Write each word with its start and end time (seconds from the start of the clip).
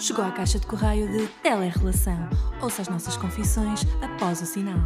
Chegou 0.00 0.24
à 0.24 0.30
caixa 0.30 0.58
de 0.58 0.66
correio 0.66 1.12
de 1.12 1.26
Telerrelação. 1.42 2.16
Ouça 2.62 2.80
as 2.80 2.88
nossas 2.88 3.18
confissões 3.18 3.82
após 4.00 4.40
o 4.40 4.46
sinal. 4.46 4.78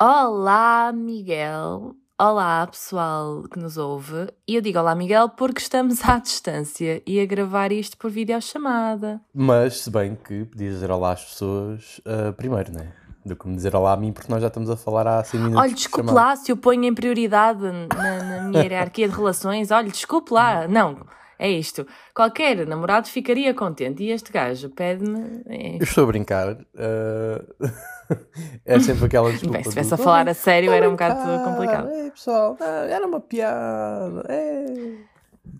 Olá, 0.00 0.90
Miguel. 0.90 1.94
Olá, 2.18 2.66
pessoal 2.66 3.42
que 3.42 3.58
nos 3.58 3.76
ouve. 3.76 4.28
E 4.48 4.54
eu 4.54 4.62
digo 4.62 4.78
olá, 4.78 4.94
Miguel, 4.94 5.28
porque 5.28 5.60
estamos 5.60 6.02
à 6.02 6.18
distância 6.18 7.02
e 7.06 7.20
a 7.20 7.26
gravar 7.26 7.72
isto 7.72 7.98
por 7.98 8.10
videochamada. 8.10 9.20
Mas, 9.34 9.82
se 9.82 9.90
bem 9.90 10.16
que 10.16 10.46
podias 10.46 10.76
dizer 10.76 10.90
olá 10.90 11.12
às 11.12 11.22
pessoas 11.26 12.00
uh, 12.06 12.32
primeiro, 12.32 12.72
não 12.72 12.80
é? 12.80 12.90
Do 13.22 13.36
que 13.36 13.46
me 13.46 13.54
dizer 13.54 13.76
olá 13.76 13.92
a 13.92 13.96
mim, 13.98 14.14
porque 14.14 14.32
nós 14.32 14.40
já 14.40 14.48
estamos 14.48 14.70
a 14.70 14.78
falar 14.78 15.06
há 15.06 15.22
100 15.22 15.40
minutos. 15.40 15.62
Olha, 15.62 15.74
desculpe 15.74 16.10
lá 16.10 16.34
se 16.34 16.50
eu 16.50 16.56
ponho 16.56 16.84
em 16.84 16.94
prioridade 16.94 17.60
na, 17.60 18.24
na 18.24 18.42
minha 18.44 18.62
hierarquia 18.64 19.06
de 19.06 19.14
relações. 19.14 19.70
Olha, 19.70 19.90
desculpe 19.90 20.32
lá. 20.32 20.66
Não, 20.66 21.04
é 21.38 21.50
isto. 21.50 21.86
Qualquer 22.14 22.66
namorado 22.66 23.08
ficaria 23.08 23.52
contente 23.52 24.02
e 24.02 24.10
este 24.10 24.32
gajo 24.32 24.70
pede-me. 24.70 25.42
É... 25.46 25.76
Eu 25.76 25.82
estou 25.82 26.04
a 26.04 26.06
brincar. 26.06 26.52
Uh... 26.52 27.74
é 28.64 28.80
sempre 28.80 29.06
aquela 29.06 29.30
desculpa. 29.30 29.54
Bem, 29.54 29.62
se 29.62 29.68
estivesse 29.68 29.94
a 29.94 29.96
falar 29.96 30.28
a 30.28 30.34
sério 30.34 30.72
era 30.72 30.88
um 30.88 30.92
bocado 30.92 31.44
complicado. 31.44 31.90
Ei, 31.90 32.10
pessoal, 32.10 32.56
era 32.60 33.06
uma 33.06 33.20
piada. 33.20 34.24
Ei. 34.28 35.04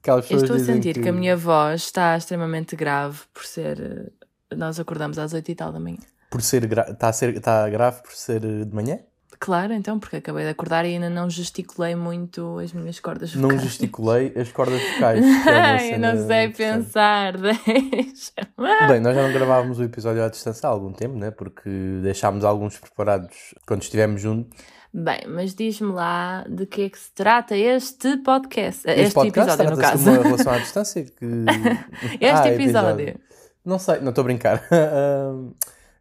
Eu 0.05 0.19
estou 0.19 0.57
a 0.57 0.61
sentir 0.61 0.95
que... 0.95 1.03
que... 1.03 1.09
a 1.09 1.13
minha 1.13 1.37
voz 1.37 1.83
está 1.83 2.17
extremamente 2.17 2.77
grave 2.77 3.21
por 3.33 3.45
ser. 3.45 4.13
Nós 4.55 4.79
acordamos 4.79 5.19
às 5.19 5.33
8 5.33 5.51
e 5.51 5.55
tal 5.55 5.73
da 5.73 5.81
manhã. 5.81 5.99
Por 6.31 6.43
ser, 6.43 6.67
gra... 6.67 6.87
está, 6.91 7.09
a 7.09 7.13
ser... 7.13 7.37
está 7.37 7.69
grave 7.69 8.03
por 8.03 8.13
ser 8.13 8.41
de 8.41 8.75
manhã? 8.75 8.99
Claro, 9.39 9.73
então, 9.73 9.99
porque 9.99 10.17
acabei 10.17 10.45
de 10.45 10.51
acordar 10.51 10.85
e 10.85 10.95
ainda 10.95 11.11
não 11.11 11.29
gesticulei 11.29 11.95
muito 11.95 12.59
as 12.59 12.73
minhas 12.73 12.99
cordas 12.99 13.35
vocais. 13.35 13.53
Não 13.53 13.59
gesticulei 13.59 14.33
as 14.37 14.51
cordas 14.51 14.81
vocais. 14.95 15.25
É 15.47 15.95
eu 15.95 15.99
não 15.99 16.27
sei 16.27 16.49
pensar, 16.49 17.37
deixa 17.39 18.33
Bem, 18.89 19.01
nós 19.01 19.15
já 19.15 19.23
não 19.23 19.33
gravávamos 19.33 19.79
o 19.79 19.85
episódio 19.85 20.25
à 20.25 20.29
distância 20.29 20.67
há 20.67 20.71
algum 20.71 20.93
tempo, 20.93 21.17
né? 21.17 21.31
Porque 21.31 21.71
deixámos 22.03 22.45
alguns 22.45 22.79
preparados 22.79 23.55
quando 23.67 23.83
estivemos 23.83 24.21
juntos. 24.21 24.59
Bem, 24.93 25.21
mas 25.29 25.55
diz-me 25.55 25.93
lá 25.93 26.45
de 26.49 26.65
que 26.67 26.83
é 26.83 26.89
que 26.89 26.99
se 26.99 27.13
trata 27.13 27.57
este 27.57 28.17
podcast. 28.19 28.89
Este, 28.89 29.01
este 29.03 29.15
podcast 29.15 29.53
episódio, 29.53 29.77
no 29.77 29.83
caso. 29.83 30.11
Uma 30.11 30.23
relação 30.25 30.53
à 30.53 30.59
distância 30.59 31.05
que... 31.05 31.27
este 32.21 32.25
ah, 32.25 32.49
episódio. 32.49 33.01
episódio. 33.01 33.21
Não 33.65 33.79
sei, 33.79 34.01
não 34.01 34.11
estou 34.11 34.23
a 34.23 34.25
brincar. 34.25 34.63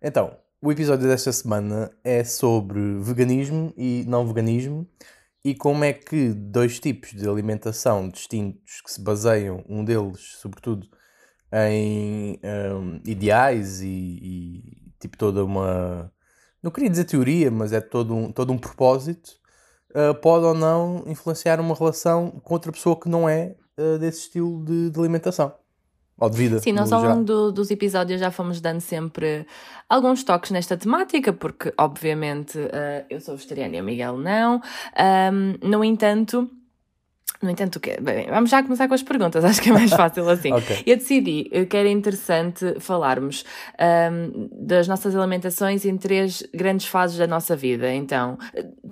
então, 0.02 0.38
o 0.66 0.71
episódio 0.71 1.08
desta 1.08 1.31
semana 1.31 1.91
é 2.03 2.23
sobre 2.23 2.80
veganismo 2.99 3.71
e 3.77 4.03
não 4.08 4.25
veganismo 4.25 4.88
e 5.44 5.53
como 5.53 5.83
é 5.83 5.94
que 5.94 6.30
dois 6.30 6.80
tipos 6.80 7.11
de 7.11 7.30
alimentação 7.30 8.09
distintos 8.09 8.81
que 8.81 8.91
se 8.91 8.99
baseiam, 8.99 9.63
um 9.69 9.86
deles, 9.86 10.38
sobretudo, 10.41 10.88
em 11.53 12.39
um, 12.43 12.99
ideais 13.05 13.80
e, 13.81 13.88
e, 13.88 14.91
tipo 14.99 15.16
toda 15.19 15.45
uma. 15.45 16.11
Não 16.63 16.71
queria 16.71 16.89
dizer 16.89 17.03
teoria, 17.03 17.52
mas 17.52 17.71
é 17.71 17.80
todo 17.80 18.16
um, 18.16 18.31
todo 18.31 18.52
um 18.52 18.58
propósito, 18.58 19.33
uh, 19.91 20.16
pode 20.16 20.45
ou 20.45 20.55
não 20.55 21.03
influenciar 21.05 21.59
uma 21.59 21.75
relação 21.75 22.31
com 22.43 22.55
outra 22.55 22.71
pessoa 22.71 22.99
que 22.99 23.08
não 23.08 23.30
é 23.30 23.55
uh, 23.80 23.99
desse 23.99 24.21
estilo 24.21 24.66
de, 24.66 24.89
de 24.89 24.99
alimentação. 24.99 25.53
Ou 26.17 26.30
de 26.30 26.38
vida. 26.38 26.59
Sim, 26.59 26.71
nós 26.71 26.94
ao 26.94 27.03
longo 27.03 27.23
do, 27.25 27.52
dos 27.52 27.69
episódios 27.69 28.21
já 28.21 28.31
fomos 28.31 28.61
dando 28.61 28.80
sempre 28.80 29.45
alguns 29.89 30.23
toques 30.23 30.52
nesta 30.52 30.77
temática, 30.77 31.33
porque 31.33 31.73
obviamente 31.77 32.58
uh, 32.58 33.05
eu 33.09 33.19
sou 33.19 33.35
vegetariana 33.35 33.75
e 33.75 33.81
o 33.81 33.83
Miguel 33.83 34.17
não. 34.17 34.61
Um, 34.97 35.69
no 35.69 35.83
entanto, 35.83 36.49
no 37.41 37.50
entanto, 37.50 37.80
que, 37.80 38.00
bem, 38.02 38.28
vamos 38.30 38.50
já 38.50 38.64
começar 38.64 38.88
com 38.88 38.94
as 38.94 39.03
perguntas, 39.03 39.44
acho 39.45 39.61
que 39.61 39.69
é 39.69 39.73
mais 39.73 39.91
fácil 39.91 40.28
assim. 40.30 40.53
okay. 40.53 40.83
Eu 40.86 40.97
decidi 40.97 41.50
que 41.69 41.77
era 41.77 41.89
interessante 41.89 42.80
falarmos 42.80 43.45
um, 44.11 44.49
das 44.52 44.87
nossas 44.87 45.15
alimentações 45.15 45.86
em 45.86 45.98
três 45.98 46.43
grandes 46.54 46.87
fases 46.87 47.17
da 47.17 47.27
nossa 47.27 47.55
vida. 47.55 47.93
Então, 47.93 48.37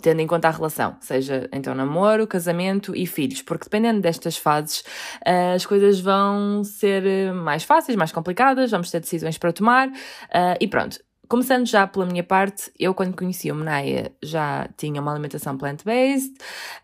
tendo 0.01 0.22
em 0.22 0.28
conta 0.28 0.47
a 0.47 0.51
relação, 0.51 0.95
seja 1.00 1.50
então 1.51 1.73
namoro, 1.73 2.28
casamento 2.28 2.95
e 2.95 3.06
filhos, 3.06 3.41
porque 3.41 3.66
dependendo 3.66 4.01
destas 4.01 4.38
fases, 4.38 4.81
uh, 5.25 5.56
as 5.56 5.66
coisas 5.66 6.00
vão 6.00 6.63
ser 6.63 7.34
mais 7.34 7.63
fáceis, 7.63 7.96
mais 7.96 8.12
complicadas, 8.12 8.72
vamos 8.72 8.91
ter 8.91 9.00
decisões 9.00 9.38
para 9.38 9.53
tomar 9.53 9.88
uh, 9.88 10.57
e 10.59 10.67
pronto. 10.67 11.00
Começando 11.28 11.66
já 11.66 11.88
pela 11.88 12.06
minha 12.06 12.23
parte, 12.23 12.72
eu 12.78 12.94
quando 12.94 13.16
conheci 13.16 13.50
o 13.50 13.56
Menaya 13.56 14.11
já 14.22 14.69
tinha 14.78 15.01
uma 15.01 15.11
alimentação 15.11 15.57
plant-based 15.57 16.34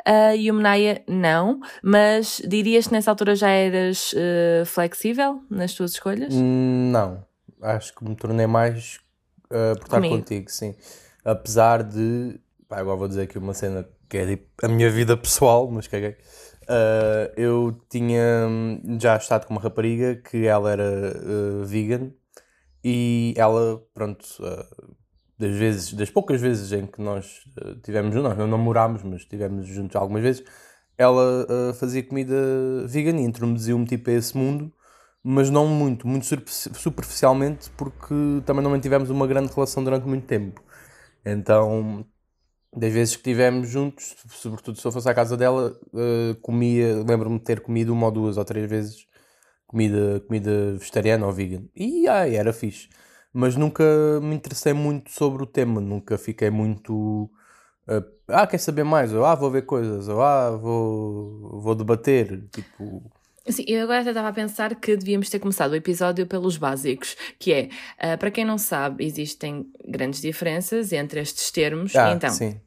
uh, 0.07 0.35
e 0.35 0.49
o 0.49 0.53
Menaya 0.53 1.03
não, 1.07 1.59
mas 1.83 2.41
dirias 2.47 2.87
que 2.87 2.93
nessa 2.93 3.11
altura 3.11 3.35
já 3.35 3.49
eras 3.49 4.13
uh, 4.13 4.65
flexível 4.65 5.41
nas 5.49 5.73
tuas 5.73 5.91
escolhas? 5.91 6.33
Não, 6.33 7.23
acho 7.61 7.93
que 7.93 8.03
me 8.03 8.15
tornei 8.15 8.47
mais 8.47 8.99
uh, 9.47 9.77
por 9.77 9.85
estar 9.85 10.01
contigo, 10.01 10.49
sim. 10.49 10.73
Apesar 11.23 11.83
de, 11.83 12.39
pá, 12.67 12.79
agora 12.79 12.97
vou 12.97 13.07
dizer 13.07 13.23
aqui 13.23 13.37
uma 13.37 13.53
cena 13.53 13.87
que 14.07 14.17
é 14.17 14.25
tipo 14.25 14.47
a 14.63 14.67
minha 14.67 14.89
vida 14.89 15.15
pessoal, 15.17 15.69
mas 15.69 15.87
caguei. 15.87 16.15
Uh, 16.63 17.33
eu 17.35 17.81
tinha 17.89 18.47
já 18.99 19.17
estado 19.17 19.45
com 19.45 19.53
uma 19.53 19.61
rapariga 19.61 20.15
que 20.15 20.45
ela 20.45 20.71
era 20.71 20.83
uh, 20.83 21.65
vegan 21.65 22.11
e 22.83 23.33
ela, 23.37 23.81
pronto, 23.93 24.25
uh, 24.39 24.95
das 25.37 25.55
vezes, 25.55 25.93
das 25.93 26.09
poucas 26.09 26.39
vezes 26.39 26.71
em 26.71 26.85
que 26.85 27.01
nós 27.01 27.45
uh, 27.61 27.75
tivemos 27.81 28.15
nós 28.15 28.37
não 28.37 28.47
namorámos, 28.47 29.03
mas 29.03 29.21
estivemos 29.21 29.67
juntos 29.67 29.95
algumas 29.95 30.21
vezes, 30.23 30.43
ela 30.97 31.45
uh, 31.45 31.73
fazia 31.73 32.03
comida 32.03 32.35
vegan 32.87 33.17
e 33.19 33.23
introduziu-me 33.23 33.85
tipo 33.85 34.09
a 34.09 34.13
esse 34.13 34.37
mundo, 34.37 34.71
mas 35.23 35.49
não 35.49 35.67
muito, 35.67 36.07
muito 36.07 36.25
superficialmente, 36.25 37.69
porque 37.71 38.15
também 38.45 38.63
não 38.63 38.71
mantivemos 38.71 39.09
uma 39.09 39.27
grande 39.27 39.53
relação 39.53 39.83
durante 39.83 40.07
muito 40.07 40.25
tempo. 40.25 40.61
Então, 41.25 42.05
das 42.75 42.93
vezes 42.93 43.15
que 43.15 43.19
estivemos 43.21 43.69
juntos, 43.69 44.15
sobretudo 44.29 44.79
se 44.79 44.85
eu 44.87 44.91
fosse 44.91 45.09
à 45.09 45.13
casa 45.13 45.35
dela, 45.35 45.77
comia, 46.41 47.03
lembro-me 47.03 47.37
de 47.37 47.43
ter 47.43 47.59
comido 47.59 47.91
uma 47.91 48.05
ou 48.05 48.11
duas 48.11 48.37
ou 48.37 48.45
três 48.45 48.69
vezes 48.69 49.08
comida, 49.69 50.19
comida 50.27 50.73
vegetariana 50.73 51.27
ou 51.27 51.31
vegan. 51.31 51.63
E 51.75 52.07
ai, 52.07 52.35
era 52.35 52.51
fixe. 52.51 52.89
Mas 53.31 53.55
nunca 53.55 53.83
me 54.21 54.35
interessei 54.35 54.73
muito 54.73 55.11
sobre 55.11 55.43
o 55.43 55.45
tema, 55.45 55.79
nunca 55.79 56.17
fiquei 56.17 56.49
muito. 56.49 57.29
Uh, 57.87 58.03
ah, 58.27 58.47
quer 58.47 58.57
saber 58.57 58.83
mais? 58.83 59.13
Ou 59.13 59.23
ah, 59.23 59.35
vou 59.35 59.51
ver 59.51 59.61
coisas, 59.63 60.07
ou 60.07 60.21
ah, 60.21 60.49
vou, 60.49 61.61
vou 61.61 61.75
debater. 61.75 62.43
Tipo. 62.51 63.03
Sim, 63.47 63.63
eu 63.67 63.83
agora 63.83 64.01
até 64.01 64.09
estava 64.09 64.29
a 64.29 64.33
pensar 64.33 64.75
que 64.75 64.97
devíamos 64.97 65.29
ter 65.29 65.39
começado 65.39 65.71
o 65.71 65.75
episódio 65.75 66.25
pelos 66.25 66.57
básicos, 66.57 67.15
que 67.37 67.53
é, 67.53 67.69
uh, 68.13 68.17
para 68.17 68.31
quem 68.31 68.45
não 68.45 68.57
sabe, 68.57 69.05
existem 69.05 69.71
grandes 69.87 70.21
diferenças 70.21 70.91
entre 70.91 71.19
estes 71.21 71.51
termos. 71.51 71.95
Ah, 71.95 72.11
então, 72.11 72.31
sim. 72.31 72.59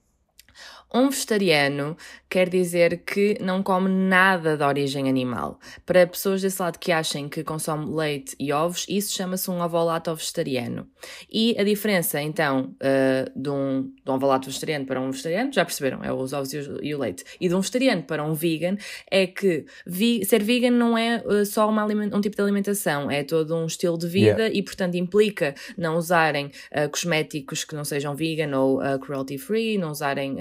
Um 0.95 1.09
vegetariano 1.09 1.97
quer 2.33 2.49
dizer 2.49 3.03
que 3.05 3.37
não 3.43 3.63
come 3.63 3.91
nada 3.91 4.57
de 4.57 4.65
origem 4.65 5.07
animal. 5.07 5.61
Para 5.85 6.07
pessoas 6.07 6.41
desse 6.41 6.63
lado 6.63 6.79
que 6.79 6.91
achem 6.91 7.29
que 7.29 7.45
consome 7.45 7.95
leite 7.95 8.35
e 8.41 8.51
ovos, 8.51 8.87
isso 8.89 9.15
chama-se 9.15 9.51
um 9.51 9.61
ovolato 9.61 10.15
vegetariano. 10.15 10.89
E 11.31 11.55
a 11.59 11.63
diferença, 11.63 12.23
então, 12.23 12.75
uh, 12.81 13.39
de, 13.39 13.51
um, 13.51 13.83
de 14.03 14.11
um 14.11 14.15
ovolato 14.15 14.47
vegetariano 14.47 14.87
para 14.87 14.99
um 14.99 15.11
vegetariano, 15.11 15.53
já 15.53 15.63
perceberam, 15.63 16.03
é 16.03 16.11
os 16.11 16.33
ovos 16.33 16.55
e 16.55 16.59
o, 16.59 16.83
e 16.83 16.95
o 16.95 16.99
leite, 16.99 17.23
e 17.39 17.49
de 17.49 17.55
um 17.55 17.61
vegetariano 17.61 18.03
para 18.03 18.25
um 18.25 18.33
vegan, 18.33 18.79
é 19.11 19.27
que 19.27 19.67
vi, 19.87 20.25
ser 20.25 20.43
vegan 20.43 20.71
não 20.71 20.97
é 20.97 21.23
uh, 21.27 21.45
só 21.45 21.69
uma, 21.69 21.85
um 21.85 22.21
tipo 22.23 22.35
de 22.35 22.41
alimentação, 22.41 23.11
é 23.11 23.23
todo 23.23 23.55
um 23.55 23.67
estilo 23.67 23.99
de 23.99 24.07
vida 24.07 24.45
yeah. 24.45 24.55
e, 24.55 24.63
portanto, 24.63 24.95
implica 24.95 25.55
não 25.77 25.99
usarem 25.99 26.47
uh, 26.47 26.89
cosméticos 26.91 27.63
que 27.63 27.75
não 27.75 27.85
sejam 27.85 28.17
vegan 28.17 28.57
ou 28.57 28.81
cruelty 29.01 29.37
free, 29.37 29.77
não 29.77 29.91
usarem 29.91 30.37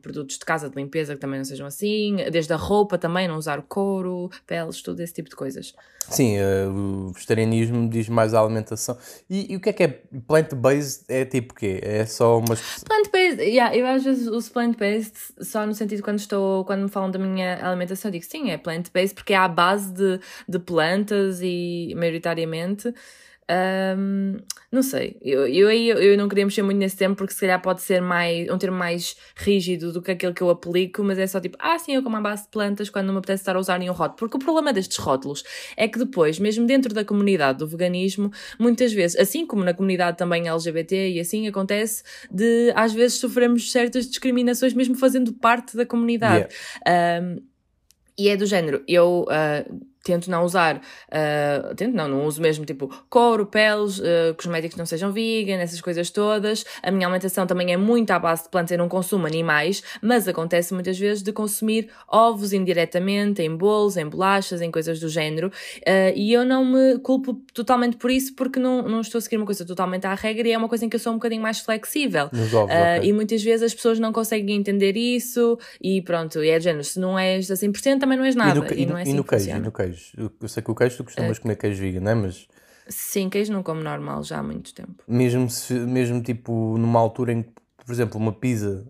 produtos 0.00 0.38
de 0.38 0.44
casa 0.44 0.70
de 0.70 0.76
limpeza 0.76 1.14
que 1.14 1.20
também 1.20 1.33
não 1.38 1.44
sejam 1.44 1.66
assim, 1.66 2.16
desde 2.30 2.52
a 2.52 2.56
roupa 2.56 2.98
também, 2.98 3.28
não 3.28 3.36
usar 3.36 3.62
couro, 3.62 4.30
peles, 4.46 4.82
todo 4.82 5.00
esse 5.00 5.12
tipo 5.12 5.28
de 5.28 5.36
coisas. 5.36 5.74
Sim, 6.08 6.36
uh, 6.38 6.70
o 6.70 7.12
vegetarianismo 7.12 7.88
diz 7.88 8.08
mais 8.08 8.34
a 8.34 8.40
alimentação. 8.40 8.96
E, 9.28 9.52
e 9.52 9.56
o 9.56 9.60
que 9.60 9.70
é 9.70 9.72
que 9.72 9.82
é 9.82 9.88
plant-based? 10.26 11.04
É 11.08 11.24
tipo 11.24 11.54
o 11.54 11.56
quê? 11.56 11.80
É 11.82 12.04
só 12.04 12.38
umas. 12.38 12.84
Plant-based, 12.84 13.42
yeah, 13.42 13.74
eu 13.74 13.86
às 13.86 14.04
vezes 14.04 14.26
uso 14.26 14.50
plant-based 14.52 15.16
só 15.40 15.66
no 15.66 15.74
sentido 15.74 16.02
quando 16.02 16.18
estou, 16.18 16.64
quando 16.64 16.82
me 16.82 16.88
falam 16.90 17.10
da 17.10 17.18
minha 17.18 17.66
alimentação, 17.66 18.10
eu 18.10 18.12
digo 18.12 18.24
sim, 18.24 18.50
é 18.50 18.58
plant-based 18.58 19.14
porque 19.14 19.32
é 19.32 19.36
à 19.36 19.48
base 19.48 19.92
de, 19.92 20.20
de 20.48 20.58
plantas 20.58 21.40
e 21.42 21.94
maioritariamente. 21.96 22.92
Um, 23.50 24.36
não 24.72 24.82
sei, 24.82 25.18
eu, 25.20 25.46
eu, 25.46 25.70
eu, 25.70 26.16
não 26.16 26.28
queria 26.28 26.44
mexer 26.46 26.62
muito 26.62 26.78
nesse 26.78 26.96
termo 26.96 27.14
porque 27.14 27.34
se 27.34 27.40
calhar 27.40 27.60
pode 27.60 27.82
ser 27.82 28.00
mais, 28.00 28.48
um 28.50 28.56
termo 28.56 28.76
mais 28.76 29.16
rígido 29.36 29.92
do 29.92 30.00
que 30.00 30.10
aquele 30.10 30.32
que 30.32 30.42
eu 30.42 30.48
aplico, 30.48 31.04
mas 31.04 31.18
é 31.18 31.26
só 31.26 31.38
tipo, 31.40 31.56
ah, 31.60 31.78
sim, 31.78 31.94
eu 31.94 32.02
como 32.02 32.16
a 32.16 32.20
base 32.20 32.44
de 32.44 32.48
plantas 32.48 32.88
quando 32.88 33.06
não 33.06 33.12
me 33.12 33.18
apetece 33.18 33.42
estar 33.42 33.54
a 33.54 33.58
usar 33.58 33.78
nenhum 33.78 33.92
rótulo. 33.92 34.18
Porque 34.18 34.36
o 34.36 34.40
problema 34.40 34.72
destes 34.72 34.96
rótulos 34.96 35.44
é 35.76 35.86
que 35.86 35.98
depois, 35.98 36.38
mesmo 36.38 36.66
dentro 36.66 36.94
da 36.94 37.04
comunidade 37.04 37.58
do 37.58 37.66
veganismo, 37.66 38.32
muitas 38.58 38.92
vezes, 38.92 39.16
assim 39.18 39.46
como 39.46 39.62
na 39.62 39.74
comunidade 39.74 40.16
também 40.16 40.48
LGBT 40.48 41.10
e 41.10 41.20
assim, 41.20 41.46
acontece 41.46 42.02
de 42.30 42.72
às 42.74 42.92
vezes 42.92 43.18
sofremos 43.18 43.70
certas 43.70 44.08
discriminações 44.08 44.72
mesmo 44.72 44.94
fazendo 44.96 45.32
parte 45.34 45.76
da 45.76 45.84
comunidade. 45.84 46.48
Yeah. 46.86 47.22
Um, 47.22 47.42
e 48.18 48.28
é 48.28 48.36
do 48.36 48.46
género, 48.46 48.82
eu. 48.88 49.26
Uh, 49.28 49.93
tento 50.04 50.30
não 50.30 50.44
usar, 50.44 50.76
uh, 50.76 51.74
tento 51.74 51.94
não, 51.94 52.06
não 52.06 52.26
uso 52.26 52.40
mesmo 52.40 52.64
tipo 52.64 52.94
couro, 53.08 53.46
peles, 53.46 53.98
uh, 53.98 54.34
cosméticos 54.36 54.74
que 54.74 54.78
não 54.78 54.86
sejam 54.86 55.10
vegan, 55.10 55.56
essas 55.56 55.80
coisas 55.80 56.10
todas. 56.10 56.64
A 56.82 56.90
minha 56.90 57.06
alimentação 57.06 57.46
também 57.46 57.72
é 57.72 57.76
muito 57.76 58.10
à 58.10 58.18
base 58.18 58.44
de 58.44 58.50
plantas, 58.50 58.72
eu 58.72 58.78
não 58.78 58.88
consumo 58.88 59.26
animais, 59.26 59.82
mas 60.02 60.28
acontece 60.28 60.74
muitas 60.74 60.98
vezes 60.98 61.22
de 61.22 61.32
consumir 61.32 61.88
ovos 62.06 62.52
indiretamente, 62.52 63.42
em 63.42 63.56
bolos, 63.56 63.96
em 63.96 64.06
bolachas, 64.06 64.60
em 64.60 64.70
coisas 64.70 65.00
do 65.00 65.08
género, 65.08 65.48
uh, 65.48 66.12
e 66.14 66.32
eu 66.32 66.44
não 66.44 66.64
me 66.64 66.98
culpo 66.98 67.34
totalmente 67.54 67.96
por 67.96 68.10
isso 68.10 68.34
porque 68.34 68.60
não, 68.60 68.82
não 68.82 69.00
estou 69.00 69.18
a 69.18 69.22
seguir 69.22 69.38
uma 69.38 69.46
coisa 69.46 69.64
totalmente 69.64 70.06
à 70.06 70.14
regra 70.14 70.48
e 70.48 70.52
é 70.52 70.58
uma 70.58 70.68
coisa 70.68 70.84
em 70.84 70.88
que 70.90 70.96
eu 70.96 71.00
sou 71.00 71.12
um 71.12 71.16
bocadinho 71.16 71.40
mais 71.40 71.60
flexível. 71.60 72.26
Ovos, 72.26 72.52
okay. 72.52 73.08
E 73.08 73.12
muitas 73.12 73.42
vezes 73.42 73.62
as 73.62 73.74
pessoas 73.74 73.98
não 73.98 74.12
conseguem 74.12 74.56
entender 74.56 74.96
isso 74.96 75.58
e 75.82 76.02
pronto, 76.02 76.44
e 76.44 76.50
é 76.50 76.58
de 76.58 76.64
género, 76.64 76.84
se 76.84 77.00
não 77.00 77.18
és 77.18 77.50
a 77.50 77.54
100% 77.54 78.00
também 78.00 78.18
não 78.18 78.24
és 78.24 78.34
nada. 78.34 78.58
E 78.58 78.60
no, 78.60 78.82
e, 78.82 78.86
não 78.86 78.98
é 78.98 79.02
assim 79.02 79.12
e 79.12 79.14
no 79.14 79.24
queijo, 79.24 79.50
e 79.50 79.58
no 79.58 79.72
queijo? 79.72 79.93
Queijo. 79.94 80.32
Eu 80.40 80.48
sei 80.48 80.62
que 80.62 80.70
o 80.70 80.74
queijo 80.74 80.96
tu 80.96 81.04
costumas 81.04 81.38
uh, 81.38 81.40
comer 81.40 81.56
queijo 81.56 81.80
vegan, 81.80 82.00
não 82.00 82.10
é? 82.10 82.14
Mas. 82.14 82.48
Sim, 82.88 83.30
queijo 83.30 83.52
não 83.52 83.62
como 83.62 83.82
normal 83.82 84.22
já 84.22 84.38
há 84.38 84.42
muito 84.42 84.74
tempo. 84.74 85.02
Mesmo, 85.08 85.48
se, 85.48 85.72
mesmo 85.74 86.22
tipo 86.22 86.76
numa 86.76 87.00
altura 87.00 87.32
em 87.32 87.42
que, 87.42 87.52
por 87.84 87.92
exemplo, 87.92 88.18
uma 88.18 88.32
pizza. 88.32 88.86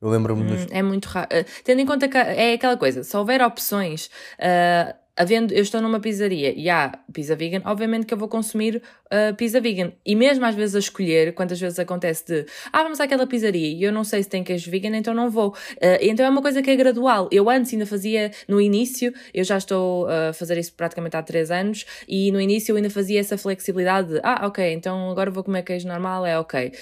Eu 0.00 0.08
lembro-me 0.08 0.42
hum, 0.42 0.46
dos... 0.46 0.66
É 0.70 0.82
muito 0.82 1.06
raro. 1.06 1.28
Uh, 1.30 1.44
tendo 1.62 1.80
em 1.80 1.86
conta 1.86 2.08
que 2.08 2.16
é 2.16 2.54
aquela 2.54 2.76
coisa, 2.76 3.04
se 3.04 3.16
houver 3.16 3.42
opções. 3.42 4.06
Uh, 4.38 4.94
havendo, 5.20 5.52
eu 5.52 5.60
estou 5.60 5.82
numa 5.82 6.00
pizzaria 6.00 6.50
e 6.56 6.70
há 6.70 6.98
pizza 7.12 7.36
vegan, 7.36 7.60
obviamente 7.66 8.06
que 8.06 8.14
eu 8.14 8.18
vou 8.18 8.26
consumir 8.26 8.76
uh, 9.06 9.34
pizza 9.36 9.60
vegan. 9.60 9.92
E 10.04 10.14
mesmo 10.14 10.46
às 10.46 10.54
vezes 10.54 10.74
a 10.74 10.78
escolher, 10.78 11.34
quantas 11.34 11.60
vezes 11.60 11.78
acontece 11.78 12.24
de, 12.26 12.46
ah, 12.72 12.82
vamos 12.82 12.98
àquela 13.00 13.26
pizzaria 13.26 13.68
e 13.68 13.82
eu 13.82 13.92
não 13.92 14.02
sei 14.02 14.22
se 14.22 14.30
tem 14.30 14.42
queijo 14.42 14.70
vegan, 14.70 14.96
então 14.96 15.12
não 15.12 15.28
vou. 15.28 15.50
Uh, 15.50 16.00
então 16.00 16.24
é 16.24 16.28
uma 16.30 16.40
coisa 16.40 16.62
que 16.62 16.70
é 16.70 16.74
gradual. 16.74 17.28
Eu 17.30 17.50
antes 17.50 17.70
ainda 17.70 17.84
fazia, 17.84 18.30
no 18.48 18.58
início, 18.58 19.12
eu 19.34 19.44
já 19.44 19.58
estou 19.58 20.08
a 20.08 20.32
fazer 20.32 20.56
isso 20.56 20.72
praticamente 20.72 21.14
há 21.18 21.22
3 21.22 21.50
anos, 21.50 21.84
e 22.08 22.32
no 22.32 22.40
início 22.40 22.72
eu 22.72 22.76
ainda 22.76 22.88
fazia 22.88 23.20
essa 23.20 23.36
flexibilidade 23.36 24.14
de, 24.14 24.20
ah, 24.22 24.46
ok, 24.46 24.72
então 24.72 25.10
agora 25.10 25.30
vou 25.30 25.44
comer 25.44 25.62
queijo 25.64 25.86
normal, 25.86 26.24
é 26.24 26.38
ok. 26.38 26.72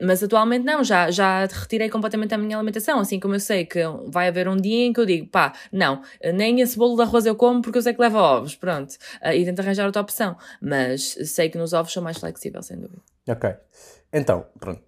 mas 0.00 0.22
atualmente 0.22 0.64
não, 0.64 0.84
já, 0.84 1.10
já 1.10 1.46
retirei 1.46 1.88
completamente 1.88 2.32
a 2.32 2.38
minha 2.38 2.56
alimentação, 2.56 3.00
assim 3.00 3.18
como 3.18 3.34
eu 3.34 3.40
sei 3.40 3.64
que 3.64 3.80
vai 4.06 4.28
haver 4.28 4.46
um 4.46 4.56
dia 4.56 4.86
em 4.86 4.92
que 4.92 5.00
eu 5.00 5.06
digo, 5.06 5.26
pá, 5.26 5.52
não, 5.72 6.02
nem 6.32 6.60
esse 6.60 6.78
bolo 6.78 6.94
de 6.94 7.02
arroz 7.02 7.26
eu 7.26 7.34
como 7.40 7.62
porque 7.62 7.78
eu 7.78 7.82
sei 7.82 7.94
que 7.94 8.00
leva 8.02 8.20
ovos, 8.20 8.54
pronto. 8.54 8.92
Uh, 9.24 9.32
e 9.32 9.46
tento 9.46 9.60
arranjar 9.60 9.86
outra 9.86 10.02
opção. 10.02 10.36
Mas 10.60 11.16
sei 11.24 11.48
que 11.48 11.56
nos 11.56 11.72
ovos 11.72 11.90
sou 11.90 12.02
mais 12.02 12.18
flexível, 12.18 12.62
sem 12.62 12.78
dúvida. 12.78 13.00
Ok. 13.26 13.56
Então, 14.12 14.44
pronto, 14.58 14.82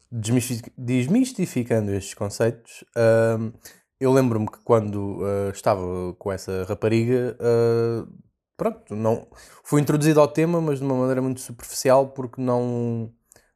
desmistificando 0.77 1.93
estes 1.93 2.13
conceitos, 2.13 2.85
uh, 2.95 3.51
eu 3.99 4.13
lembro-me 4.13 4.47
que 4.51 4.59
quando 4.65 5.23
uh, 5.23 5.51
estava 5.51 6.13
com 6.19 6.31
essa 6.31 6.65
rapariga, 6.65 7.39
uh, 7.41 8.07
pronto, 8.55 8.95
não, 8.95 9.27
fui 9.65 9.81
introduzido 9.81 10.21
ao 10.21 10.29
tema, 10.29 10.61
mas 10.61 10.81
de 10.81 10.85
uma 10.85 10.97
maneira 10.97 11.23
muito 11.23 11.41
superficial, 11.41 12.09
porque 12.09 12.39
não, 12.43 13.11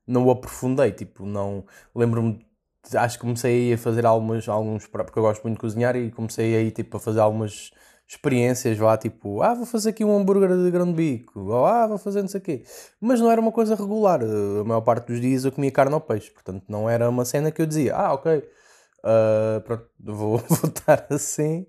não 0.06 0.24
o 0.24 0.30
aprofundei, 0.30 0.92
tipo, 0.92 1.26
não, 1.26 1.66
lembro-me 1.94 2.46
acho 2.94 3.18
que 3.18 3.22
comecei 3.22 3.72
a 3.72 3.78
fazer 3.78 4.06
algumas, 4.06 4.48
alguns, 4.48 4.86
porque 4.86 5.18
eu 5.18 5.22
gosto 5.22 5.42
muito 5.42 5.56
de 5.56 5.60
cozinhar 5.60 5.96
e 5.96 6.10
comecei 6.10 6.54
aí 6.54 6.70
tipo 6.70 6.96
a 6.96 7.00
fazer 7.00 7.20
algumas 7.20 7.72
experiências, 8.08 8.78
vá 8.78 8.96
tipo, 8.96 9.42
ah, 9.42 9.54
vou 9.54 9.66
fazer 9.66 9.90
aqui 9.90 10.04
um 10.04 10.16
hambúrguer 10.16 10.56
de 10.56 10.70
grande 10.70 10.92
bico, 10.92 11.40
ou 11.40 11.66
ah, 11.66 11.86
vou 11.86 11.98
fazer 11.98 12.22
não 12.22 12.28
sei 12.28 12.40
o 12.40 12.42
quê. 12.42 12.62
Mas 13.00 13.20
não 13.20 13.30
era 13.30 13.40
uma 13.40 13.50
coisa 13.50 13.74
regular. 13.74 14.20
A 14.22 14.64
maior 14.64 14.80
parte 14.82 15.08
dos 15.08 15.20
dias 15.20 15.44
eu 15.44 15.52
comia 15.52 15.72
carne 15.72 15.94
ou 15.94 16.00
peixe, 16.00 16.30
portanto 16.30 16.64
não 16.68 16.88
era 16.88 17.08
uma 17.08 17.24
cena 17.24 17.50
que 17.50 17.60
eu 17.60 17.66
dizia, 17.66 17.96
ah, 17.96 18.14
ok, 18.14 18.38
uh, 18.38 19.60
pronto, 19.62 19.88
vou 19.98 20.38
votar 20.38 21.06
assim. 21.10 21.66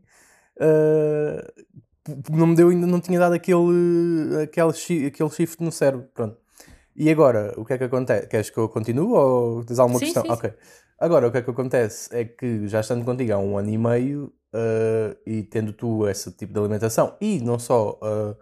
Uh, 0.57 1.65
não 2.31 2.47
me 2.47 2.55
deu 2.55 2.69
ainda, 2.69 2.87
não 2.87 2.99
tinha 3.01 3.19
dado 3.19 3.33
aquele, 3.33 4.43
aquele, 4.43 5.07
aquele 5.07 5.29
shift 5.29 5.63
no 5.63 5.71
cérebro, 5.71 6.07
pronto. 6.13 6.37
E 6.95 7.09
agora, 7.11 7.53
o 7.57 7.65
que 7.65 7.73
é 7.73 7.77
que 7.77 7.83
acontece? 7.83 8.27
Queres 8.27 8.49
que 8.49 8.57
eu 8.57 8.69
continue 8.69 9.13
ou 9.13 9.63
tens 9.63 9.77
alguma 9.77 9.99
sim, 9.99 10.05
questão? 10.05 10.23
Sim, 10.23 10.31
ok. 10.31 10.53
Agora, 10.99 11.27
o 11.27 11.31
que 11.31 11.37
é 11.37 11.41
que 11.43 11.51
acontece 11.51 12.09
é 12.11 12.25
que 12.25 12.67
já 12.67 12.79
estando 12.79 13.05
contigo 13.05 13.33
há 13.33 13.37
um 13.37 13.55
ano 13.55 13.69
e 13.69 13.77
meio, 13.77 14.33
uh, 14.57 15.17
e 15.25 15.43
tendo 15.43 15.71
tu 15.71 16.07
esse 16.07 16.31
tipo 16.31 16.53
de 16.53 16.59
alimentação, 16.59 17.15
e 17.21 17.39
não 17.39 17.59
só, 17.59 17.99
uh, 18.01 18.35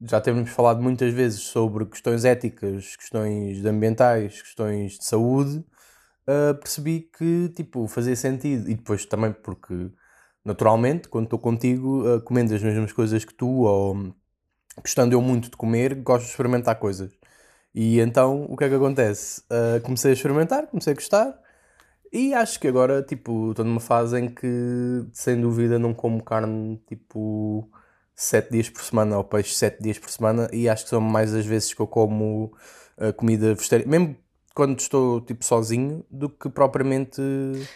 já 0.00 0.20
temos 0.20 0.50
falado 0.50 0.82
muitas 0.82 1.12
vezes 1.12 1.40
sobre 1.40 1.86
questões 1.86 2.24
éticas, 2.24 2.96
questões 2.96 3.64
ambientais, 3.64 4.40
questões 4.42 4.92
de 4.98 5.04
saúde, 5.04 5.64
uh, 6.28 6.54
percebi 6.60 7.10
que 7.16 7.50
tipo, 7.50 7.86
fazia 7.88 8.16
sentido, 8.16 8.70
e 8.70 8.74
depois 8.74 9.04
também 9.06 9.32
porque 9.32 9.90
naturalmente, 10.44 11.08
quando 11.08 11.24
estou 11.24 11.40
contigo, 11.40 12.20
comendo 12.22 12.54
as 12.54 12.62
mesmas 12.62 12.92
coisas 12.92 13.24
que 13.24 13.34
tu, 13.34 13.62
ou 13.62 14.14
gostando 14.80 15.12
eu 15.14 15.20
muito 15.20 15.50
de 15.50 15.56
comer, 15.56 15.94
gosto 15.96 16.24
de 16.24 16.30
experimentar 16.30 16.78
coisas. 16.78 17.10
E 17.74 17.98
então 18.00 18.44
o 18.48 18.56
que 18.56 18.64
é 18.64 18.68
que 18.68 18.74
acontece? 18.76 19.42
comecei 19.82 20.12
a 20.12 20.14
experimentar, 20.14 20.68
comecei 20.68 20.92
a 20.92 20.96
gostar 20.96 21.36
e 22.16 22.34
acho 22.34 22.58
que 22.58 22.68
agora, 22.68 23.02
tipo, 23.02 23.50
estou 23.50 23.64
numa 23.64 23.80
fase 23.80 24.18
em 24.18 24.28
que, 24.28 24.46
sem 25.12 25.40
dúvida, 25.40 25.78
não 25.78 25.92
como 25.94 26.22
carne, 26.22 26.78
tipo, 26.86 27.70
7 28.14 28.50
dias 28.50 28.70
por 28.70 28.82
semana, 28.82 29.18
ou 29.18 29.24
peixe 29.24 29.54
7 29.54 29.82
dias 29.82 29.98
por 29.98 30.10
semana, 30.10 30.48
e 30.52 30.68
acho 30.68 30.84
que 30.84 30.90
são 30.90 31.00
mais 31.00 31.34
as 31.34 31.44
vezes 31.44 31.74
que 31.74 31.80
eu 31.80 31.86
como 31.86 32.54
uh, 32.98 33.12
comida 33.14 33.54
vegetariana, 33.54 33.90
mesmo 33.90 34.16
quando 34.56 34.80
estou, 34.80 35.20
tipo, 35.20 35.44
sozinho, 35.44 36.02
do 36.10 36.30
que 36.30 36.48
propriamente 36.48 37.20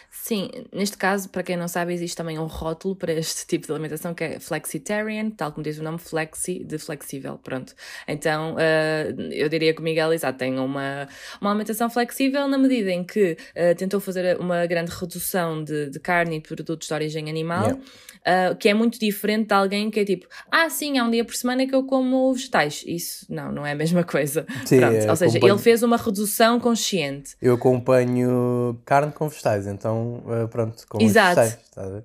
Sim, 0.09 0.49
neste 0.73 0.97
caso, 0.97 1.29
para 1.29 1.43
quem 1.43 1.55
não 1.55 1.67
sabe, 1.67 1.93
existe 1.93 2.17
também 2.17 2.39
um 2.39 2.47
rótulo 2.47 2.95
para 2.95 3.13
este 3.13 3.45
tipo 3.47 3.67
de 3.67 3.71
alimentação 3.71 4.15
que 4.15 4.23
é 4.23 4.39
flexitarian, 4.39 5.29
tal 5.29 5.51
como 5.51 5.63
diz 5.63 5.77
o 5.77 5.83
nome, 5.83 5.99
flexi, 5.99 6.63
de 6.63 6.79
flexível, 6.79 7.37
pronto. 7.37 7.75
Então, 8.07 8.55
uh, 8.55 9.21
eu 9.31 9.47
diria 9.47 9.75
que 9.75 9.79
o 9.79 9.83
Miguel, 9.83 10.11
exato, 10.11 10.39
tem 10.39 10.57
uma, 10.57 11.07
uma 11.39 11.51
alimentação 11.51 11.87
flexível 11.87 12.47
na 12.47 12.57
medida 12.57 12.89
em 12.89 13.03
que 13.03 13.37
uh, 13.55 13.75
tentou 13.77 13.99
fazer 13.99 14.39
uma 14.39 14.65
grande 14.65 14.91
redução 14.91 15.63
de, 15.63 15.91
de 15.91 15.99
carne 15.99 16.37
e 16.37 16.39
de 16.39 16.47
produtos 16.47 16.87
de 16.87 16.93
origem 16.95 17.29
animal, 17.29 17.65
yeah. 17.65 17.83
Uh, 18.21 18.55
que 18.55 18.69
é 18.69 18.73
muito 18.73 18.99
diferente 18.99 19.47
de 19.47 19.53
alguém 19.55 19.89
que 19.89 19.99
é 19.99 20.05
tipo, 20.05 20.27
ah, 20.51 20.69
sim, 20.69 20.99
há 20.99 21.03
um 21.03 21.09
dia 21.09 21.25
por 21.25 21.35
semana 21.35 21.65
que 21.65 21.73
eu 21.73 21.83
como 21.83 22.31
vegetais. 22.31 22.83
Isso 22.85 23.25
não, 23.27 23.51
não 23.51 23.65
é 23.65 23.71
a 23.71 23.75
mesma 23.75 24.03
coisa. 24.03 24.45
Sim, 24.63 24.79
Pronto, 24.79 24.95
é, 24.95 25.09
ou 25.09 25.15
seja, 25.15 25.39
ele 25.41 25.57
fez 25.57 25.81
uma 25.81 25.97
redução 25.97 26.59
consciente. 26.59 27.35
Eu 27.41 27.55
acompanho 27.55 28.79
carne 28.85 29.11
com 29.11 29.27
vegetais, 29.27 29.65
então 29.65 30.23
uh, 30.27 30.47
pronto, 30.47 30.85
com 30.87 31.01
Exato. 31.01 31.41
vegetais. 31.41 31.59
A 31.75 31.89
ver? 31.89 32.03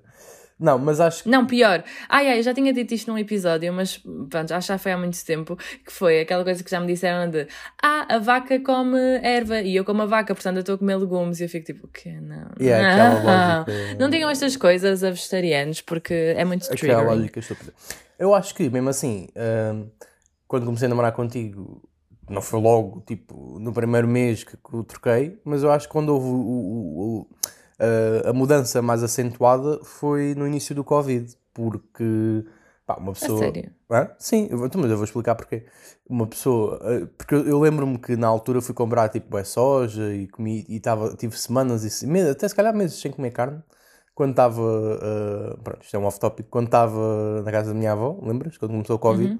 Não, 0.59 0.79
mas 0.79 0.99
acho 0.99 1.23
que... 1.23 1.29
Não, 1.29 1.45
pior. 1.45 1.83
Ai, 2.09 2.29
ai, 2.29 2.39
eu 2.39 2.43
já 2.43 2.53
tinha 2.53 2.73
dito 2.73 2.91
isto 2.93 3.11
num 3.11 3.17
episódio, 3.17 3.71
mas 3.71 3.97
pronto, 4.29 4.51
acho 4.51 4.67
que 4.67 4.73
já 4.73 4.77
foi 4.77 4.91
há 4.91 4.97
muito 4.97 5.23
tempo, 5.23 5.55
que 5.55 5.91
foi 5.91 6.21
aquela 6.21 6.43
coisa 6.43 6.63
que 6.63 6.71
já 6.71 6.79
me 6.79 6.87
disseram 6.87 7.29
de 7.29 7.47
ah, 7.81 8.15
a 8.15 8.17
vaca 8.17 8.59
come 8.59 8.97
erva 9.21 9.61
e 9.61 9.75
eu 9.75 9.85
como 9.85 10.01
a 10.01 10.05
vaca, 10.07 10.33
portanto 10.33 10.57
eu 10.57 10.61
estou 10.61 10.75
a 10.75 10.77
comer 10.79 10.97
legumes 10.97 11.39
e 11.39 11.43
eu 11.43 11.49
fico 11.49 11.65
tipo, 11.65 11.85
o 11.85 11.89
quê? 11.89 12.19
Não. 12.19 12.49
Yeah, 12.59 13.19
não. 13.23 13.65
Lógica... 13.65 13.97
não 13.99 14.09
digam 14.09 14.29
estas 14.29 14.55
coisas 14.57 15.03
a 15.03 15.11
vegetarianos 15.11 15.81
porque 15.81 16.13
é 16.13 16.43
muito 16.43 16.67
triggering. 16.67 16.93
Aquela 16.93 17.13
lógica 17.13 17.39
estúpida. 17.39 17.73
Eu 18.17 18.33
acho 18.33 18.55
que, 18.55 18.67
mesmo 18.67 18.89
assim, 18.89 19.27
hum, 19.35 19.87
quando 20.47 20.65
comecei 20.65 20.87
a 20.87 20.89
namorar 20.89 21.11
contigo, 21.11 21.87
não 22.27 22.41
foi 22.41 22.59
logo, 22.59 23.03
tipo, 23.05 23.59
no 23.59 23.71
primeiro 23.71 24.07
mês 24.07 24.43
que, 24.43 24.57
que 24.57 24.75
o 24.75 24.83
troquei, 24.83 25.39
mas 25.45 25.61
eu 25.61 25.71
acho 25.71 25.87
que 25.87 25.91
quando 25.91 26.09
houve 26.09 26.27
o, 26.27 26.31
o, 26.31 27.19
o 27.19 27.27
Uh, 27.79 28.29
a 28.29 28.33
mudança 28.33 28.81
mais 28.81 29.03
acentuada 29.03 29.79
foi 29.83 30.33
no 30.35 30.47
início 30.47 30.73
do 30.73 30.83
Covid, 30.83 31.31
porque 31.53 32.43
pá, 32.87 32.95
uma 32.95 33.13
pessoa. 33.13 33.39
A 33.39 33.43
sério? 33.43 33.71
Ah, 33.89 34.15
sim, 34.17 34.47
eu, 34.49 34.65
então, 34.65 34.81
mas 34.81 34.89
eu 34.89 34.97
vou 34.97 35.05
explicar 35.05 35.35
porque. 35.35 35.65
Uma 36.09 36.25
pessoa. 36.25 36.77
Uh, 36.77 37.07
porque 37.07 37.35
eu, 37.35 37.47
eu 37.47 37.59
lembro-me 37.59 37.99
que 37.99 38.15
na 38.15 38.27
altura 38.27 38.61
fui 38.61 38.73
comprar 38.73 39.09
tipo 39.09 39.37
é 39.37 39.43
soja 39.43 40.13
e 40.13 40.27
comi 40.27 40.65
e 40.67 40.79
tava, 40.79 41.15
tive 41.15 41.37
semanas 41.37 41.83
e 41.83 42.19
até 42.29 42.47
se 42.47 42.55
calhar 42.55 42.75
meses 42.75 42.99
sem 42.99 43.11
comer 43.11 43.31
carne. 43.31 43.61
Quando 44.15 44.31
estava. 44.31 44.61
Uh, 44.61 45.61
pronto, 45.61 45.83
isto 45.83 45.95
é 45.95 45.99
um 45.99 46.05
off-topic. 46.05 46.47
Quando 46.49 46.65
estava 46.65 47.43
na 47.43 47.51
casa 47.51 47.73
da 47.73 47.77
minha 47.77 47.91
avó, 47.91 48.19
lembras? 48.23 48.57
Quando 48.57 48.71
começou 48.71 48.95
o 48.95 48.99
Covid. 48.99 49.33
Uhum. 49.33 49.39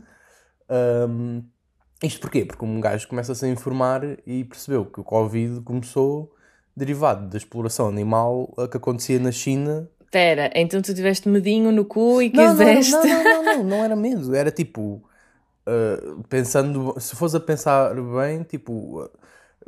Um, 1.10 1.44
isto 2.04 2.22
porquê? 2.22 2.46
Porque 2.46 2.64
um 2.64 2.80
gajo 2.80 3.08
começa-se 3.08 3.44
a 3.44 3.50
informar 3.50 4.04
e 4.28 4.44
percebeu 4.44 4.86
que 4.86 5.02
o 5.02 5.04
Covid 5.04 5.62
começou 5.62 6.32
derivado 6.78 7.28
da 7.28 7.38
exploração 7.38 7.88
animal 7.88 8.54
que 8.70 8.78
acontecia 8.78 9.20
na 9.20 9.32
China. 9.32 9.90
Espera, 10.06 10.52
então 10.56 10.82
tu 10.82 10.94
tiveste 10.94 11.28
medinho 11.28 11.72
no 11.72 11.84
cu 11.84 12.22
e 12.22 12.32
não, 12.32 12.56
quiseste. 12.56 12.92
Não, 12.92 13.04
não, 13.04 13.24
não, 13.24 13.44
não, 13.44 13.64
não, 13.64 13.84
era 13.84 13.96
medo, 13.96 14.36
era 14.36 14.52
tipo. 14.52 15.04
Uh, 15.68 16.24
pensando, 16.30 16.96
se 16.98 17.14
fores 17.14 17.36
a 17.36 17.42
pensar 17.42 17.94
bem, 17.94 18.44
tipo, 18.44 19.04
uh, 19.04 19.10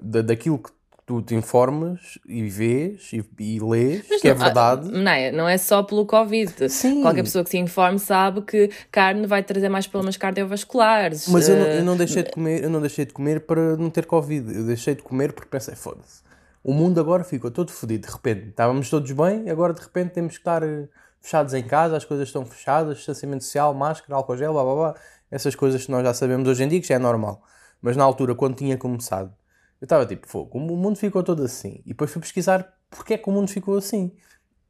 da, 0.01 0.21
daquilo 0.21 0.57
que 0.57 0.71
tu 1.05 1.21
te 1.21 1.35
informas 1.35 2.17
e 2.25 2.43
vês 2.43 3.11
e, 3.11 3.21
e 3.37 3.59
lês, 3.59 4.05
Mas 4.09 4.21
que 4.21 4.29
é 4.29 4.33
não, 4.33 4.41
é 4.41 4.45
verdade. 4.45 4.89
Não 4.89 5.11
é, 5.11 5.31
não 5.33 5.49
é 5.49 5.57
só 5.57 5.83
pelo 5.83 6.05
Covid. 6.05 6.69
Sim. 6.69 7.01
Qualquer 7.01 7.23
pessoa 7.23 7.43
que 7.43 7.49
se 7.49 7.57
informe 7.57 7.99
sabe 7.99 8.41
que 8.43 8.69
carne 8.89 9.27
vai 9.27 9.43
trazer 9.43 9.67
mais 9.67 9.87
problemas 9.87 10.15
cardiovasculares. 10.15 11.27
Mas 11.27 11.49
eu 11.49 11.57
não, 11.57 11.65
eu 11.65 11.83
não 11.83 11.97
deixei 11.97 12.23
de 12.23 12.31
comer, 12.31 12.63
eu 12.63 12.69
não 12.69 12.79
deixei 12.79 13.05
de 13.05 13.11
comer 13.11 13.41
para 13.41 13.75
não 13.75 13.89
ter 13.89 14.05
Covid. 14.05 14.55
Eu 14.55 14.63
deixei 14.63 14.95
de 14.95 15.01
comer 15.01 15.33
porque 15.33 15.49
pensei, 15.49 15.75
foda-se 15.75 16.28
o 16.63 16.73
mundo 16.73 16.99
agora 16.99 17.23
ficou 17.23 17.49
todo 17.51 17.71
fodido 17.71 18.07
de 18.07 18.13
repente. 18.13 18.49
Estávamos 18.49 18.89
todos 18.89 19.11
bem, 19.11 19.49
agora 19.49 19.73
de 19.73 19.81
repente 19.81 20.13
temos 20.13 20.33
que 20.33 20.39
estar 20.39 20.63
eh, 20.63 20.87
fechados 21.21 21.53
em 21.53 21.63
casa, 21.63 21.97
as 21.97 22.05
coisas 22.05 22.27
estão 22.27 22.45
fechadas, 22.45 22.97
distanciamento 22.97 23.43
social, 23.43 23.73
máscara, 23.73 24.15
álcool 24.15 24.37
gel, 24.37 24.53
blá 24.53 24.63
blá 24.63 24.75
blá. 24.75 24.95
Essas 25.31 25.55
coisas 25.55 25.85
que 25.85 25.91
nós 25.91 26.03
já 26.03 26.13
sabemos 26.13 26.47
hoje 26.47 26.63
em 26.63 26.67
dia, 26.67 26.81
que 26.81 26.87
já 26.87 26.95
é 26.95 26.99
normal. 26.99 27.43
Mas 27.81 27.95
na 27.95 28.03
altura, 28.03 28.35
quando 28.35 28.55
tinha 28.55 28.77
começado, 28.77 29.33
eu 29.79 29.85
estava 29.85 30.05
tipo, 30.05 30.27
fogo, 30.27 30.57
o 30.57 30.61
mundo 30.61 30.97
ficou 30.97 31.23
todo 31.23 31.43
assim. 31.43 31.81
E 31.85 31.89
depois 31.89 32.11
fui 32.11 32.21
pesquisar 32.21 32.73
porque 32.89 33.13
é 33.13 33.17
que 33.17 33.29
o 33.29 33.31
mundo 33.31 33.49
ficou 33.49 33.77
assim. 33.77 34.11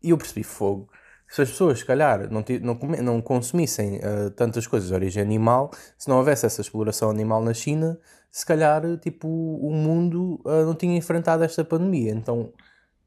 E 0.02 0.12
eu 0.12 0.18
percebi, 0.18 0.44
fogo, 0.44 0.90
se 1.28 1.42
as 1.42 1.50
pessoas, 1.50 1.80
se 1.80 1.86
calhar, 1.86 2.30
não, 2.32 2.44
não, 2.62 3.04
não 3.04 3.22
consumissem 3.22 3.98
uh, 3.98 4.32
tantas 4.32 4.66
coisas 4.68 4.90
de 4.90 4.96
origem 4.96 5.22
animal, 5.22 5.72
se 5.98 6.10
não 6.10 6.18
houvesse 6.18 6.46
essa 6.46 6.62
exploração 6.62 7.10
animal 7.10 7.44
na 7.44 7.54
China, 7.54 8.00
se 8.32 8.46
calhar, 8.46 8.82
tipo, 8.98 9.28
o 9.28 9.72
mundo 9.74 10.40
uh, 10.46 10.66
não 10.66 10.76
tinha 10.76 10.98
enfrentado 10.98 11.44
esta 11.44 11.64
pandemia. 11.64 12.12
Então, 12.12 12.52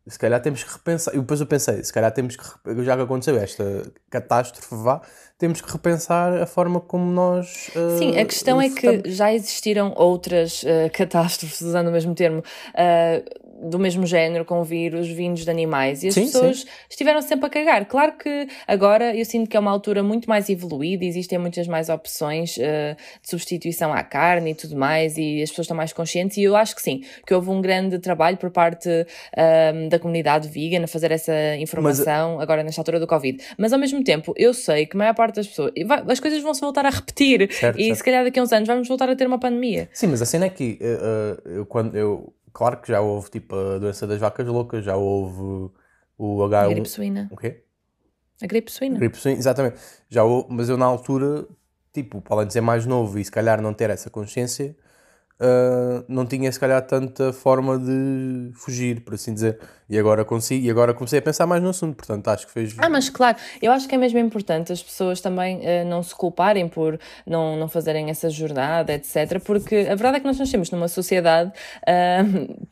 se 0.06 0.18
calhar 0.18 0.40
temos 0.42 0.64
que 0.64 0.72
repensar. 0.72 1.14
E 1.14 1.18
depois 1.18 1.40
eu 1.40 1.46
pensei, 1.46 1.82
se 1.84 1.92
calhar 1.92 2.10
temos 2.12 2.36
que, 2.36 2.44
já 2.82 2.96
que 2.96 3.02
aconteceu 3.02 3.36
esta 3.36 3.92
catástrofe, 4.10 4.74
vá, 4.74 5.00
temos 5.38 5.60
que 5.60 5.70
repensar 5.70 6.42
a 6.42 6.46
forma 6.46 6.80
como 6.80 7.10
nós. 7.10 7.68
Uh, 7.68 7.98
Sim, 7.98 8.18
a 8.18 8.24
questão 8.24 8.60
é 8.60 8.68
que 8.68 9.02
já 9.10 9.32
existiram 9.32 9.94
outras 9.96 10.62
uh, 10.64 10.90
catástrofes, 10.92 11.60
usando 11.60 11.88
o 11.88 11.92
mesmo 11.92 12.14
termo, 12.14 12.40
uh, 12.40 13.42
do 13.62 13.78
mesmo 13.78 14.06
género, 14.06 14.44
com 14.44 14.62
vírus 14.62 15.08
vindos 15.08 15.44
de 15.44 15.50
animais, 15.50 16.02
e 16.02 16.08
as 16.08 16.14
sim, 16.14 16.22
pessoas 16.22 16.60
sim. 16.60 16.66
estiveram 16.90 17.22
sempre 17.22 17.46
a 17.46 17.48
cagar. 17.48 17.86
Claro 17.86 18.12
que 18.18 18.48
agora 18.66 19.16
eu 19.16 19.24
sinto 19.24 19.48
que 19.48 19.56
é 19.56 19.60
uma 19.60 19.70
altura 19.70 20.02
muito 20.02 20.28
mais 20.28 20.48
evoluída, 20.48 21.04
existem 21.04 21.38
muitas 21.38 21.66
mais 21.66 21.88
opções 21.88 22.54
de 22.54 22.96
substituição 23.22 23.92
à 23.92 24.02
carne 24.02 24.50
e 24.50 24.54
tudo 24.54 24.76
mais, 24.76 25.16
e 25.16 25.42
as 25.42 25.50
pessoas 25.50 25.66
estão 25.66 25.76
mais 25.76 25.92
conscientes, 25.92 26.36
e 26.36 26.42
eu 26.42 26.56
acho 26.56 26.74
que 26.74 26.82
sim, 26.82 27.02
que 27.26 27.34
houve 27.34 27.50
um 27.50 27.60
grande 27.60 27.98
trabalho 27.98 28.36
por 28.36 28.50
parte 28.50 28.88
da 29.88 29.98
comunidade 29.98 30.48
vegan 30.48 30.84
a 30.84 30.86
fazer 30.86 31.12
essa 31.12 31.56
informação 31.56 32.34
Mas, 32.34 32.42
agora 32.42 32.62
nesta 32.62 32.80
altura 32.80 32.98
do 32.98 33.06
Covid. 33.06 33.42
Mas 33.56 33.72
ao 33.72 33.78
mesmo 33.78 34.02
tempo, 34.02 34.34
eu 34.36 34.52
sei 34.52 34.86
que 34.86 34.96
a 34.96 34.98
maior 34.98 35.14
parte 35.14 35.36
das 35.36 35.46
pessoas. 35.46 35.72
As 36.08 36.20
coisas 36.20 36.42
vão 36.42 36.54
se 36.54 36.60
voltar 36.60 36.84
a 36.86 36.90
repetir. 36.90 37.52
Certo, 37.52 37.78
e 37.78 37.84
certo. 37.84 37.96
se 37.96 38.04
calhar 38.04 38.24
daqui 38.24 38.38
a 38.38 38.42
uns 38.42 38.52
anos 38.52 38.66
vamos 38.66 38.88
voltar 38.88 39.08
a 39.08 39.16
ter 39.16 39.26
uma 39.26 39.38
pandemia. 39.38 39.88
Sim, 39.92 40.08
mas 40.08 40.22
a 40.22 40.26
cena 40.26 40.46
é 40.46 40.50
que 40.50 40.78
uh, 40.80 41.48
eu, 41.48 41.66
quando 41.66 41.96
eu. 41.96 42.32
Claro 42.52 42.80
que 42.80 42.88
já 42.88 43.00
houve 43.00 43.30
tipo 43.30 43.54
a 43.54 43.78
doença 43.78 44.06
das 44.06 44.20
vacas 44.20 44.46
loucas, 44.46 44.84
já 44.84 44.96
houve 44.96 45.72
o 46.18 46.38
H1. 46.38 46.54
A 46.54 46.68
gripe 46.68 46.88
suína. 46.88 47.28
O 47.30 47.36
quê? 47.36 47.64
A 48.42 48.46
gripe 48.46 48.70
suína. 48.70 48.96
A 48.96 48.98
gripe 48.98 49.16
suína, 49.16 49.38
exatamente. 49.38 49.80
Já 50.08 50.24
houve, 50.24 50.48
mas 50.50 50.68
eu 50.68 50.76
na 50.76 50.84
altura, 50.84 51.46
tipo, 51.92 52.20
para 52.20 52.36
além 52.36 52.46
de 52.46 52.52
ser 52.52 52.60
mais 52.60 52.84
novo 52.86 53.18
e 53.18 53.24
se 53.24 53.30
calhar 53.30 53.60
não 53.62 53.72
ter 53.72 53.90
essa 53.90 54.10
consciência, 54.10 54.76
uh, 55.42 56.04
não 56.08 56.24
tinha 56.24 56.50
se 56.50 56.58
calhar 56.58 56.80
tanta 56.82 57.32
forma 57.32 57.78
de 57.78 58.50
fugir, 58.54 59.00
por 59.00 59.14
assim 59.14 59.34
dizer. 59.34 59.58
E 59.88 59.98
agora 59.98 60.24
consigo, 60.24 60.64
e 60.64 60.70
agora 60.70 60.94
comecei 60.94 61.18
a 61.18 61.22
pensar 61.22 61.46
mais 61.46 61.62
no 61.62 61.68
assunto, 61.68 61.96
portanto 61.96 62.28
acho 62.28 62.46
que 62.46 62.52
fez. 62.52 62.74
Ah, 62.78 62.88
mas 62.88 63.10
claro, 63.10 63.36
eu 63.60 63.70
acho 63.72 63.88
que 63.88 63.94
é 63.94 63.98
mesmo 63.98 64.18
importante 64.18 64.72
as 64.72 64.82
pessoas 64.82 65.20
também 65.20 65.58
uh, 65.58 65.84
não 65.86 66.02
se 66.02 66.14
culparem 66.14 66.68
por 66.68 66.98
não, 67.26 67.56
não 67.56 67.68
fazerem 67.68 68.08
essa 68.08 68.30
jornada, 68.30 68.94
etc. 68.94 69.40
Porque 69.44 69.76
a 69.90 69.94
verdade 69.94 70.16
é 70.16 70.20
que 70.20 70.26
nós 70.26 70.38
nascemos 70.38 70.70
numa 70.70 70.88
sociedade. 70.88 71.52
Uh, 71.82 72.66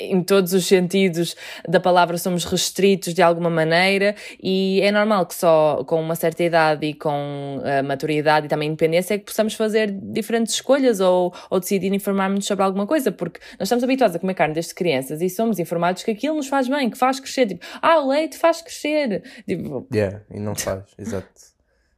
em 0.00 0.22
todos 0.22 0.52
os 0.52 0.64
sentidos 0.64 1.34
da 1.68 1.80
palavra 1.80 2.16
somos 2.18 2.44
restritos 2.44 3.12
de 3.12 3.20
alguma 3.20 3.50
maneira 3.50 4.14
e 4.40 4.80
é 4.82 4.92
normal 4.92 5.26
que 5.26 5.34
só 5.34 5.82
com 5.84 6.00
uma 6.00 6.14
certa 6.14 6.44
idade 6.44 6.86
e 6.86 6.94
com 6.94 7.60
a 7.64 7.82
maturidade 7.82 8.46
e 8.46 8.48
também 8.48 8.68
independência 8.68 9.14
é 9.14 9.18
que 9.18 9.24
possamos 9.24 9.54
fazer 9.54 9.90
diferentes 9.90 10.54
escolhas 10.54 11.00
ou, 11.00 11.34
ou 11.50 11.58
decidir 11.58 11.92
informar-nos 11.92 12.46
sobre 12.46 12.64
alguma 12.64 12.86
coisa, 12.86 13.10
porque 13.10 13.40
nós 13.58 13.66
estamos 13.66 13.82
habituados 13.82 14.14
a 14.14 14.18
comer 14.18 14.34
carne 14.34 14.54
desde 14.54 14.74
crianças 14.74 15.20
e 15.20 15.28
somos 15.28 15.58
informados 15.58 16.02
que 16.04 16.12
aquilo 16.12 16.36
nos 16.36 16.46
faz 16.46 16.68
bem, 16.68 16.88
que 16.88 16.96
faz 16.96 17.18
crescer, 17.18 17.46
tipo, 17.46 17.66
ah, 17.82 17.98
o 17.98 18.08
leite 18.08 18.38
faz 18.38 18.62
crescer. 18.62 19.22
Tipo... 19.46 19.86
Yeah, 19.92 20.22
e 20.30 20.38
não 20.38 20.54
faz, 20.54 20.84
exato. 20.96 21.28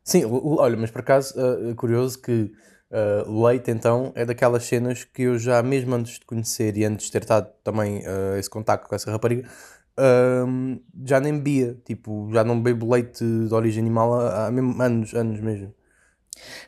Sim, 0.02 0.24
olha, 0.24 0.76
mas 0.76 0.90
por 0.90 1.00
acaso, 1.00 1.34
uh, 1.38 1.74
curioso 1.74 2.20
que 2.20 2.50
Uh, 2.90 3.46
leite, 3.46 3.70
então, 3.70 4.12
é 4.16 4.24
daquelas 4.24 4.64
cenas 4.64 5.04
que 5.04 5.22
eu 5.22 5.38
já, 5.38 5.62
mesmo 5.62 5.94
antes 5.94 6.18
de 6.18 6.26
conhecer 6.26 6.76
e 6.76 6.84
antes 6.84 7.06
de 7.06 7.12
ter 7.12 7.22
estado 7.22 7.48
também 7.62 7.98
uh, 7.98 8.36
esse 8.36 8.50
contacto 8.50 8.88
com 8.88 8.94
essa 8.96 9.10
rapariga, 9.10 9.48
uh, 9.96 10.80
já 11.04 11.20
nem 11.20 11.34
bebia. 11.34 11.76
Tipo, 11.84 12.28
já 12.32 12.42
não 12.42 12.60
bebo 12.60 12.92
leite 12.92 13.24
de 13.24 13.54
origem 13.54 13.80
animal 13.80 14.20
há, 14.20 14.46
há 14.46 14.50
mesmo 14.50 14.82
anos, 14.82 15.14
anos 15.14 15.40
mesmo. 15.40 15.72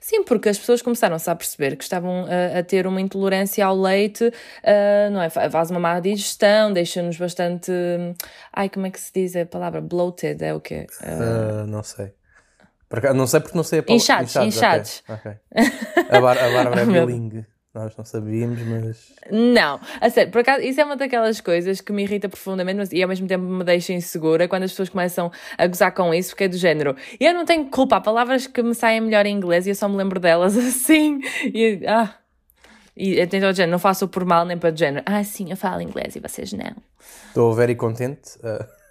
Sim, 0.00 0.22
porque 0.22 0.48
as 0.48 0.58
pessoas 0.58 0.82
começaram-se 0.82 1.30
a 1.30 1.34
perceber 1.34 1.76
que 1.76 1.82
estavam 1.82 2.26
a, 2.26 2.58
a, 2.58 2.62
ter 2.62 2.86
uma 2.86 3.00
intolerância 3.00 3.64
ao 3.64 3.80
leite, 3.80 4.24
uh, 4.26 5.10
não 5.10 5.22
é? 5.22 5.30
Faz 5.30 5.70
uma 5.70 5.80
má 5.80 5.98
digestão, 5.98 6.72
deixa-nos 6.72 7.16
bastante. 7.16 7.72
Ai, 8.52 8.68
como 8.68 8.86
é 8.86 8.90
que 8.90 9.00
se 9.00 9.12
diz 9.12 9.34
a 9.34 9.46
palavra? 9.46 9.80
Bloated, 9.80 10.44
é 10.44 10.54
o 10.54 10.60
quê? 10.60 10.86
Uh... 11.02 11.66
não 11.66 11.82
sei. 11.82 12.12
Não 13.14 13.26
sei 13.26 13.40
porque 13.40 13.56
não 13.56 13.64
sei 13.64 13.78
a 13.78 13.82
palavra. 13.82 14.02
Inchados, 14.02 14.36
inchados. 14.36 15.02
Okay, 15.08 15.32
okay. 15.54 15.72
A, 16.16 16.20
Bar 16.20 16.38
a 16.38 16.50
Bárbara 16.50 16.82
é 16.82 16.86
bilingue. 16.86 17.46
Nós 17.74 17.96
não 17.96 18.04
sabíamos, 18.04 18.60
mas. 18.60 19.14
Não, 19.30 19.80
a 19.98 20.10
sério, 20.10 20.30
por 20.30 20.42
acaso, 20.42 20.60
isso 20.60 20.78
é 20.78 20.84
uma 20.84 20.94
daquelas 20.94 21.40
coisas 21.40 21.80
que 21.80 21.90
me 21.90 22.02
irrita 22.02 22.28
profundamente 22.28 22.76
mas, 22.76 22.92
e 22.92 23.02
ao 23.02 23.08
mesmo 23.08 23.26
tempo 23.26 23.44
me 23.44 23.64
deixa 23.64 23.94
insegura 23.94 24.46
quando 24.46 24.64
as 24.64 24.72
pessoas 24.72 24.90
começam 24.90 25.32
a 25.56 25.66
gozar 25.66 25.90
com 25.92 26.12
isso, 26.12 26.30
porque 26.30 26.44
é 26.44 26.48
do 26.48 26.56
género. 26.58 26.94
Eu 27.18 27.32
não 27.32 27.46
tenho 27.46 27.64
culpa, 27.70 27.96
há 27.96 28.00
palavras 28.00 28.46
que 28.46 28.62
me 28.62 28.74
saem 28.74 29.00
melhor 29.00 29.24
em 29.24 29.34
inglês 29.34 29.66
e 29.66 29.70
eu 29.70 29.74
só 29.74 29.88
me 29.88 29.96
lembro 29.96 30.20
delas 30.20 30.54
assim. 30.58 31.20
E, 31.44 31.80
ah. 31.86 32.14
E 32.94 33.18
então, 33.18 33.40
género, 33.54 33.72
não 33.72 33.78
faço 33.78 34.06
por 34.06 34.26
mal 34.26 34.44
nem 34.44 34.58
para 34.58 34.70
o 34.70 34.76
género. 34.76 35.02
Ah, 35.06 35.24
sim, 35.24 35.50
eu 35.50 35.56
falo 35.56 35.80
inglês 35.80 36.14
e 36.14 36.20
vocês 36.20 36.52
não. 36.52 36.76
Estou 37.28 37.54
very 37.54 37.74
contente. 37.74 38.36
Uh... 38.40 38.81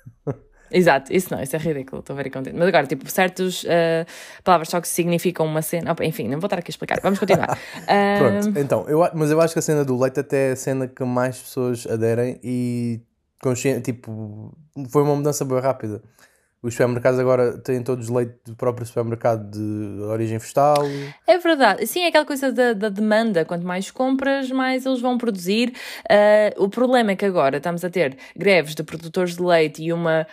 Exato, 0.72 1.14
isso 1.14 1.34
não, 1.34 1.42
isso 1.42 1.56
é 1.56 1.60
ridículo, 1.60 2.00
estou 2.00 2.16
very 2.16 2.30
contente. 2.30 2.56
Mas 2.58 2.68
agora, 2.68 2.88
tipo, 2.88 3.10
certas 3.10 3.64
uh, 3.64 4.06
palavras 4.44 4.70
só 4.70 4.80
que 4.80 4.88
significam 4.88 5.46
uma 5.46 5.62
cena. 5.62 5.96
Enfim, 6.02 6.28
não 6.28 6.40
vou 6.40 6.48
estar 6.48 6.60
aqui 6.60 6.70
a 6.70 6.74
explicar, 6.74 7.00
vamos 7.02 7.20
continuar. 7.20 7.58
Pronto, 8.18 8.60
então, 8.60 8.86
eu, 8.88 9.00
mas 9.14 9.32
eu 9.32 9.42
acho 9.42 9.54
que 9.54 9.60
a 9.60 9.62
cena 9.62 9.84
do 9.84 10.00
leite 10.00 10.20
até 10.20 10.50
é 10.50 10.52
a 10.54 10.56
cena 10.56 10.88
que 10.88 11.04
mais 11.04 11.38
pessoas 11.38 11.86
aderem 11.86 12.40
e 12.44 13.02
consciente, 13.42 13.92
tipo, 13.92 14.56
foi 14.90 15.04
uma 15.04 15.16
mudança 15.16 15.44
bem 15.44 15.60
rápida. 15.60 16.02
Os 16.64 16.76
supermercados 16.76 17.20
agora 17.20 17.58
têm 17.58 17.82
todos 17.82 18.08
leite 18.08 18.36
do 18.46 18.56
próprio 18.56 18.86
supermercado 18.86 19.50
de 19.50 20.04
origem 20.04 20.38
vegetal. 20.38 20.84
É 21.26 21.40
verdade. 21.40 21.88
Sim, 21.88 22.02
é 22.04 22.08
aquela 22.10 22.26
coisa 22.26 22.52
da, 22.52 22.74
da 22.74 22.88
demanda. 22.88 23.44
Quanto 23.44 23.66
mais 23.66 23.90
compras, 23.90 24.52
mais 24.52 24.86
eles 24.86 25.02
vão 25.02 25.18
produzir. 25.18 25.74
Uh, 26.06 26.64
o 26.64 26.70
problema 26.70 27.12
é 27.12 27.16
que 27.16 27.26
agora 27.26 27.58
estamos 27.58 27.84
a 27.84 27.90
ter 27.90 28.16
greves 28.38 28.76
de 28.76 28.84
produtores 28.84 29.38
de 29.38 29.42
leite 29.42 29.82
e 29.82 29.92
uma 29.92 30.28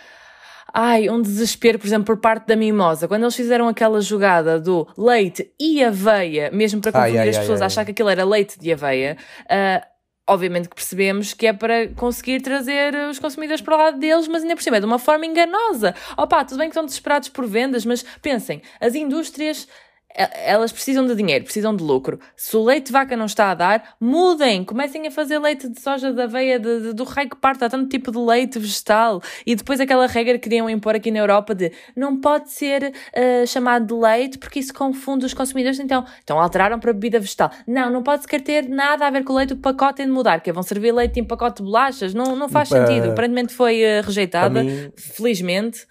ai, 0.73 1.09
um 1.09 1.21
desespero, 1.21 1.79
por 1.79 1.87
exemplo, 1.87 2.05
por 2.05 2.17
parte 2.17 2.47
da 2.47 2.55
Mimosa, 2.55 3.07
quando 3.07 3.23
eles 3.23 3.35
fizeram 3.35 3.67
aquela 3.67 4.01
jogada 4.01 4.59
do 4.59 4.87
leite 4.97 5.51
e 5.59 5.83
aveia, 5.83 6.49
mesmo 6.51 6.81
para 6.81 6.91
confundir 6.91 7.19
ai, 7.19 7.25
ai, 7.25 7.29
as 7.29 7.37
pessoas 7.37 7.61
ai, 7.61 7.65
a 7.65 7.67
achar 7.67 7.85
que 7.85 7.91
aquilo 7.91 8.09
era 8.09 8.23
leite 8.23 8.59
de 8.59 8.71
aveia, 8.71 9.17
uh, 9.45 9.85
obviamente 10.27 10.69
que 10.69 10.75
percebemos 10.75 11.33
que 11.33 11.47
é 11.47 11.53
para 11.53 11.87
conseguir 11.89 12.41
trazer 12.41 12.93
os 13.09 13.19
consumidores 13.19 13.61
para 13.61 13.75
o 13.75 13.77
lado 13.77 13.99
deles, 13.99 14.27
mas 14.27 14.43
ainda 14.43 14.55
por 14.55 14.61
cima 14.61 14.77
é 14.77 14.79
de 14.79 14.85
uma 14.85 14.99
forma 14.99 15.25
enganosa. 15.25 15.95
Opa, 16.15 16.45
tudo 16.45 16.59
bem 16.59 16.67
que 16.67 16.73
estão 16.73 16.85
desesperados 16.85 17.29
por 17.29 17.47
vendas, 17.47 17.85
mas 17.85 18.03
pensem, 18.21 18.61
as 18.79 18.95
indústrias 18.95 19.67
elas 20.15 20.71
precisam 20.71 21.05
de 21.05 21.15
dinheiro, 21.15 21.43
precisam 21.45 21.75
de 21.75 21.83
lucro. 21.83 22.19
Se 22.35 22.55
o 22.57 22.63
leite 22.63 22.87
de 22.87 22.91
vaca 22.91 23.15
não 23.15 23.25
está 23.25 23.51
a 23.51 23.53
dar, 23.53 23.95
mudem, 23.99 24.63
comecem 24.63 25.05
a 25.07 25.11
fazer 25.11 25.37
leite 25.37 25.69
de 25.69 25.79
soja, 25.79 26.11
de 26.11 26.21
aveia, 26.21 26.59
de, 26.59 26.81
de, 26.81 26.93
do 26.93 27.03
raio 27.03 27.29
que 27.29 27.35
parte, 27.37 27.63
há 27.63 27.69
tanto 27.69 27.87
tipo 27.87 28.11
de 28.11 28.17
leite 28.17 28.57
vegetal. 28.57 29.21
E 29.45 29.55
depois 29.55 29.79
aquela 29.79 30.07
regra 30.07 30.33
que 30.33 30.49
queriam 30.49 30.69
impor 30.69 30.95
aqui 30.95 31.11
na 31.11 31.19
Europa 31.19 31.53
de 31.53 31.71
não 31.95 32.19
pode 32.19 32.51
ser 32.51 32.91
uh, 32.91 33.47
chamado 33.47 33.85
de 33.85 33.93
leite 33.93 34.37
porque 34.39 34.59
isso 34.59 34.73
confunde 34.73 35.25
os 35.25 35.33
consumidores. 35.33 35.79
Então, 35.79 36.03
então 36.23 36.39
alteraram 36.39 36.79
para 36.79 36.91
bebida 36.91 37.19
vegetal. 37.19 37.51
Não, 37.67 37.89
não 37.89 38.01
pode 38.01 38.23
sequer 38.23 38.41
ter 38.41 38.67
nada 38.67 39.05
a 39.05 39.11
ver 39.11 39.23
com 39.23 39.33
o 39.33 39.35
leite, 39.35 39.53
o 39.53 39.57
pacote 39.57 39.97
tem 39.97 40.05
de 40.07 40.11
mudar, 40.11 40.41
que 40.41 40.49
é, 40.49 40.53
vão 40.53 40.63
servir 40.63 40.91
leite 40.91 41.19
em 41.19 41.23
pacote 41.23 41.57
de 41.57 41.63
bolachas. 41.63 42.13
Não, 42.13 42.35
não 42.35 42.49
faz 42.49 42.69
sentido. 42.69 43.11
Aparentemente 43.11 43.53
foi 43.53 43.83
uh, 43.83 44.03
rejeitada, 44.03 44.63
mim, 44.63 44.91
felizmente. 44.97 45.85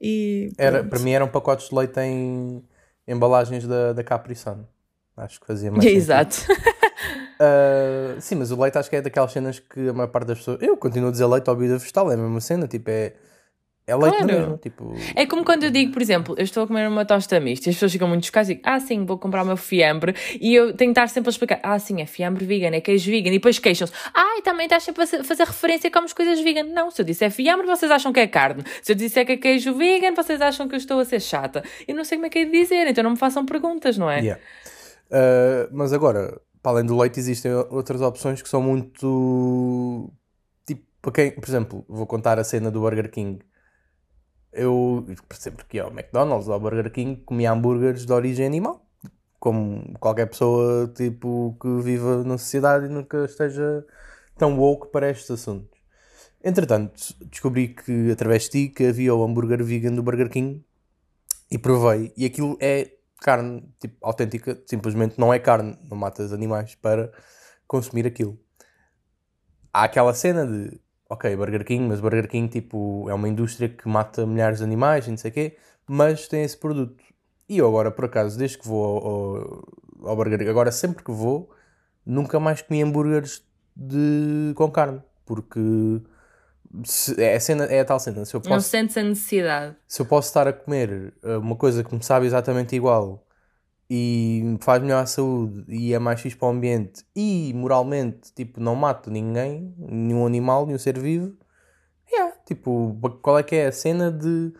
E, 0.00 0.50
era, 0.56 0.82
para 0.82 0.98
mim 1.00 1.10
eram 1.10 1.28
pacotes 1.28 1.68
de 1.68 1.74
leite 1.74 2.00
em 2.00 2.62
embalagens 3.08 3.66
da, 3.66 3.92
da 3.92 4.04
Capri 4.04 4.36
Sun. 4.36 4.64
Acho 5.16 5.40
que 5.40 5.46
fazia 5.46 5.70
mais 5.72 5.84
Exato. 5.90 6.36
uh, 7.40 8.20
sim, 8.22 8.36
mas 8.36 8.52
o 8.52 8.60
leite 8.60 8.78
acho 8.78 8.88
que 8.88 8.96
é 8.96 9.02
daquelas 9.02 9.32
cenas 9.32 9.58
que 9.58 9.88
a 9.88 9.92
maior 9.92 10.08
parte 10.08 10.28
das 10.28 10.38
pessoas. 10.38 10.62
Eu 10.62 10.76
continuo 10.76 11.08
a 11.08 11.12
dizer 11.12 11.26
leite 11.26 11.48
ou 11.50 11.56
bebida 11.56 11.78
vegetal, 11.78 12.10
é 12.10 12.14
a 12.14 12.16
mesma 12.16 12.40
cena, 12.40 12.68
tipo, 12.68 12.88
é 12.90 13.14
é 13.88 13.96
leite 13.96 14.18
claro. 14.18 14.26
mesmo, 14.26 14.56
tipo... 14.58 14.94
É 15.16 15.24
como 15.24 15.42
quando 15.42 15.64
eu 15.64 15.70
digo, 15.70 15.92
por 15.92 16.02
exemplo, 16.02 16.34
eu 16.36 16.44
estou 16.44 16.62
a 16.62 16.66
comer 16.66 16.86
uma 16.86 17.06
tosta 17.06 17.40
mista 17.40 17.68
e 17.68 17.70
as 17.70 17.76
pessoas 17.76 17.90
ficam 17.90 18.06
muito 18.06 18.26
chocadas 18.26 18.50
e 18.50 18.54
digo, 18.54 18.66
ah 18.66 18.78
sim, 18.78 19.06
vou 19.06 19.16
comprar 19.18 19.42
o 19.42 19.46
meu 19.46 19.56
fiambre 19.56 20.14
e 20.38 20.54
eu 20.54 20.74
tenho 20.74 20.92
que 20.92 21.00
estar 21.00 21.08
sempre 21.08 21.30
a 21.30 21.32
explicar, 21.32 21.58
ah 21.62 21.78
sim, 21.78 22.02
é 22.02 22.06
fiambre 22.06 22.44
vegan, 22.44 22.76
é 22.76 22.82
queijo 22.82 23.10
vegan 23.10 23.30
e 23.30 23.32
depois 23.32 23.58
queixam-se, 23.58 23.92
ah, 24.12 24.36
e 24.38 24.42
também 24.42 24.66
estás 24.66 24.82
sempre 24.82 25.04
a 25.04 25.06
fazer 25.24 25.44
referência 25.44 25.88
a 25.88 25.90
comes 25.90 26.12
coisas 26.12 26.38
vegan. 26.40 26.64
Não, 26.64 26.90
se 26.90 27.00
eu 27.00 27.06
disser 27.06 27.30
fiambre 27.30 27.66
vocês 27.66 27.90
acham 27.90 28.12
que 28.12 28.20
é 28.20 28.26
carne, 28.26 28.62
se 28.82 28.92
eu 28.92 28.96
disser 28.96 29.24
que 29.24 29.32
é 29.32 29.36
queijo 29.38 29.72
vegan 29.74 30.14
vocês 30.14 30.40
acham 30.42 30.68
que 30.68 30.74
eu 30.74 30.78
estou 30.78 31.00
a 31.00 31.04
ser 31.06 31.20
chata. 31.20 31.64
Eu 31.86 31.94
não 31.94 32.04
sei 32.04 32.18
como 32.18 32.26
é 32.26 32.28
que 32.28 32.40
é 32.40 32.44
de 32.44 32.50
dizer, 32.50 32.86
então 32.88 33.02
não 33.02 33.12
me 33.12 33.16
façam 33.16 33.46
perguntas, 33.46 33.96
não 33.96 34.10
é? 34.10 34.20
Yeah. 34.20 34.42
Uh, 35.10 35.68
mas 35.72 35.94
agora, 35.94 36.38
para 36.62 36.72
além 36.72 36.84
do 36.84 36.98
leite 36.98 37.18
existem 37.18 37.52
outras 37.54 38.02
opções 38.02 38.42
que 38.42 38.48
são 38.48 38.60
muito... 38.60 40.12
Tipo, 40.66 40.82
para 41.00 41.12
quem, 41.12 41.30
por 41.30 41.48
exemplo, 41.48 41.84
vou 41.88 42.06
contar 42.06 42.38
a 42.38 42.44
cena 42.44 42.70
do 42.70 42.80
Burger 42.80 43.10
King 43.10 43.38
eu, 44.52 45.06
sempre 45.32 45.64
que 45.64 45.76
ia 45.76 45.84
ao 45.84 45.90
McDonald's 45.90 46.48
ou 46.48 46.54
ao 46.54 46.60
Burger 46.60 46.90
King, 46.90 47.20
comia 47.22 47.52
hambúrgueres 47.52 48.06
de 48.06 48.12
origem 48.12 48.46
animal. 48.46 48.86
Como 49.38 49.96
qualquer 50.00 50.26
pessoa 50.26 50.88
tipo, 50.88 51.56
que 51.60 51.80
viva 51.80 52.24
na 52.24 52.36
sociedade 52.38 52.86
e 52.86 52.88
nunca 52.88 53.24
esteja 53.24 53.86
tão 54.36 54.58
woke 54.58 54.88
para 54.90 55.10
estes 55.10 55.30
assuntos. 55.30 55.78
Entretanto, 56.42 57.14
descobri 57.30 57.68
que 57.68 58.10
através 58.10 58.44
de 58.44 58.50
ti 58.50 58.68
que 58.68 58.86
havia 58.86 59.14
o 59.14 59.24
hambúrguer 59.24 59.62
vegan 59.62 59.92
do 59.92 60.02
Burger 60.02 60.28
King 60.28 60.64
e 61.50 61.58
provei. 61.58 62.12
E 62.16 62.24
aquilo 62.24 62.56
é 62.60 62.92
carne 63.20 63.62
tipo, 63.80 63.96
autêntica, 64.00 64.60
simplesmente 64.66 65.18
não 65.18 65.32
é 65.34 65.38
carne, 65.38 65.76
não 65.88 65.96
matas 65.96 66.32
animais 66.32 66.74
para 66.76 67.12
consumir 67.66 68.06
aquilo. 68.06 68.38
Há 69.72 69.84
aquela 69.84 70.14
cena 70.14 70.46
de, 70.46 70.80
ok, 71.08 71.36
Burger 71.36 71.64
King, 71.64 71.88
mas 71.88 72.00
Burger 72.00 72.28
King 72.28 72.48
tipo, 72.48 73.06
é 73.08 73.14
uma 73.14 73.28
indústria 73.28 73.68
que 73.68 73.88
mata 73.88 74.26
milhares 74.26 74.58
de 74.58 74.64
animais 74.64 75.06
e 75.06 75.10
não 75.10 75.16
sei 75.16 75.30
o 75.30 75.34
quê, 75.34 75.56
mas 75.86 76.28
tem 76.28 76.42
esse 76.42 76.56
produto. 76.56 77.02
E 77.48 77.58
eu 77.58 77.66
agora, 77.66 77.90
por 77.90 78.04
acaso, 78.04 78.38
desde 78.38 78.58
que 78.58 78.68
vou 78.68 79.64
ao, 80.02 80.08
ao 80.10 80.16
Burger 80.16 80.38
King, 80.38 80.50
agora 80.50 80.70
sempre 80.70 81.02
que 81.02 81.10
vou, 81.10 81.50
nunca 82.04 82.38
mais 82.38 82.62
comi 82.62 82.82
hambúrgueres 82.82 83.42
de, 83.74 84.52
com 84.54 84.70
carne, 84.70 85.02
porque 85.24 85.60
se, 86.84 87.20
é, 87.22 87.36
a 87.36 87.40
cena, 87.40 87.64
é 87.64 87.80
a 87.80 87.84
tal 87.84 87.98
cena. 87.98 88.24
Se 88.24 88.34
eu 88.34 88.40
posso, 88.40 88.50
não 88.50 88.60
sentes 88.60 88.96
a 88.96 89.02
necessidade. 89.02 89.76
Se 89.86 90.02
eu 90.02 90.06
posso 90.06 90.28
estar 90.28 90.46
a 90.46 90.52
comer 90.52 91.14
eh, 91.22 91.36
uma 91.36 91.56
coisa 91.56 91.82
que 91.82 91.94
me 91.94 92.02
sabe 92.02 92.26
exatamente 92.26 92.76
igual 92.76 93.26
e 93.90 94.56
faz 94.60 94.82
melhor 94.82 95.02
à 95.02 95.06
saúde 95.06 95.64
e 95.68 95.94
é 95.94 95.98
mais 95.98 96.20
fixe 96.20 96.36
para 96.36 96.48
o 96.48 96.50
ambiente 96.50 97.04
e 97.16 97.52
moralmente 97.54 98.32
tipo, 98.34 98.60
não 98.60 98.74
mato 98.74 99.10
ninguém, 99.10 99.74
nenhum 99.78 100.26
animal, 100.26 100.66
nenhum 100.66 100.78
ser 100.78 100.98
vivo, 100.98 101.36
yeah, 102.12 102.34
tipo, 102.46 102.98
qual 103.22 103.38
é 103.38 103.42
que 103.42 103.56
é 103.56 103.66
a 103.66 103.72
cena 103.72 104.10
de 104.12 104.52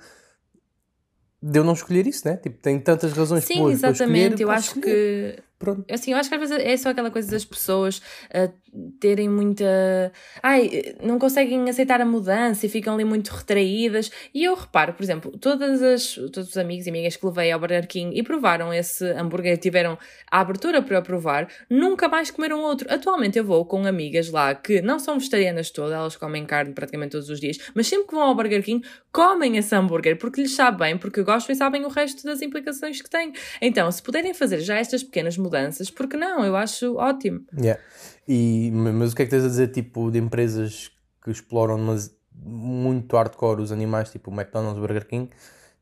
de 1.41 1.59
eu 1.59 1.65
não 1.65 1.73
escolher 1.73 2.07
isso, 2.07 2.27
né? 2.27 2.37
Tipo, 2.37 2.59
tem 2.59 2.81
tantas 2.81 3.13
razões 3.13 3.45
Sim, 3.45 3.59
boas 3.59 3.75
exatamente. 3.75 4.35
Escolher, 4.35 4.41
eu 4.41 4.51
acho 4.51 4.79
escolher. 4.79 5.37
que 5.37 5.43
Pronto. 5.59 5.85
Assim, 5.93 6.13
eu 6.13 6.19
acho 6.19 6.29
que 6.29 6.37
às 6.37 6.41
vezes 6.41 6.65
é 6.65 6.77
só 6.77 6.91
aquela 6.91 7.11
coisa 7.11 7.29
das 7.33 7.45
pessoas 7.45 7.99
uh, 7.99 8.53
terem 9.01 9.29
muita. 9.29 10.13
Ai, 10.41 10.95
não 11.03 11.19
conseguem 11.19 11.69
aceitar 11.69 12.01
a 12.01 12.05
mudança 12.05 12.67
e 12.67 12.69
ficam 12.69 12.95
ali 12.95 13.05
muito 13.05 13.29
retraídas. 13.29 14.11
E 14.33 14.45
eu 14.45 14.55
reparo, 14.55 14.93
por 14.93 15.03
exemplo, 15.03 15.37
todas 15.39 15.83
as, 15.83 16.15
todos 16.15 16.51
os 16.51 16.57
amigos 16.57 16.87
e 16.87 16.91
amigas 16.91 17.17
que 17.17 17.27
levei 17.27 17.51
ao 17.51 17.59
Burger 17.59 17.89
King 17.89 18.17
e 18.17 18.23
provaram 18.23 18.73
esse 18.73 19.05
hambúrguer 19.05 19.59
tiveram 19.59 19.99
a 20.31 20.41
abertura 20.41 20.81
para 20.81 20.97
eu 20.97 21.03
provar, 21.03 21.49
nunca 21.69 22.09
mais 22.09 22.31
comeram 22.31 22.61
outro. 22.61 22.87
Atualmente 22.93 23.39
eu 23.39 23.45
vou 23.45 23.65
com 23.65 23.85
amigas 23.85 24.31
lá 24.31 24.55
que 24.55 24.81
não 24.81 24.99
são 24.99 25.19
vegetarianas 25.19 25.71
todas, 25.71 25.93
elas 25.93 26.17
comem 26.17 26.47
carne 26.47 26.73
praticamente 26.73 27.13
todos 27.13 27.29
os 27.29 27.41
dias, 27.41 27.59
mas 27.75 27.89
sempre 27.89 28.07
que 28.07 28.15
vão 28.15 28.23
ao 28.23 28.35
Burger 28.35 28.63
King 28.63 28.87
comem 29.11 29.57
esse 29.57 29.75
hambúrguer 29.75 30.19
porque 30.19 30.43
lhes 30.43 30.55
sabe 30.55 30.79
bem, 30.79 30.97
porque 30.97 31.23
gostam 31.23 31.53
e 31.53 31.57
sabem 31.57 31.85
o 31.85 31.89
resto 31.89 32.23
das 32.25 32.43
implicações 32.43 33.03
que 33.03 33.11
tem. 33.11 33.33
Então, 33.61 33.91
se 33.91 34.03
puderem 34.03 34.33
fazer 34.33 34.61
já 34.61 34.77
estas 34.77 35.03
pequenas 35.03 35.37
mudanças, 35.37 35.48
mudanças, 35.49 35.91
porque 35.91 36.17
não? 36.17 36.45
Eu 36.45 36.55
acho 36.55 36.97
ótimo. 36.97 37.41
Yeah. 37.59 37.81
E, 38.27 38.71
mas 38.73 39.13
o 39.13 39.17
que 39.17 39.23
é 39.23 39.25
que 39.25 39.31
tens 39.31 39.45
a 39.45 39.49
dizer, 39.49 39.69
tipo, 39.69 40.11
de 40.11 40.19
empresas 40.19 40.93
que 41.23 41.31
exploram 41.31 41.79
mas, 41.79 42.15
muito 42.33 43.17
hardcore 43.17 43.63
os 43.63 43.73
animais, 43.73 44.11
tipo 44.11 44.31
o 44.31 44.35
McDonald's, 44.35 44.79
Burger 44.79 45.07
King, 45.07 45.31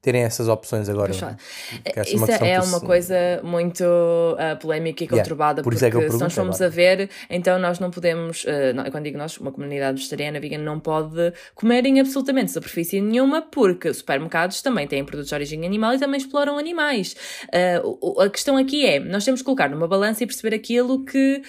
terem 0.06 0.22
essas 0.22 0.46
opções 0.46 0.88
agora. 0.88 1.10
É 1.10 2.02
Isso 2.02 2.16
uma 2.16 2.26
é 2.36 2.60
uma 2.60 2.80
coisa 2.80 3.40
muito 3.42 3.82
uh, 3.82 4.56
polémica 4.60 5.02
e 5.02 5.08
conturbada, 5.08 5.60
yeah, 5.60 5.64
por 5.64 5.72
porque 5.72 6.04
é 6.04 6.10
se 6.10 6.18
nós 6.20 6.32
formos 6.32 6.62
a 6.62 6.68
ver, 6.68 7.10
então 7.28 7.58
nós 7.58 7.80
não 7.80 7.90
podemos, 7.90 8.44
uh, 8.44 8.90
quando 8.92 9.02
digo 9.02 9.18
nós, 9.18 9.36
uma 9.38 9.50
comunidade 9.50 9.96
vegetariana, 9.96 10.38
vegan, 10.38 10.58
não 10.58 10.78
pode 10.78 11.32
comer 11.56 11.84
em 11.86 11.98
absolutamente 11.98 12.52
superfície 12.52 13.00
nenhuma, 13.00 13.42
porque 13.42 13.92
supermercados 13.92 14.62
também 14.62 14.86
têm 14.86 15.04
produtos 15.04 15.30
de 15.30 15.34
origem 15.34 15.66
animal 15.66 15.94
e 15.94 15.98
também 15.98 16.18
exploram 16.18 16.56
animais. 16.56 17.16
Uh, 17.52 18.20
a 18.22 18.30
questão 18.30 18.56
aqui 18.56 18.86
é, 18.86 19.00
nós 19.00 19.24
temos 19.24 19.40
que 19.40 19.44
colocar 19.44 19.68
numa 19.68 19.88
balança 19.88 20.22
e 20.22 20.26
perceber 20.26 20.54
aquilo 20.54 21.04
que, 21.04 21.42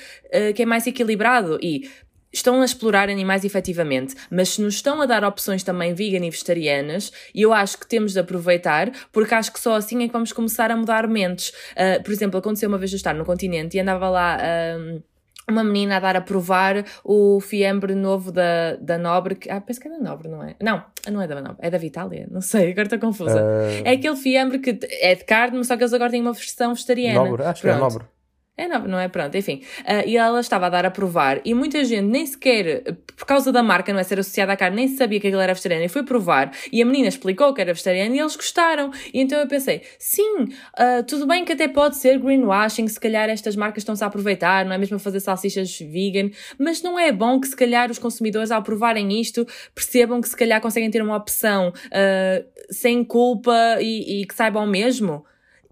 que 0.56 0.64
é 0.64 0.66
mais 0.66 0.88
equilibrado 0.88 1.60
e 1.62 1.88
estão 2.38 2.62
a 2.62 2.66
explorar 2.66 3.10
animais 3.10 3.44
efetivamente, 3.44 4.16
mas 4.30 4.50
se 4.50 4.62
nos 4.62 4.76
estão 4.76 5.02
a 5.02 5.06
dar 5.06 5.24
opções 5.24 5.64
também 5.64 5.94
vegan 5.94 6.26
e 6.26 6.30
vegetarianas, 6.30 7.12
eu 7.34 7.54
acho 7.54 7.78
que 7.78 7.88
temos 7.88 8.14
de 8.14 8.20
aproveitar, 8.20 8.92
porque 9.12 9.34
acho 9.34 9.52
que 9.52 9.60
só 9.60 9.76
assim 9.76 10.04
é 10.04 10.08
que 10.08 10.14
vamos 10.14 10.32
começar 10.32 10.72
a 10.72 10.78
mudar 10.78 11.08
mentes. 11.08 11.50
Uh, 11.50 12.02
por 12.04 12.12
exemplo, 12.12 12.40
aconteceu 12.40 12.70
uma 12.70 12.78
vez 12.78 12.92
eu 12.92 12.98
estar 12.98 13.14
no 13.14 13.26
continente 13.26 13.78
e 13.78 13.80
andava 13.80 14.10
lá. 14.10 14.38
Uh, 14.38 15.02
uma 15.50 15.64
menina 15.64 15.96
a 15.96 16.00
dar 16.02 16.18
a 16.18 16.22
provar 16.22 16.84
o 17.06 17.40
fiambre 17.40 17.96
novo 17.96 18.34
da, 18.34 18.76
da 18.76 18.98
Nobre. 18.98 19.36
Que, 19.36 19.50
ah, 19.50 19.62
penso 19.62 19.80
que 19.80 19.88
é 19.88 19.92
da 19.92 19.98
Nobre, 19.98 20.28
não 20.28 20.44
é? 20.44 20.56
Não, 20.62 20.84
não 21.10 21.22
é 21.22 21.28
da 21.28 21.40
Nobre, 21.40 21.56
é 21.60 21.70
da 21.70 21.78
Vitália, 21.78 22.28
não 22.30 22.42
sei, 22.42 22.72
agora 22.72 22.84
estou 22.84 23.00
confusa. 23.00 23.42
Uh... 23.42 23.82
É 23.86 23.92
aquele 23.92 24.18
fiambre 24.18 24.60
que 24.60 24.78
é 25.00 25.16
de 25.16 25.24
carne, 25.24 25.58
mas 25.58 25.68
só 25.68 25.78
que 25.78 25.84
eles 25.84 25.94
agora 25.94 26.12
têm 26.12 26.22
uma 26.22 26.34
versão 26.34 26.74
vegetariana. 26.74 27.24
Nobre, 27.24 27.44
acho 27.44 27.62
Pronto. 27.62 27.74
que 27.74 27.78
é 27.78 27.82
Nobre. 27.82 28.17
É, 28.58 28.68
não, 28.68 28.88
não 28.88 29.00
é? 29.00 29.08
Pronto, 29.08 29.38
enfim. 29.38 29.62
Uh, 29.82 30.08
e 30.08 30.18
ela 30.18 30.40
estava 30.40 30.66
a 30.66 30.70
dar 30.70 30.84
a 30.84 30.90
provar 30.90 31.40
e 31.46 31.54
muita 31.54 31.86
gente 31.86 32.08
nem 32.08 32.26
sequer, 32.26 32.84
por 33.16 33.28
causa 33.28 33.52
da 33.52 33.62
marca, 33.62 33.94
não 33.94 34.00
é? 34.00 34.04
Ser 34.04 34.20
associada 34.20 34.52
à 34.52 34.58
carne, 34.58 34.78
nem 34.78 34.88
sabia 34.88 35.20
que 35.20 35.28
aquilo 35.28 35.42
era 35.42 35.54
vegetariano 35.54 35.86
e 35.86 35.88
foi 35.88 36.04
provar. 36.04 36.52
E 36.72 36.82
a 36.82 36.86
menina 36.86 37.08
explicou 37.08 37.54
que 37.54 37.62
era 37.62 37.72
vegetariano 37.72 38.16
e 38.16 38.20
eles 38.20 38.36
gostaram. 38.36 38.92
E 39.14 39.22
então 39.22 39.40
eu 39.40 39.48
pensei, 39.48 39.84
sim, 40.00 40.46
uh, 40.46 41.04
tudo 41.08 41.28
bem 41.28 41.46
que 41.46 41.54
até 41.54 41.68
pode 41.68 41.98
ser 41.98 42.18
greenwashing, 42.18 42.88
se 42.88 43.00
calhar 43.00 43.30
estas 43.30 43.56
marcas 43.56 43.82
estão-se 43.82 44.04
a 44.04 44.08
aproveitar, 44.08 44.66
não 44.66 44.74
é 44.74 44.78
mesmo 44.80 44.96
a 44.96 45.00
fazer 45.00 45.20
salsichas 45.20 45.78
vegan, 45.78 46.32
mas 46.58 46.82
não 46.82 46.98
é 46.98 47.12
bom 47.12 47.40
que 47.40 47.48
se 47.48 47.56
calhar 47.56 47.92
os 47.92 48.00
consumidores, 48.00 48.50
ao 48.50 48.64
provarem 48.64 49.22
isto, 49.22 49.46
percebam 49.76 50.20
que 50.20 50.30
se 50.30 50.36
calhar 50.36 50.60
conseguem 50.60 50.90
ter 50.90 51.04
uma 51.04 51.16
opção 51.16 51.70
uh, 51.70 52.46
sem 52.72 53.04
culpa 53.04 53.78
e, 53.80 54.22
e 54.22 54.26
que 54.26 54.34
saibam 54.34 54.66
mesmo 54.66 55.24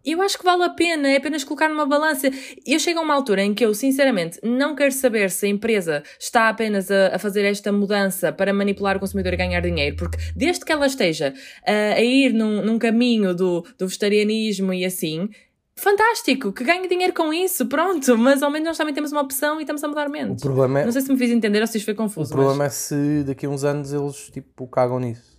eu 0.05 0.21
acho 0.21 0.37
que 0.37 0.43
vale 0.43 0.63
a 0.63 0.69
pena, 0.69 1.09
é 1.09 1.17
apenas 1.17 1.43
colocar 1.43 1.69
numa 1.69 1.85
balança. 1.85 2.29
Eu 2.65 2.79
chego 2.79 2.99
a 2.99 3.01
uma 3.01 3.13
altura 3.13 3.43
em 3.43 3.53
que 3.53 3.65
eu, 3.65 3.73
sinceramente, 3.73 4.39
não 4.43 4.75
quero 4.75 4.91
saber 4.91 5.31
se 5.31 5.45
a 5.45 5.49
empresa 5.49 6.03
está 6.19 6.49
apenas 6.49 6.91
a, 6.91 7.15
a 7.15 7.19
fazer 7.19 7.45
esta 7.45 7.71
mudança 7.71 8.31
para 8.31 8.53
manipular 8.53 8.97
o 8.97 8.99
consumidor 8.99 9.33
e 9.33 9.37
ganhar 9.37 9.61
dinheiro, 9.61 9.95
porque 9.95 10.17
desde 10.35 10.63
que 10.63 10.71
ela 10.71 10.85
esteja 10.85 11.33
a, 11.65 11.95
a 11.95 12.01
ir 12.01 12.33
num, 12.33 12.61
num 12.61 12.77
caminho 12.77 13.33
do, 13.33 13.65
do 13.77 13.87
vegetarianismo 13.87 14.73
e 14.73 14.85
assim, 14.85 15.29
fantástico, 15.75 16.53
que 16.53 16.63
ganhe 16.63 16.87
dinheiro 16.87 17.13
com 17.13 17.33
isso, 17.33 17.65
pronto, 17.65 18.17
mas 18.17 18.41
ao 18.41 18.49
menos 18.49 18.69
nós 18.69 18.77
também 18.77 18.93
temos 18.93 19.11
uma 19.11 19.21
opção 19.21 19.59
e 19.59 19.63
estamos 19.63 19.83
a 19.83 19.87
mudar 19.87 20.09
menos. 20.09 20.41
O 20.41 20.45
problema 20.45 20.81
é... 20.81 20.85
Não 20.85 20.91
sei 20.91 21.01
se 21.01 21.11
me 21.11 21.17
fiz 21.17 21.31
entender 21.31 21.61
ou 21.61 21.67
se 21.67 21.77
isto 21.77 21.85
foi 21.85 21.93
confuso. 21.93 22.31
O 22.31 22.35
problema 22.35 22.65
mas... 22.65 22.73
é 22.73 22.75
se 22.75 23.23
daqui 23.23 23.45
a 23.45 23.49
uns 23.49 23.63
anos 23.63 23.91
eles, 23.91 24.29
tipo, 24.31 24.67
cagam 24.67 24.99
nisso. 24.99 25.34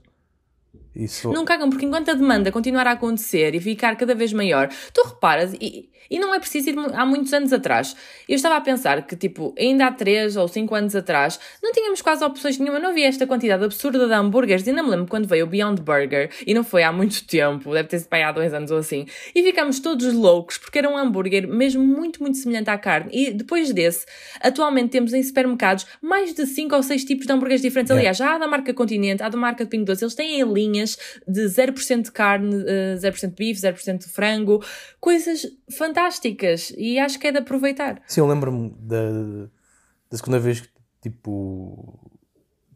Isso... 0.96 1.30
Não 1.30 1.44
cagam, 1.44 1.68
porque 1.68 1.84
enquanto 1.84 2.10
a 2.10 2.14
demanda 2.14 2.50
continuar 2.50 2.86
a 2.86 2.92
acontecer 2.92 3.54
e 3.54 3.60
ficar 3.60 3.96
cada 3.96 4.14
vez 4.14 4.32
maior, 4.32 4.68
tu 4.94 5.02
reparas, 5.02 5.52
e, 5.60 5.90
e 6.10 6.18
não 6.18 6.34
é 6.34 6.38
preciso 6.38 6.70
ir 6.70 6.76
há 6.94 7.04
muitos 7.04 7.32
anos 7.32 7.52
atrás. 7.52 7.96
Eu 8.28 8.36
estava 8.36 8.56
a 8.56 8.60
pensar 8.60 9.06
que, 9.06 9.16
tipo, 9.16 9.54
ainda 9.58 9.86
há 9.86 9.92
3 9.92 10.36
ou 10.36 10.48
5 10.48 10.74
anos 10.74 10.96
atrás, 10.96 11.38
não 11.62 11.72
tínhamos 11.72 12.00
quase 12.02 12.24
opções 12.24 12.58
nenhuma, 12.58 12.78
não 12.78 12.90
havia 12.90 13.06
esta 13.06 13.26
quantidade 13.26 13.64
absurda 13.64 14.06
de 14.06 14.12
hambúrgueres. 14.12 14.66
E 14.66 14.72
não 14.72 14.84
me 14.84 14.90
lembro 14.90 15.06
quando 15.06 15.26
veio 15.26 15.44
o 15.44 15.48
Beyond 15.48 15.82
Burger, 15.82 16.30
e 16.46 16.54
não 16.54 16.64
foi 16.64 16.82
há 16.82 16.92
muito 16.92 17.26
tempo, 17.26 17.72
deve 17.72 17.88
ter 17.88 17.98
sido 17.98 18.14
há 18.14 18.32
dois 18.32 18.54
anos 18.54 18.70
ou 18.70 18.78
assim, 18.78 19.06
e 19.34 19.42
ficámos 19.42 19.80
todos 19.80 20.12
loucos, 20.12 20.58
porque 20.58 20.78
era 20.78 20.88
um 20.88 20.96
hambúrguer 20.96 21.46
mesmo 21.48 21.84
muito, 21.84 22.22
muito 22.22 22.38
semelhante 22.38 22.70
à 22.70 22.78
carne. 22.78 23.10
E 23.12 23.30
depois 23.32 23.72
desse, 23.72 24.06
atualmente 24.40 24.90
temos 24.90 25.12
em 25.12 25.22
supermercados 25.22 25.86
mais 26.00 26.32
de 26.34 26.46
5 26.46 26.74
ou 26.74 26.82
6 26.82 27.04
tipos 27.04 27.26
de 27.26 27.32
hambúrgueres 27.32 27.62
diferentes. 27.62 27.90
Aliás, 27.90 28.16
já 28.16 28.34
há 28.34 28.38
da 28.38 28.46
marca 28.46 28.72
Continente, 28.72 29.22
há 29.22 29.28
da 29.28 29.36
marca 29.36 29.64
de 29.64 29.70
Pingo 29.70 29.84
Doce, 29.84 30.04
eles 30.04 30.14
têm 30.14 30.42
linhas 30.42 30.98
de 31.26 31.42
0% 31.42 32.02
de 32.02 32.12
carne, 32.12 32.54
0% 32.54 33.24
eh, 33.24 33.26
de 33.26 33.34
bife, 33.34 33.60
0% 33.60 33.98
de 33.98 34.08
frango, 34.08 34.64
coisas 35.00 35.46
fantásticas 35.70 35.95
e 36.76 36.98
acho 36.98 37.18
que 37.18 37.26
é 37.26 37.32
de 37.32 37.38
aproveitar. 37.38 38.02
Sim, 38.06 38.20
eu 38.20 38.26
lembro-me 38.26 38.70
da, 38.78 39.48
da 40.10 40.16
segunda 40.16 40.38
vez 40.38 40.60
que, 40.60 40.68
tipo, 41.02 41.98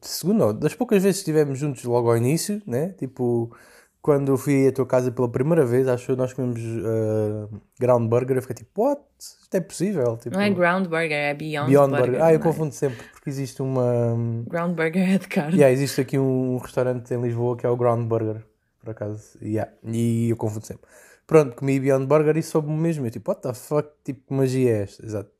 segunda, 0.00 0.52
das 0.52 0.74
poucas 0.74 1.02
vezes 1.02 1.22
que 1.22 1.30
estivemos 1.30 1.58
juntos 1.58 1.84
logo 1.84 2.10
ao 2.10 2.16
início, 2.16 2.62
né? 2.66 2.94
Tipo, 2.98 3.54
quando 4.02 4.32
eu 4.32 4.38
fui 4.38 4.68
à 4.68 4.72
tua 4.72 4.86
casa 4.86 5.12
pela 5.12 5.28
primeira 5.28 5.64
vez, 5.64 5.86
acho 5.86 6.06
que 6.06 6.16
nós 6.16 6.32
comemos 6.32 6.60
uh, 6.60 7.60
ground 7.78 8.08
burger, 8.08 8.36
eu 8.36 8.42
fiquei 8.42 8.56
tipo, 8.56 8.82
what? 8.82 9.02
Isto 9.18 9.54
é 9.54 9.60
possível? 9.60 10.16
Tipo, 10.16 10.36
não 10.36 10.42
é 10.42 10.50
ground 10.50 10.86
burger, 10.86 11.12
é 11.12 11.34
beyond, 11.34 11.68
beyond 11.68 11.90
burger. 11.90 12.06
burger. 12.06 12.22
Ah, 12.22 12.32
eu 12.32 12.36
é? 12.36 12.38
confundo 12.38 12.72
sempre, 12.72 13.04
porque 13.12 13.28
existe 13.28 13.60
uma... 13.60 14.16
Ground 14.48 14.74
burger 14.74 15.14
é 15.14 15.18
de 15.18 15.28
carne. 15.28 15.54
Yeah, 15.54 15.72
existe 15.72 16.00
aqui 16.00 16.18
um 16.18 16.56
restaurante 16.56 17.12
em 17.12 17.20
Lisboa 17.20 17.56
que 17.56 17.66
é 17.66 17.68
o 17.68 17.76
ground 17.76 18.06
burger, 18.06 18.42
por 18.80 18.90
acaso. 18.90 19.36
Yeah, 19.42 19.70
e 19.84 20.30
eu 20.30 20.36
confundo 20.36 20.66
sempre. 20.66 20.88
Pronto, 21.30 21.54
comi 21.54 21.78
beyond 21.78 22.06
burger 22.06 22.36
e 22.36 22.42
soube-me 22.42 22.76
mesmo. 22.76 23.06
Eu 23.06 23.10
tipo, 23.12 23.30
what 23.30 23.40
the 23.40 23.54
fuck, 23.54 23.88
tipo, 24.02 24.26
que 24.26 24.34
magia 24.34 24.68
é 24.68 24.82
esta? 24.82 25.06
Exato. 25.06 25.30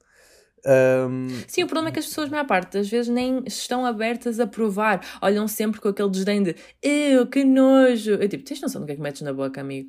Um... 0.64 1.26
Sim, 1.48 1.64
o 1.64 1.66
problema 1.66 1.88
é 1.88 1.92
que 1.92 1.98
as 1.98 2.06
pessoas, 2.06 2.28
a 2.28 2.30
maior 2.30 2.46
parte 2.46 2.74
das 2.74 2.88
vezes, 2.88 3.12
nem 3.12 3.42
estão 3.44 3.84
abertas 3.84 4.38
a 4.38 4.46
provar. 4.46 5.04
Olham 5.20 5.48
sempre 5.48 5.80
com 5.80 5.88
aquele 5.88 6.08
desdém 6.08 6.44
de 6.44 6.54
eu, 6.80 7.26
que 7.26 7.42
nojo. 7.42 8.12
Eu 8.12 8.28
tipo, 8.28 8.44
tens 8.44 8.60
noção 8.60 8.80
do 8.80 8.86
que 8.86 8.92
é 8.92 8.94
que 8.94 9.02
metes 9.02 9.22
na 9.22 9.32
boca, 9.32 9.60
amigo? 9.60 9.88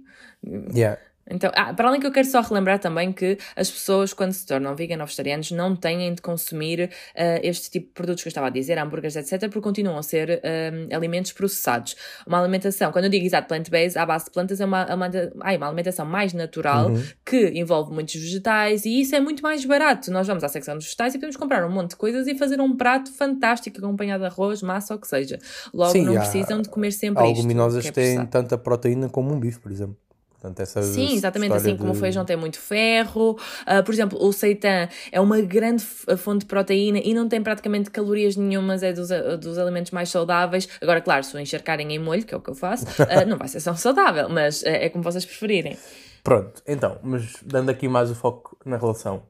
Yeah. 0.73 0.99
Então, 1.31 1.51
ah, 1.55 1.73
para 1.73 1.87
além 1.87 1.99
que 1.99 2.05
eu 2.05 2.11
quero 2.11 2.27
só 2.27 2.41
relembrar 2.41 2.79
também 2.79 3.11
que 3.11 3.37
as 3.55 3.71
pessoas, 3.71 4.13
quando 4.13 4.33
se 4.33 4.45
tornam 4.45 4.75
vegan 4.75 4.99
ou 4.99 5.05
vegetarianos, 5.05 5.51
não 5.51 5.75
têm 5.75 6.13
de 6.13 6.21
consumir 6.21 6.89
uh, 7.15 7.39
este 7.41 7.71
tipo 7.71 7.87
de 7.87 7.93
produtos 7.93 8.21
que 8.21 8.27
eu 8.27 8.31
estava 8.31 8.47
a 8.47 8.49
dizer, 8.49 8.77
hambúrgueres, 8.77 9.15
etc., 9.15 9.41
porque 9.43 9.61
continuam 9.61 9.97
a 9.97 10.03
ser 10.03 10.41
uh, 10.43 10.95
alimentos 10.95 11.31
processados. 11.31 11.95
Uma 12.27 12.39
alimentação, 12.39 12.91
quando 12.91 13.05
eu 13.05 13.11
digo 13.11 13.25
exato 13.25 13.47
plant-based, 13.47 13.97
à 13.97 14.05
base 14.05 14.25
de 14.25 14.31
plantas, 14.31 14.59
é 14.59 14.65
uma, 14.65 14.93
uma, 14.93 15.09
ai, 15.41 15.57
uma 15.57 15.67
alimentação 15.67 16.05
mais 16.05 16.33
natural 16.33 16.89
uhum. 16.89 17.03
que 17.25 17.51
envolve 17.55 17.93
muitos 17.93 18.15
vegetais 18.15 18.85
e 18.85 19.01
isso 19.01 19.15
é 19.15 19.19
muito 19.19 19.41
mais 19.41 19.63
barato. 19.63 20.11
Nós 20.11 20.27
vamos 20.27 20.43
à 20.43 20.49
secção 20.49 20.75
dos 20.75 20.85
vegetais 20.85 21.15
e 21.15 21.17
podemos 21.17 21.37
comprar 21.37 21.65
um 21.65 21.71
monte 21.71 21.91
de 21.91 21.95
coisas 21.95 22.27
e 22.27 22.35
fazer 22.35 22.59
um 22.59 22.75
prato 22.75 23.11
fantástico 23.13 23.77
acompanhado 23.77 24.21
de 24.21 24.27
arroz, 24.27 24.61
massa 24.61 24.93
ou 24.93 24.97
o 24.97 25.01
que 25.01 25.07
seja. 25.07 25.39
Logo, 25.73 25.91
Sim, 25.91 26.05
não 26.05 26.15
precisam 26.15 26.61
de 26.61 26.69
comer 26.69 26.91
sempre 26.91 27.23
isto. 27.23 27.35
Leguminosas 27.37 27.85
é 27.85 27.91
têm 27.91 28.25
tanta 28.25 28.57
proteína 28.57 29.09
como 29.09 29.33
um 29.33 29.39
bife, 29.39 29.59
por 29.59 29.71
exemplo. 29.71 29.95
Portanto, 30.41 30.65
Sim, 30.65 31.13
exatamente 31.13 31.53
assim 31.53 31.73
de... 31.73 31.77
como 31.77 31.91
o 31.91 31.95
feijão 31.95 32.25
tem 32.25 32.35
muito 32.35 32.59
ferro. 32.59 33.37
Uh, 33.61 33.83
por 33.85 33.93
exemplo, 33.93 34.17
o 34.19 34.33
seitan 34.33 34.89
é 35.11 35.21
uma 35.21 35.39
grande 35.39 35.83
fonte 35.83 36.39
de 36.39 36.45
proteína 36.47 36.97
e 36.97 37.13
não 37.13 37.29
tem 37.29 37.43
praticamente 37.43 37.91
calorias 37.91 38.35
nenhumas, 38.35 38.81
é 38.81 38.91
dos, 38.91 39.09
dos 39.39 39.59
alimentos 39.59 39.91
mais 39.91 40.09
saudáveis. 40.09 40.67
Agora, 40.81 40.99
claro, 40.99 41.23
se 41.23 41.35
o 41.35 41.39
encharcarem 41.39 41.93
em 41.93 41.99
molho, 41.99 42.25
que 42.25 42.33
é 42.33 42.37
o 42.37 42.41
que 42.41 42.49
eu 42.49 42.55
faço, 42.55 42.85
uh, 42.85 43.25
não 43.29 43.37
vai 43.37 43.47
ser 43.47 43.61
tão 43.61 43.75
saudável, 43.75 44.27
mas 44.29 44.63
uh, 44.63 44.67
é 44.67 44.89
como 44.89 45.03
vocês 45.03 45.23
preferirem. 45.23 45.77
Pronto, 46.23 46.63
então, 46.67 46.97
mas 47.03 47.35
dando 47.43 47.69
aqui 47.69 47.87
mais 47.87 48.09
o 48.09 48.15
foco 48.15 48.57
na 48.65 48.77
relação, 48.77 49.23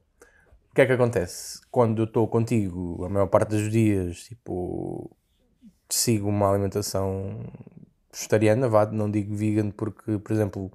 o 0.71 0.75
que 0.75 0.81
é 0.81 0.85
que 0.85 0.93
acontece? 0.93 1.59
Quando 1.69 2.03
eu 2.03 2.05
estou 2.05 2.25
contigo, 2.29 3.03
a 3.03 3.09
maior 3.09 3.27
parte 3.27 3.49
dos 3.49 3.69
dias, 3.69 4.23
tipo, 4.23 5.11
sigo 5.89 6.29
uma 6.29 6.49
alimentação 6.49 7.37
vegetariana, 8.13 8.69
vá, 8.69 8.85
não 8.85 9.11
digo 9.11 9.35
vegan, 9.35 9.71
porque, 9.71 10.17
por 10.19 10.31
exemplo, 10.31 10.71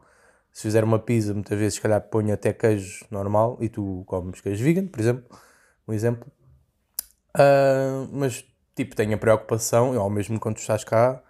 se 0.56 0.62
fizer 0.62 0.82
uma 0.82 0.98
pizza, 0.98 1.34
muitas 1.34 1.58
vezes, 1.58 1.74
se 1.74 1.82
calhar, 1.82 2.00
ponho 2.00 2.32
até 2.32 2.50
queijo 2.50 3.04
normal 3.10 3.58
e 3.60 3.68
tu 3.68 4.04
comes 4.06 4.40
queijo 4.40 4.64
vegan, 4.64 4.86
por 4.86 4.98
exemplo. 4.98 5.24
Um 5.86 5.92
exemplo. 5.92 6.26
Uh, 7.36 8.08
mas, 8.10 8.42
tipo, 8.74 8.96
tenho 8.96 9.14
a 9.14 9.18
preocupação, 9.18 9.94
ou 9.94 10.08
mesmo 10.08 10.40
quando 10.40 10.56
estás 10.56 10.82
cá, 10.82 11.22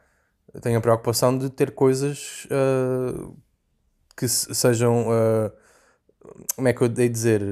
tenho 0.63 0.79
a 0.79 0.81
preocupação 0.81 1.37
de 1.37 1.51
ter 1.51 1.73
coisas 1.73 2.47
uh, 2.47 3.37
que 4.17 4.29
sejam. 4.29 5.09
Uh, 5.09 5.51
como 6.55 6.69
é 6.69 6.73
que 6.73 6.83
eu 6.83 6.89
dei 6.89 7.09
dizer? 7.09 7.43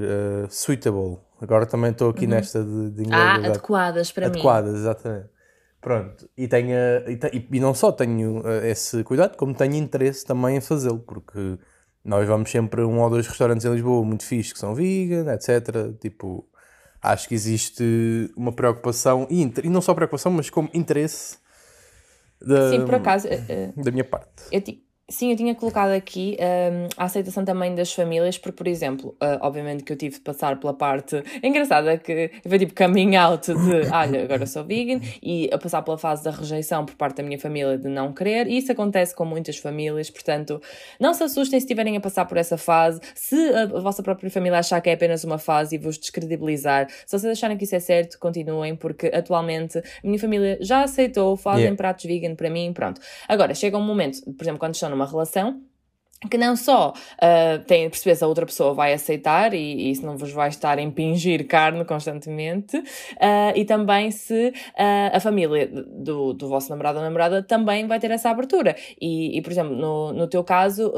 suitable. 0.50 1.18
Agora 1.40 1.66
também 1.66 1.90
estou 1.90 2.08
aqui 2.08 2.24
uhum. 2.24 2.30
nesta 2.30 2.62
de, 2.62 2.90
de 2.90 3.02
inglês. 3.02 3.20
Ah, 3.20 3.34
adequadas 3.34 4.12
para 4.12 4.26
adequadas, 4.26 4.74
mim. 4.74 4.78
Adequadas, 4.78 4.80
exatamente. 4.80 5.33
Pronto, 5.84 6.26
e, 6.34 6.48
tenho, 6.48 6.74
e, 7.06 7.46
e 7.52 7.60
não 7.60 7.74
só 7.74 7.92
tenho 7.92 8.40
uh, 8.40 8.64
esse 8.64 9.04
cuidado, 9.04 9.36
como 9.36 9.54
tenho 9.54 9.74
interesse 9.74 10.24
também 10.24 10.56
em 10.56 10.60
fazê-lo, 10.62 10.98
porque 10.98 11.58
nós 12.02 12.26
vamos 12.26 12.50
sempre 12.50 12.80
a 12.80 12.86
um 12.86 13.00
ou 13.00 13.10
dois 13.10 13.26
restaurantes 13.26 13.66
em 13.66 13.70
Lisboa 13.70 14.02
muito 14.02 14.24
fixos 14.24 14.54
que 14.54 14.58
são 14.58 14.74
vegan, 14.74 15.30
etc. 15.34 15.94
Tipo, 16.00 16.48
acho 17.02 17.28
que 17.28 17.34
existe 17.34 18.32
uma 18.34 18.50
preocupação, 18.50 19.26
e, 19.30 19.42
e 19.62 19.68
não 19.68 19.82
só 19.82 19.92
preocupação, 19.92 20.32
mas 20.32 20.48
como 20.48 20.70
interesse 20.72 21.36
da, 22.40 22.70
Sim, 22.70 22.86
por 22.86 22.94
acaso, 22.94 23.28
uh, 23.28 23.84
da 23.84 23.90
minha 23.90 24.04
parte. 24.04 24.44
Eu, 24.50 24.62
Sim, 25.06 25.32
eu 25.32 25.36
tinha 25.36 25.54
colocado 25.54 25.90
aqui 25.90 26.38
um, 26.40 26.88
a 26.96 27.04
aceitação 27.04 27.44
também 27.44 27.74
das 27.74 27.92
famílias, 27.92 28.38
porque, 28.38 28.56
por 28.56 28.66
exemplo, 28.66 29.14
uh, 29.22 29.38
obviamente 29.42 29.84
que 29.84 29.92
eu 29.92 29.96
tive 29.96 30.14
de 30.14 30.22
passar 30.22 30.58
pela 30.58 30.72
parte 30.72 31.22
engraçada 31.44 31.98
que 31.98 32.30
foi 32.48 32.58
tipo 32.58 32.74
coming 32.74 33.14
out 33.14 33.52
de 33.52 33.86
olha, 33.92 34.24
agora 34.24 34.46
sou 34.46 34.64
vegan, 34.64 35.00
e 35.22 35.50
a 35.52 35.58
passar 35.58 35.82
pela 35.82 35.98
fase 35.98 36.24
da 36.24 36.30
rejeição 36.30 36.86
por 36.86 36.94
parte 36.94 37.18
da 37.18 37.22
minha 37.22 37.38
família 37.38 37.76
de 37.76 37.86
não 37.86 38.14
querer, 38.14 38.46
e 38.46 38.56
isso 38.56 38.72
acontece 38.72 39.14
com 39.14 39.26
muitas 39.26 39.58
famílias, 39.58 40.08
portanto, 40.08 40.58
não 40.98 41.12
se 41.12 41.22
assustem 41.22 41.60
se 41.60 41.66
estiverem 41.66 41.98
a 41.98 42.00
passar 42.00 42.24
por 42.24 42.38
essa 42.38 42.56
fase, 42.56 42.98
se 43.14 43.36
a, 43.50 43.64
a 43.64 43.80
vossa 43.80 44.02
própria 44.02 44.30
família 44.30 44.58
achar 44.58 44.80
que 44.80 44.88
é 44.88 44.94
apenas 44.94 45.22
uma 45.22 45.36
fase 45.36 45.76
e 45.76 45.78
vos 45.78 45.98
descredibilizar, 45.98 46.88
se 46.88 47.18
vocês 47.18 47.30
acharem 47.30 47.58
que 47.58 47.64
isso 47.64 47.76
é 47.76 47.80
certo, 47.80 48.18
continuem, 48.18 48.74
porque 48.74 49.08
atualmente 49.08 49.76
a 49.76 49.82
minha 50.02 50.18
família 50.18 50.56
já 50.62 50.82
aceitou, 50.82 51.36
fazem 51.36 51.64
yeah. 51.64 51.76
pratos 51.76 52.06
vegan 52.06 52.34
para 52.34 52.48
mim, 52.48 52.72
pronto. 52.72 53.02
Agora, 53.28 53.54
chega 53.54 53.76
um 53.76 53.84
momento, 53.84 54.22
por 54.32 54.42
exemplo, 54.42 54.58
quando 54.58 54.72
estão 54.72 54.93
numa 54.94 55.06
relação 55.06 55.60
que 56.30 56.38
não 56.38 56.56
só 56.56 56.90
uh, 56.90 57.64
tem 57.66 57.84
de 57.84 57.90
perceber 57.90 58.16
se 58.16 58.24
a 58.24 58.26
outra 58.26 58.46
pessoa 58.46 58.72
vai 58.72 58.92
aceitar 58.92 59.52
e, 59.54 59.58
e 59.58 59.90
isso 59.90 60.04
não 60.04 60.16
vos 60.16 60.32
vai 60.32 60.48
estar 60.48 60.78
a 60.78 60.82
impingir 60.82 61.46
carne 61.46 61.84
constantemente, 61.84 62.78
uh, 62.78 63.52
e 63.54 63.64
também 63.64 64.10
se 64.10 64.48
uh, 64.48 65.12
a 65.12 65.20
família 65.20 65.66
do, 65.66 66.32
do 66.32 66.48
vosso 66.48 66.70
namorado 66.70 66.98
ou 66.98 67.04
namorada 67.04 67.42
também 67.42 67.86
vai 67.86 67.98
ter 68.00 68.10
essa 68.10 68.30
abertura. 68.30 68.74
E, 69.00 69.36
e 69.36 69.42
por 69.42 69.52
exemplo, 69.52 69.74
no, 69.74 70.12
no 70.12 70.26
teu 70.26 70.42
caso, 70.42 70.92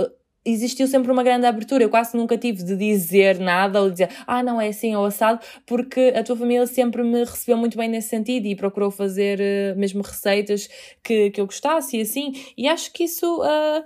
existiu 0.47 0.87
sempre 0.87 1.11
uma 1.11 1.23
grande 1.23 1.47
abertura. 1.47 1.85
Eu 1.85 1.91
quase 1.91 2.17
nunca 2.17 2.39
tive 2.39 2.63
de 2.63 2.77
dizer 2.77 3.39
nada 3.39 3.83
ou 3.83 3.91
dizer, 3.91 4.09
ah, 4.27 4.43
não 4.43 4.61
é 4.61 4.69
assim 4.69 4.95
ou 4.95 5.05
assado, 5.05 5.41
porque 5.67 6.13
a 6.17 6.23
tua 6.23 6.37
família 6.37 6.67
sempre 6.67 7.03
me 7.03 7.21
recebeu 7.25 7.57
muito 7.57 7.77
bem 7.77 7.89
nesse 7.89 8.09
sentido 8.09 8.47
e 8.47 8.55
procurou 8.55 8.91
fazer 8.91 9.41
uh, 9.41 9.79
mesmo 9.79 10.03
receitas 10.03 10.69
que, 11.03 11.31
que 11.31 11.41
eu 11.41 11.47
gostasse 11.47 11.99
e 11.99 12.01
assim. 12.01 12.33
E 12.57 12.69
acho 12.69 12.93
que 12.93 13.05
isso. 13.05 13.43
Uh, 13.43 13.85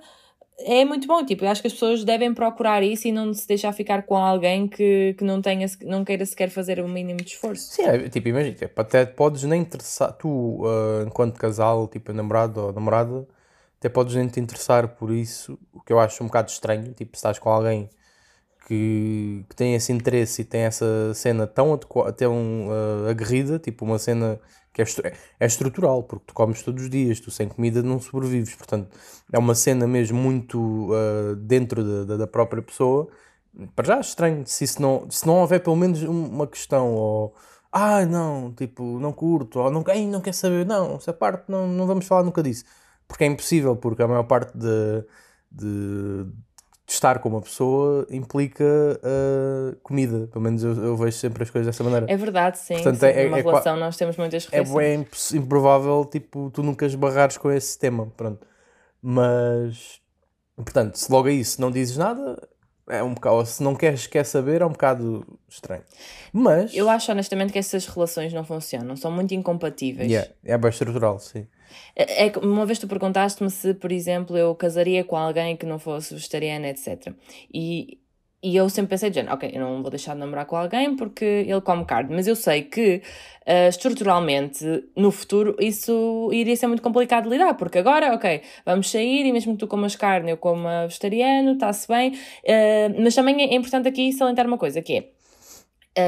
é 0.63 0.85
muito 0.85 1.07
bom, 1.07 1.25
tipo, 1.25 1.43
eu 1.43 1.49
acho 1.49 1.59
que 1.61 1.67
as 1.67 1.73
pessoas 1.73 2.03
devem 2.03 2.33
procurar 2.33 2.83
isso 2.83 3.07
e 3.07 3.11
não 3.11 3.33
se 3.33 3.47
deixar 3.47 3.73
ficar 3.73 4.03
com 4.03 4.15
alguém 4.15 4.67
que, 4.67 5.15
que 5.17 5.23
não, 5.23 5.41
tenha, 5.41 5.65
não 5.83 6.05
queira 6.05 6.23
sequer 6.23 6.49
fazer 6.49 6.79
o 6.79 6.87
mínimo 6.87 7.17
de 7.17 7.31
esforço. 7.31 7.73
Sim, 7.73 7.83
é, 7.83 8.09
tipo, 8.09 8.27
imagina, 8.27 8.55
tipo, 8.55 8.79
até 8.79 9.05
podes 9.05 9.43
nem 9.43 9.61
interessar, 9.61 10.13
tu, 10.13 10.29
uh, 10.29 11.03
enquanto 11.07 11.37
casal, 11.37 11.87
tipo, 11.87 12.13
namorado 12.13 12.61
ou 12.61 12.73
namorada, 12.73 13.27
até 13.81 13.89
podes 13.89 14.13
nem 14.13 14.27
te 14.27 14.39
interessar 14.39 14.89
por 14.89 15.09
isso, 15.09 15.57
o 15.73 15.81
que 15.81 15.91
eu 15.91 15.99
acho 15.99 16.23
um 16.23 16.27
bocado 16.27 16.51
estranho, 16.51 16.93
tipo, 16.93 17.17
se 17.17 17.19
estás 17.19 17.39
com 17.39 17.49
alguém 17.49 17.89
que, 18.67 19.43
que 19.49 19.55
tem 19.55 19.73
esse 19.73 19.91
interesse 19.91 20.43
e 20.43 20.45
tem 20.45 20.61
essa 20.61 20.85
cena 21.15 21.47
tão, 21.47 21.75
tão 22.15 22.67
uh, 22.67 23.09
aguerrida, 23.09 23.57
tipo 23.57 23.83
uma 23.83 23.97
cena 23.97 24.39
que 24.71 24.83
é, 24.83 24.85
é 25.39 25.45
estrutural, 25.47 26.03
porque 26.03 26.25
tu 26.27 26.33
comes 26.35 26.61
todos 26.61 26.83
os 26.83 26.89
dias, 26.91 27.19
tu 27.19 27.31
sem 27.31 27.47
comida 27.47 27.81
não 27.81 27.99
sobrevives, 27.99 28.53
portanto 28.53 28.95
é 29.33 29.39
uma 29.39 29.55
cena 29.55 29.87
mesmo 29.87 30.15
muito 30.19 30.59
uh, 30.91 31.35
dentro 31.37 32.05
da, 32.05 32.17
da, 32.17 32.27
própria 32.27 32.61
pessoa, 32.61 33.07
para 33.75 33.87
já 33.87 33.97
é 33.97 34.01
estranho, 34.01 34.43
se, 34.45 34.63
isso 34.63 34.79
não, 34.79 35.09
se 35.09 35.25
não 35.25 35.39
houver 35.39 35.59
pelo 35.59 35.75
menos 35.75 36.03
uma 36.03 36.45
questão, 36.45 36.93
ou 36.93 37.35
ah 37.71 38.05
não, 38.05 38.53
tipo, 38.53 38.99
não 38.99 39.11
curto, 39.11 39.59
ou 39.59 39.71
não, 39.71 39.83
não 39.83 40.21
quer 40.21 40.33
saber, 40.35 40.67
não, 40.67 40.97
essa 40.97 41.11
parte 41.11 41.45
não, 41.49 41.67
não 41.67 41.87
vamos 41.87 42.05
falar 42.05 42.23
nunca 42.23 42.43
disso 42.43 42.63
porque 43.11 43.25
é 43.25 43.27
impossível, 43.27 43.75
porque 43.75 44.01
a 44.01 44.07
maior 44.07 44.23
parte 44.23 44.57
de, 44.57 45.03
de, 45.51 46.23
de 46.23 46.93
estar 46.93 47.19
com 47.19 47.27
uma 47.27 47.41
pessoa 47.41 48.07
implica 48.09 48.63
uh, 48.63 49.75
comida. 49.83 50.29
Pelo 50.31 50.41
menos 50.41 50.63
eu, 50.63 50.71
eu, 50.81 50.95
vejo 50.95 51.17
sempre 51.17 51.43
as 51.43 51.49
coisas 51.49 51.67
dessa 51.67 51.83
maneira. 51.83 52.05
É 52.09 52.15
verdade, 52.15 52.57
sim. 52.57 52.75
Portanto, 52.75 52.99
sim, 53.01 53.07
é, 53.07 53.25
numa 53.25 53.39
é, 53.39 53.41
relação 53.41 53.75
é, 53.75 53.79
nós 53.81 53.97
temos 53.97 54.15
muitas 54.15 54.45
refeições. 54.45 55.33
É, 55.33 55.35
é 55.35 55.37
improvável, 55.37 56.05
tipo, 56.09 56.49
tu 56.51 56.63
nunca 56.63 56.85
esbarrares 56.85 57.37
com 57.37 57.51
esse 57.51 57.77
tema, 57.77 58.07
pronto. 58.15 58.47
Mas, 59.01 59.99
portanto, 60.55 60.95
se 60.95 61.11
logo 61.11 61.27
aí 61.27 61.43
se 61.43 61.59
não 61.59 61.69
dizes 61.69 61.97
nada, 61.97 62.41
é 62.91 63.01
um 63.01 63.13
bocado, 63.13 63.45
se 63.45 63.63
não 63.63 63.73
queres 63.73 64.05
quer 64.05 64.25
saber, 64.25 64.61
é 64.61 64.65
um 64.65 64.71
bocado 64.71 65.25
estranho. 65.47 65.83
Mas... 66.33 66.75
Eu 66.75 66.89
acho 66.89 67.11
honestamente 67.11 67.53
que 67.53 67.59
essas 67.59 67.85
relações 67.85 68.33
não 68.33 68.43
funcionam, 68.43 68.95
são 68.97 69.09
muito 69.09 69.33
incompatíveis. 69.33 70.11
Yeah, 70.11 70.29
é 70.43 70.57
bem 70.57 70.69
estrutural, 70.69 71.17
sim. 71.17 71.47
É, 71.95 72.27
é, 72.27 72.31
uma 72.37 72.65
vez 72.65 72.79
tu 72.79 72.87
perguntaste-me 72.87 73.49
se, 73.49 73.73
por 73.73 73.91
exemplo, 73.93 74.37
eu 74.37 74.53
casaria 74.53 75.05
com 75.05 75.15
alguém 75.15 75.55
que 75.55 75.65
não 75.65 75.79
fosse 75.79 76.13
vegetariano, 76.13 76.65
etc. 76.65 77.13
E, 77.53 77.97
e 78.43 78.55
eu 78.55 78.67
sempre 78.69 78.89
pensei, 78.89 79.09
de 79.09 79.19
ok, 79.19 79.51
eu 79.53 79.61
não 79.61 79.81
vou 79.81 79.91
deixar 79.91 80.13
de 80.13 80.19
namorar 80.19 80.45
com 80.45 80.55
alguém 80.55 80.95
porque 80.95 81.25
ele 81.25 81.61
come 81.61 81.85
carne, 81.85 82.15
mas 82.15 82.27
eu 82.27 82.35
sei 82.35 82.63
que 82.63 83.01
uh, 83.47 83.69
estruturalmente 83.69 84.65
no 84.95 85.11
futuro 85.11 85.55
isso 85.59 86.29
iria 86.33 86.55
ser 86.55 86.67
muito 86.67 86.81
complicado 86.81 87.25
de 87.25 87.29
lidar, 87.29 87.53
porque 87.53 87.77
agora, 87.77 88.13
ok, 88.13 88.41
vamos 88.65 88.89
sair 88.89 89.25
e 89.25 89.31
mesmo 89.31 89.53
que 89.53 89.59
tu 89.59 89.67
comas 89.67 89.95
carne, 89.95 90.31
eu 90.31 90.37
como 90.37 90.67
vegetariano, 90.87 91.53
está-se 91.53 91.87
bem, 91.87 92.11
uh, 92.11 93.01
mas 93.03 93.13
também 93.13 93.41
é 93.41 93.55
importante 93.55 93.87
aqui 93.87 94.11
salientar 94.11 94.47
uma 94.47 94.57
coisa 94.57 94.81
que 94.81 94.97
é 94.97 95.20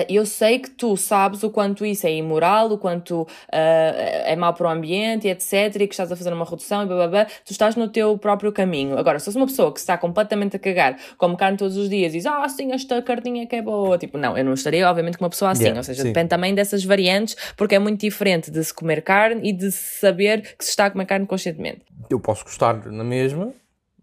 eu 0.07 0.25
sei 0.25 0.59
que 0.59 0.69
tu 0.69 0.95
sabes 0.95 1.43
o 1.43 1.49
quanto 1.49 1.85
isso 1.85 2.07
é 2.07 2.13
imoral, 2.13 2.71
o 2.71 2.77
quanto 2.77 3.23
uh, 3.23 3.27
é 3.51 4.35
mau 4.35 4.53
para 4.53 4.67
o 4.67 4.71
ambiente, 4.71 5.27
etc, 5.27 5.75
e 5.75 5.87
que 5.87 5.93
estás 5.93 6.11
a 6.11 6.15
fazer 6.15 6.31
uma 6.31 6.45
redução 6.45 6.83
e 6.83 6.85
blá, 6.85 6.95
blá, 6.95 7.07
blá. 7.07 7.25
tu 7.25 7.51
estás 7.51 7.75
no 7.75 7.89
teu 7.89 8.17
próprio 8.17 8.51
caminho. 8.53 8.97
Agora, 8.97 9.19
se 9.19 9.25
fosse 9.25 9.37
uma 9.37 9.45
pessoa 9.45 9.73
que 9.73 9.79
está 9.79 9.97
completamente 9.97 10.55
a 10.55 10.59
cagar, 10.59 10.97
come 11.17 11.35
carne 11.35 11.57
todos 11.57 11.75
os 11.75 11.89
dias 11.89 12.13
e 12.13 12.17
diz, 12.17 12.25
ah, 12.25 12.47
sim, 12.47 12.71
esta 12.71 13.01
carninha 13.01 13.45
que 13.45 13.57
é 13.57 13.61
boa, 13.61 13.97
tipo, 13.97 14.17
não, 14.17 14.37
eu 14.37 14.45
não 14.45 14.53
estaria, 14.53 14.89
obviamente, 14.89 15.17
com 15.17 15.25
uma 15.25 15.29
pessoa 15.29 15.51
assim, 15.51 15.63
yeah, 15.63 15.79
ou 15.79 15.83
seja, 15.83 16.01
sim. 16.01 16.07
depende 16.07 16.29
também 16.29 16.55
dessas 16.55 16.83
variantes, 16.85 17.35
porque 17.57 17.75
é 17.75 17.79
muito 17.79 17.99
diferente 17.99 18.49
de 18.49 18.63
se 18.63 18.73
comer 18.73 19.01
carne 19.01 19.49
e 19.49 19.51
de 19.51 19.69
saber 19.71 20.55
que 20.57 20.63
se 20.63 20.69
está 20.69 20.85
a 20.85 20.91
comer 20.91 21.05
carne 21.05 21.25
conscientemente. 21.25 21.81
Eu 22.09 22.19
posso 22.19 22.45
gostar 22.45 22.85
na 22.85 23.03
mesma, 23.03 23.53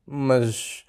mas 0.06 0.84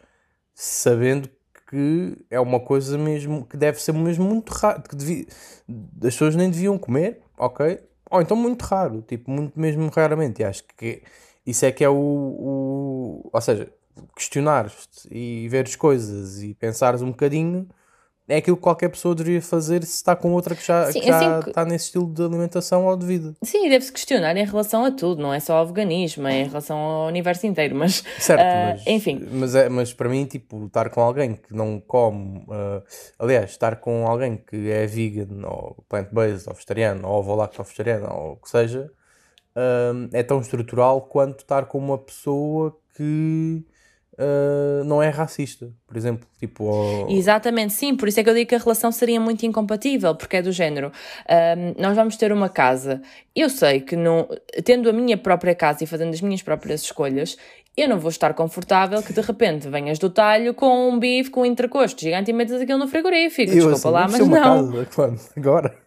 sabendo 0.53 1.29
que 1.71 2.17
é 2.29 2.37
uma 2.37 2.59
coisa 2.59 2.97
mesmo 2.97 3.45
que 3.45 3.55
deve 3.55 3.81
ser 3.81 3.93
mesmo 3.93 4.25
muito 4.25 4.49
raro, 4.51 4.83
que 4.83 4.93
devia, 4.93 5.25
as 5.29 6.13
pessoas 6.13 6.35
nem 6.35 6.49
deviam 6.51 6.77
comer, 6.77 7.21
ok? 7.37 7.79
Ou 8.09 8.21
então 8.21 8.35
muito 8.35 8.61
raro, 8.63 9.01
tipo, 9.07 9.31
muito 9.31 9.57
mesmo 9.57 9.87
raramente. 9.87 10.41
E 10.41 10.45
acho 10.45 10.65
que 10.77 11.01
isso 11.45 11.65
é 11.65 11.71
que 11.71 11.81
é 11.81 11.89
o, 11.89 11.95
o. 11.95 13.29
Ou 13.31 13.41
seja, 13.41 13.71
questionares-te 14.13 15.07
e 15.09 15.47
veres 15.47 15.77
coisas 15.77 16.43
e 16.43 16.53
pensares 16.53 17.01
um 17.01 17.11
bocadinho, 17.11 17.69
é 18.31 18.37
aquilo 18.37 18.55
que 18.55 18.63
qualquer 18.63 18.89
pessoa 18.89 19.13
deveria 19.13 19.41
fazer 19.41 19.83
se 19.83 19.95
está 19.95 20.15
com 20.15 20.31
outra 20.31 20.55
que 20.55 20.65
já, 20.65 20.89
Sim, 20.89 21.01
que 21.01 21.07
já 21.07 21.37
assim, 21.37 21.49
está 21.49 21.65
nesse 21.65 21.85
estilo 21.85 22.11
de 22.11 22.23
alimentação 22.23 22.85
ou 22.85 22.95
de 22.95 23.05
vida. 23.05 23.33
Sim, 23.43 23.69
deve-se 23.69 23.91
questionar 23.91 24.37
em 24.37 24.45
relação 24.45 24.85
a 24.85 24.91
tudo, 24.91 25.21
não 25.21 25.33
é 25.33 25.39
só 25.39 25.57
ao 25.57 25.67
veganismo, 25.67 26.25
é 26.27 26.41
em 26.41 26.47
relação 26.47 26.77
ao 26.77 27.07
universo 27.07 27.45
inteiro, 27.45 27.75
mas. 27.75 28.03
Certo, 28.17 28.41
uh, 28.41 28.71
mas, 28.71 28.87
enfim. 28.87 29.27
Mas, 29.31 29.53
é, 29.53 29.67
mas 29.67 29.93
para 29.93 30.07
mim, 30.07 30.25
tipo, 30.25 30.65
estar 30.65 30.89
com 30.89 31.01
alguém 31.01 31.35
que 31.35 31.53
não 31.53 31.79
come. 31.79 32.39
Uh, 32.47 32.81
aliás, 33.19 33.51
estar 33.51 33.75
com 33.75 34.07
alguém 34.07 34.37
que 34.37 34.71
é 34.71 34.87
vegan, 34.87 35.45
ou 35.45 35.83
plant-based, 35.89 36.47
ou 36.47 36.55
vegetariano, 36.55 37.07
ou 37.07 37.19
ovo-lacto 37.19 37.61
vegetariano, 37.61 38.07
ou 38.13 38.31
o 38.33 38.35
que 38.37 38.49
seja, 38.49 38.89
uh, 39.57 40.09
é 40.13 40.23
tão 40.23 40.39
estrutural 40.39 41.01
quanto 41.01 41.39
estar 41.39 41.65
com 41.65 41.77
uma 41.77 41.97
pessoa 41.97 42.77
que 42.95 43.65
uh, 44.21 44.83
não 44.83 45.01
é 45.01 45.09
racista, 45.09 45.69
por 45.87 45.97
exemplo. 45.97 46.27
Tipo. 46.39 47.07
Exatamente, 47.09 47.73
sim, 47.73 47.95
por 47.95 48.07
isso 48.07 48.19
é 48.19 48.23
que 48.23 48.29
eu 48.29 48.33
digo 48.33 48.49
que 48.49 48.55
a 48.55 48.59
relação 48.59 48.91
seria 48.91 49.19
muito 49.19 49.45
incompatível, 49.45 50.15
porque 50.15 50.37
é 50.37 50.41
do 50.41 50.51
género. 50.51 50.91
Uh, 51.25 51.81
nós 51.81 51.95
vamos 51.95 52.15
ter 52.15 52.31
uma 52.31 52.49
casa, 52.49 53.01
eu 53.35 53.49
sei 53.49 53.81
que 53.81 53.95
não, 53.95 54.27
tendo 54.63 54.89
a 54.89 54.93
minha 54.93 55.17
própria 55.17 55.55
casa 55.55 55.83
e 55.83 55.87
fazendo 55.87 56.13
as 56.13 56.21
minhas 56.21 56.41
próprias 56.41 56.81
escolhas, 56.81 57.37
eu 57.75 57.87
não 57.87 57.97
vou 57.99 58.09
estar 58.09 58.33
confortável 58.33 59.01
que 59.01 59.13
de 59.13 59.21
repente 59.21 59.69
venhas 59.69 59.97
do 59.97 60.09
talho 60.09 60.53
com 60.53 60.89
um 60.89 60.99
bife 60.99 61.29
com 61.29 61.41
um 61.41 61.45
entrecosto 61.45 62.01
gigante 62.01 62.29
e 62.29 62.33
metas 62.33 62.61
aquilo 62.61 62.79
no 62.79 62.87
frigorífico. 62.87 63.51
Eu, 63.51 63.71
Desculpa 63.71 63.75
assim, 63.75 63.89
lá, 63.89 64.07
mas 64.07 64.27
não. 64.27 64.85
Casa? 64.85 65.29
Agora? 65.37 65.77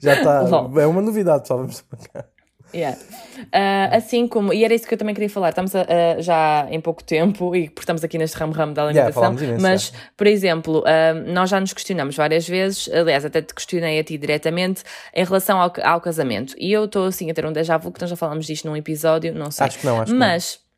Já 0.00 0.14
está. 0.18 0.44
é 0.80 0.86
uma 0.86 1.02
novidade, 1.02 1.46
só 1.46 1.56
vamos 1.56 1.82
para 1.88 1.98
cá. 1.98 2.24
Yeah. 2.74 2.98
Uh, 3.38 3.96
assim 3.96 4.26
como, 4.26 4.52
e 4.52 4.64
era 4.64 4.74
isso 4.74 4.86
que 4.86 4.94
eu 4.94 4.98
também 4.98 5.14
queria 5.14 5.28
falar, 5.28 5.50
estamos 5.50 5.74
a, 5.74 5.82
a, 5.82 6.20
já 6.20 6.66
em 6.70 6.80
pouco 6.80 7.02
tempo, 7.02 7.54
e 7.54 7.68
porque 7.68 7.82
estamos 7.82 8.04
aqui 8.04 8.18
neste 8.18 8.36
ramo-ramo 8.36 8.72
da 8.72 8.84
alimentação, 8.84 9.34
yeah, 9.34 9.44
imenso, 9.46 9.62
mas, 9.62 9.92
por 10.16 10.26
exemplo, 10.26 10.80
uh, 10.80 11.32
nós 11.32 11.50
já 11.50 11.60
nos 11.60 11.72
questionamos 11.72 12.16
várias 12.16 12.48
vezes, 12.48 12.88
aliás, 12.92 13.24
até 13.24 13.42
te 13.42 13.54
questionei 13.54 13.98
a 13.98 14.04
ti 14.04 14.16
diretamente, 14.16 14.82
em 15.14 15.24
relação 15.24 15.60
ao, 15.60 15.72
ao 15.82 16.00
casamento. 16.00 16.54
E 16.58 16.72
eu 16.72 16.84
estou 16.84 17.06
assim 17.06 17.30
a 17.30 17.34
ter 17.34 17.44
um 17.44 17.52
déjà 17.52 17.76
vu, 17.76 17.90
que 17.90 18.00
nós 18.00 18.10
já 18.10 18.16
falámos 18.16 18.46
disto 18.46 18.66
num 18.66 18.76
episódio, 18.76 19.34
não 19.34 19.50
sei. 19.50 19.66
Acho 19.66 19.78
que 19.78 19.86
não, 19.86 20.00
acho 20.00 20.14
mas, 20.14 20.56
que 20.56 20.58
não. 20.58 20.71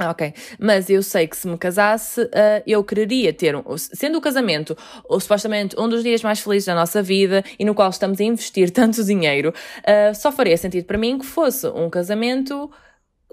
Ah, 0.00 0.10
ok, 0.10 0.32
mas 0.60 0.88
eu 0.88 1.02
sei 1.02 1.26
que 1.26 1.36
se 1.36 1.48
me 1.48 1.58
casasse, 1.58 2.22
uh, 2.22 2.62
eu 2.64 2.84
quereria 2.84 3.32
ter, 3.32 3.56
um, 3.56 3.76
sendo 3.76 4.16
o 4.18 4.20
casamento 4.20 4.76
ou, 5.04 5.18
supostamente 5.18 5.74
um 5.76 5.88
dos 5.88 6.04
dias 6.04 6.22
mais 6.22 6.38
felizes 6.38 6.66
da 6.66 6.74
nossa 6.74 7.02
vida 7.02 7.42
e 7.58 7.64
no 7.64 7.74
qual 7.74 7.90
estamos 7.90 8.20
a 8.20 8.22
investir 8.22 8.70
tanto 8.72 9.02
dinheiro, 9.02 9.52
uh, 9.80 10.14
só 10.14 10.30
faria 10.30 10.56
sentido 10.56 10.84
para 10.84 10.96
mim 10.96 11.18
que 11.18 11.26
fosse 11.26 11.66
um 11.66 11.90
casamento 11.90 12.70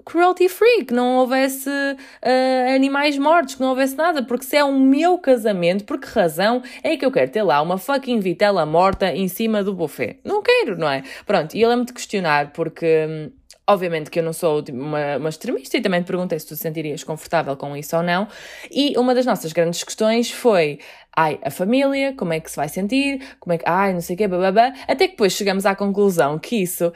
cruelty 0.04 0.48
free, 0.48 0.84
que 0.84 0.92
não 0.92 1.18
houvesse 1.18 1.68
uh, 1.68 2.74
animais 2.74 3.16
mortos, 3.16 3.54
que 3.54 3.60
não 3.60 3.68
houvesse 3.68 3.96
nada, 3.96 4.24
porque 4.24 4.44
se 4.44 4.56
é 4.56 4.64
o 4.64 4.72
meu 4.72 5.18
casamento, 5.18 5.84
por 5.84 6.00
que 6.00 6.08
razão 6.08 6.64
é 6.82 6.96
que 6.96 7.06
eu 7.06 7.12
quero 7.12 7.30
ter 7.30 7.44
lá 7.44 7.62
uma 7.62 7.78
fucking 7.78 8.18
vitela 8.18 8.66
morta 8.66 9.12
em 9.12 9.28
cima 9.28 9.62
do 9.62 9.72
buffet? 9.72 10.18
Não 10.24 10.42
quero, 10.42 10.76
não 10.76 10.88
é? 10.88 11.04
Pronto, 11.24 11.56
e 11.56 11.62
eu 11.62 11.68
lembro-me 11.68 11.86
de 11.86 11.92
questionar, 11.92 12.52
porque. 12.52 13.06
Hum, 13.08 13.30
Obviamente 13.68 14.10
que 14.10 14.20
eu 14.20 14.22
não 14.22 14.32
sou 14.32 14.62
uma, 14.72 15.16
uma 15.16 15.28
extremista 15.28 15.76
e 15.76 15.80
também 15.80 16.00
te 16.00 16.06
perguntei 16.06 16.38
se 16.38 16.46
tu 16.46 16.54
te 16.54 16.60
sentirias 16.60 17.02
confortável 17.02 17.56
com 17.56 17.76
isso 17.76 17.96
ou 17.96 18.02
não. 18.02 18.28
E 18.70 18.96
uma 18.96 19.12
das 19.12 19.26
nossas 19.26 19.52
grandes 19.52 19.82
questões 19.82 20.30
foi: 20.30 20.78
ai, 21.16 21.40
a 21.42 21.50
família, 21.50 22.14
como 22.16 22.32
é 22.32 22.38
que 22.38 22.48
se 22.48 22.56
vai 22.56 22.68
sentir? 22.68 23.36
Como 23.40 23.52
é 23.52 23.58
que, 23.58 23.64
ai, 23.66 23.92
não 23.92 24.00
sei 24.00 24.14
o 24.14 24.18
quê, 24.18 24.28
bababá. 24.28 24.72
Até 24.86 25.06
que 25.08 25.12
depois 25.12 25.32
chegamos 25.32 25.66
à 25.66 25.74
conclusão 25.74 26.38
que 26.38 26.62
isso 26.62 26.92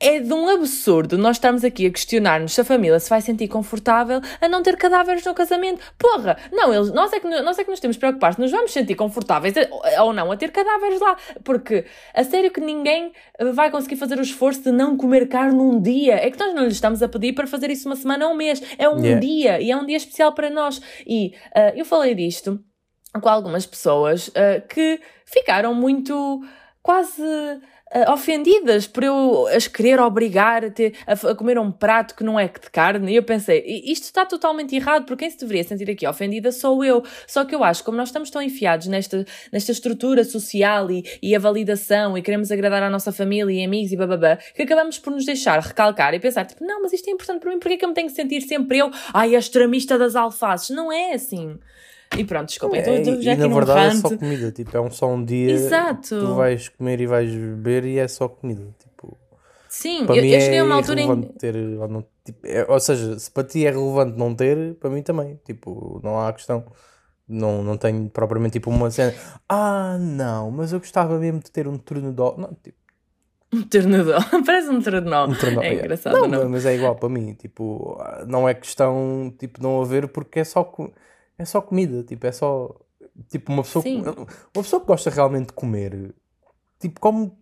é 0.00 0.18
de 0.18 0.32
um 0.32 0.48
absurdo 0.48 1.18
nós 1.18 1.36
estarmos 1.36 1.62
aqui 1.62 1.86
a 1.86 1.90
questionar-nos 1.90 2.54
se 2.54 2.60
a 2.60 2.64
família 2.64 2.98
se 2.98 3.10
vai 3.10 3.20
sentir 3.20 3.48
confortável 3.48 4.20
a 4.40 4.48
não 4.48 4.62
ter 4.62 4.76
cadáveres 4.76 5.24
no 5.24 5.34
casamento. 5.34 5.80
Porra! 5.98 6.38
Não, 6.50 6.72
eles, 6.72 6.90
nós, 6.90 7.12
é 7.12 7.20
que, 7.20 7.28
nós 7.28 7.58
é 7.58 7.64
que 7.64 7.70
nos 7.70 7.78
temos 7.78 7.96
de 7.96 8.00
preocupar 8.00 8.34
se 8.34 8.40
nos 8.40 8.50
vamos 8.50 8.72
sentir 8.72 8.94
confortáveis 8.94 9.54
ou 10.00 10.12
não 10.14 10.32
a 10.32 10.36
ter 10.36 10.50
cadáveres 10.50 10.98
lá. 11.00 11.16
Porque, 11.44 11.84
a 12.14 12.24
sério 12.24 12.50
que 12.50 12.60
ninguém 12.60 13.12
vai 13.52 13.70
conseguir 13.70 13.96
fazer 13.96 14.18
o 14.18 14.22
esforço 14.22 14.62
de 14.62 14.72
não 14.72 14.96
comer 14.96 15.28
carne 15.28 15.60
um 15.60 15.80
dia. 15.80 16.14
É 16.14 16.30
que 16.30 16.38
nós 16.38 16.54
não 16.54 16.64
lhes 16.64 16.74
estamos 16.74 17.02
a 17.02 17.08
pedir 17.08 17.34
para 17.34 17.46
fazer 17.46 17.70
isso 17.70 17.86
uma 17.86 17.96
semana 17.96 18.26
ou 18.26 18.32
um 18.32 18.36
mês. 18.36 18.62
É 18.78 18.88
um 18.88 18.98
yeah. 18.98 19.20
dia 19.20 19.60
e 19.60 19.70
é 19.70 19.76
um 19.76 19.84
dia 19.84 19.98
especial 19.98 20.32
para 20.32 20.48
nós. 20.48 20.80
E 21.06 21.34
uh, 21.54 21.76
eu 21.76 21.84
falei 21.84 22.14
disto 22.14 22.58
com 23.20 23.28
algumas 23.28 23.66
pessoas 23.66 24.28
uh, 24.28 24.66
que 24.68 25.00
ficaram 25.26 25.74
muito 25.74 26.40
quase 26.82 27.22
uh, 27.94 28.12
ofendidas 28.12 28.86
por 28.86 29.04
eu 29.04 29.46
as 29.48 29.66
querer 29.66 30.00
obrigar 30.00 30.64
a, 30.64 30.70
ter, 30.70 30.94
a, 31.06 31.12
a, 31.12 31.34
comer 31.34 31.58
um 31.58 31.70
prato 31.70 32.14
que 32.14 32.24
não 32.24 32.38
é 32.38 32.48
de 32.48 32.70
carne. 32.70 33.12
E 33.12 33.16
eu 33.16 33.22
pensei, 33.22 33.62
isto 33.84 34.04
está 34.04 34.24
totalmente 34.24 34.74
errado, 34.74 35.04
porque 35.04 35.24
quem 35.24 35.30
se 35.30 35.38
deveria 35.38 35.64
sentir 35.64 35.90
aqui 35.90 36.06
ofendida 36.06 36.52
sou 36.52 36.84
eu. 36.84 37.02
Só 37.26 37.44
que 37.44 37.54
eu 37.54 37.64
acho, 37.64 37.84
como 37.84 37.96
nós 37.96 38.08
estamos 38.08 38.30
tão 38.30 38.40
enfiados 38.42 38.86
nesta, 38.86 39.24
nesta 39.52 39.72
estrutura 39.72 40.24
social 40.24 40.90
e, 40.90 41.04
e 41.22 41.34
a 41.34 41.38
validação 41.38 42.16
e 42.16 42.22
queremos 42.22 42.50
agradar 42.50 42.82
à 42.82 42.90
nossa 42.90 43.12
família 43.12 43.52
e 43.52 43.64
amigos 43.64 43.92
e 43.92 43.96
bababá, 43.96 44.36
que 44.54 44.62
acabamos 44.62 44.98
por 44.98 45.12
nos 45.12 45.24
deixar 45.24 45.58
recalcar 45.60 46.14
e 46.14 46.20
pensar, 46.20 46.44
tipo, 46.44 46.64
não, 46.64 46.82
mas 46.82 46.92
isto 46.92 47.08
é 47.08 47.12
importante 47.12 47.40
para 47.40 47.50
mim, 47.50 47.58
porque 47.58 47.74
é 47.74 47.76
que 47.76 47.84
eu 47.84 47.88
me 47.88 47.94
tenho 47.94 48.08
que 48.08 48.14
sentir 48.14 48.40
sempre 48.42 48.78
eu, 48.78 48.90
ai, 49.12 49.34
a 49.34 49.38
extremista 49.38 49.98
das 49.98 50.16
alfaces? 50.16 50.70
Não 50.70 50.92
é 50.92 51.12
assim. 51.12 51.58
E 52.16 52.24
pronto, 52.24 52.48
desculpa, 52.48 52.76
é, 52.76 53.00
então 53.00 53.22
já 53.22 53.34
e, 53.34 53.36
na 53.36 53.46
verdade 53.46 53.96
é 53.96 54.00
só 54.00 54.16
comida, 54.16 54.50
tipo, 54.50 54.76
é 54.76 54.80
um, 54.80 54.90
só 54.90 55.08
um 55.08 55.24
dia 55.24 55.52
Exato. 55.52 56.08
tu 56.08 56.34
vais 56.34 56.68
comer 56.68 57.00
e 57.00 57.06
vais 57.06 57.30
beber 57.32 57.84
e 57.84 57.98
é 57.98 58.08
só 58.08 58.28
comida, 58.28 58.74
tipo... 58.78 59.16
Sim, 59.68 60.04
para 60.04 60.16
eu, 60.16 60.22
mim 60.22 60.28
eu 60.30 60.40
cheguei 60.40 60.58
a 60.58 60.64
uma 60.64 60.74
é 60.74 60.78
altura 60.78 61.00
em... 61.00 61.22
Ter, 61.38 61.56
ou, 61.56 61.88
não, 61.88 62.04
tipo, 62.24 62.44
é, 62.44 62.66
ou 62.68 62.80
seja, 62.80 63.16
se 63.16 63.30
para 63.30 63.44
ti 63.44 63.64
é 63.64 63.70
relevante 63.70 64.18
não 64.18 64.34
ter, 64.34 64.74
para 64.74 64.90
mim 64.90 65.02
também, 65.02 65.38
tipo, 65.44 66.00
não 66.02 66.20
há 66.20 66.32
questão. 66.32 66.64
Não, 67.28 67.62
não 67.62 67.76
tenho 67.76 68.10
propriamente 68.10 68.54
tipo 68.54 68.70
uma 68.70 68.90
cena, 68.90 69.14
ah 69.48 69.96
não, 69.96 70.50
mas 70.50 70.72
eu 70.72 70.80
gostava 70.80 71.16
mesmo 71.16 71.38
de 71.38 71.48
ter 71.52 71.68
um 71.68 71.78
tornador, 71.78 72.36
não, 72.36 72.52
tipo... 72.60 72.76
Um 73.52 73.62
tornador, 73.62 74.16
parece 74.44 74.68
um 74.68 74.82
tornador, 74.82 75.30
um 75.30 75.34
tornador 75.36 75.64
é, 75.64 75.68
é 75.68 75.74
engraçado, 75.74 76.18
não, 76.18 76.26
não, 76.26 76.48
mas 76.48 76.66
é 76.66 76.74
igual 76.74 76.96
para 76.96 77.08
mim, 77.08 77.34
tipo, 77.34 77.96
não 78.26 78.48
é 78.48 78.54
questão, 78.54 79.32
tipo, 79.38 79.62
não 79.62 79.80
haver 79.80 80.08
porque 80.08 80.40
é 80.40 80.44
só 80.44 80.64
é 81.40 81.44
só 81.46 81.60
comida, 81.62 82.02
tipo, 82.02 82.26
é 82.26 82.32
só. 82.32 82.74
Tipo, 83.30 83.50
uma 83.50 83.62
pessoa, 83.62 83.82
Sim. 83.82 84.02
uma 84.02 84.62
pessoa 84.62 84.80
que 84.80 84.86
gosta 84.86 85.08
realmente 85.08 85.46
de 85.48 85.52
comer, 85.54 86.14
tipo, 86.78 87.00
come 87.00 87.32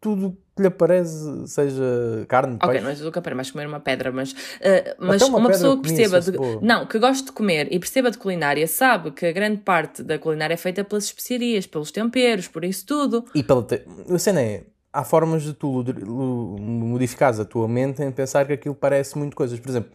tudo 0.00 0.36
que 0.56 0.62
lhe 0.62 0.68
aparece, 0.68 1.46
seja 1.46 2.24
carne, 2.28 2.54
Ok, 2.56 2.68
peixe. 2.68 2.84
não 2.84 2.90
é 2.90 2.94
tudo 2.94 3.12
que 3.12 3.34
mais 3.34 3.50
comer 3.50 3.66
uma 3.66 3.80
pedra, 3.80 4.12
mas, 4.12 4.32
uh, 4.32 4.36
mas 4.98 5.22
uma, 5.22 5.38
uma 5.38 5.48
pessoa 5.48 5.76
que 5.76 5.82
perceba, 5.82 6.20
de, 6.20 6.32
não, 6.62 6.86
que 6.86 6.98
goste 6.98 7.24
de 7.24 7.32
comer 7.32 7.68
e 7.70 7.78
perceba 7.78 8.10
de 8.10 8.16
culinária, 8.16 8.66
sabe 8.66 9.10
que 9.10 9.26
a 9.26 9.32
grande 9.32 9.58
parte 9.58 10.02
da 10.02 10.18
culinária 10.18 10.54
é 10.54 10.56
feita 10.56 10.84
pelas 10.84 11.04
especiarias, 11.04 11.66
pelos 11.66 11.90
temperos, 11.90 12.46
por 12.48 12.64
isso 12.64 12.86
tudo. 12.86 13.24
E 13.34 13.42
pela, 13.42 13.62
te... 13.62 13.84
a 14.08 14.18
cena 14.18 14.40
é, 14.40 14.64
há 14.92 15.04
formas 15.04 15.42
de 15.42 15.52
tu 15.52 15.84
modificares 16.60 17.40
a 17.40 17.44
tua 17.44 17.68
mente 17.68 18.02
em 18.02 18.10
pensar 18.10 18.46
que 18.46 18.52
aquilo 18.52 18.74
parece 18.74 19.18
muito 19.18 19.36
coisas, 19.36 19.58
por 19.58 19.68
exemplo, 19.68 19.90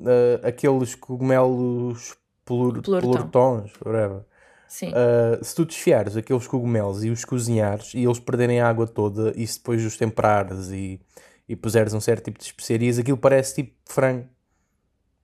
uh, 0.00 0.46
aqueles 0.46 0.94
cogumelos 0.94 2.16
plur, 2.44 2.82
plurtons, 2.82 3.72
whatever. 3.84 4.22
Sim. 4.68 4.88
Uh, 4.88 5.44
se 5.44 5.54
tu 5.54 5.64
desfiares 5.64 6.16
aqueles 6.16 6.46
cogumelos 6.46 7.04
e 7.04 7.10
os 7.10 7.24
cozinhares 7.24 7.94
e 7.94 8.04
eles 8.04 8.18
perderem 8.18 8.60
a 8.60 8.68
água 8.68 8.86
toda 8.86 9.32
e 9.36 9.46
se 9.46 9.58
depois 9.58 9.84
os 9.84 9.96
temperares 9.96 10.70
e, 10.70 11.00
e 11.48 11.54
puseres 11.54 11.94
um 11.94 12.00
certo 12.00 12.24
tipo 12.24 12.38
de 12.38 12.44
especiarias, 12.46 12.98
aquilo 12.98 13.16
parece 13.16 13.54
tipo 13.54 13.72
frango. 13.86 14.28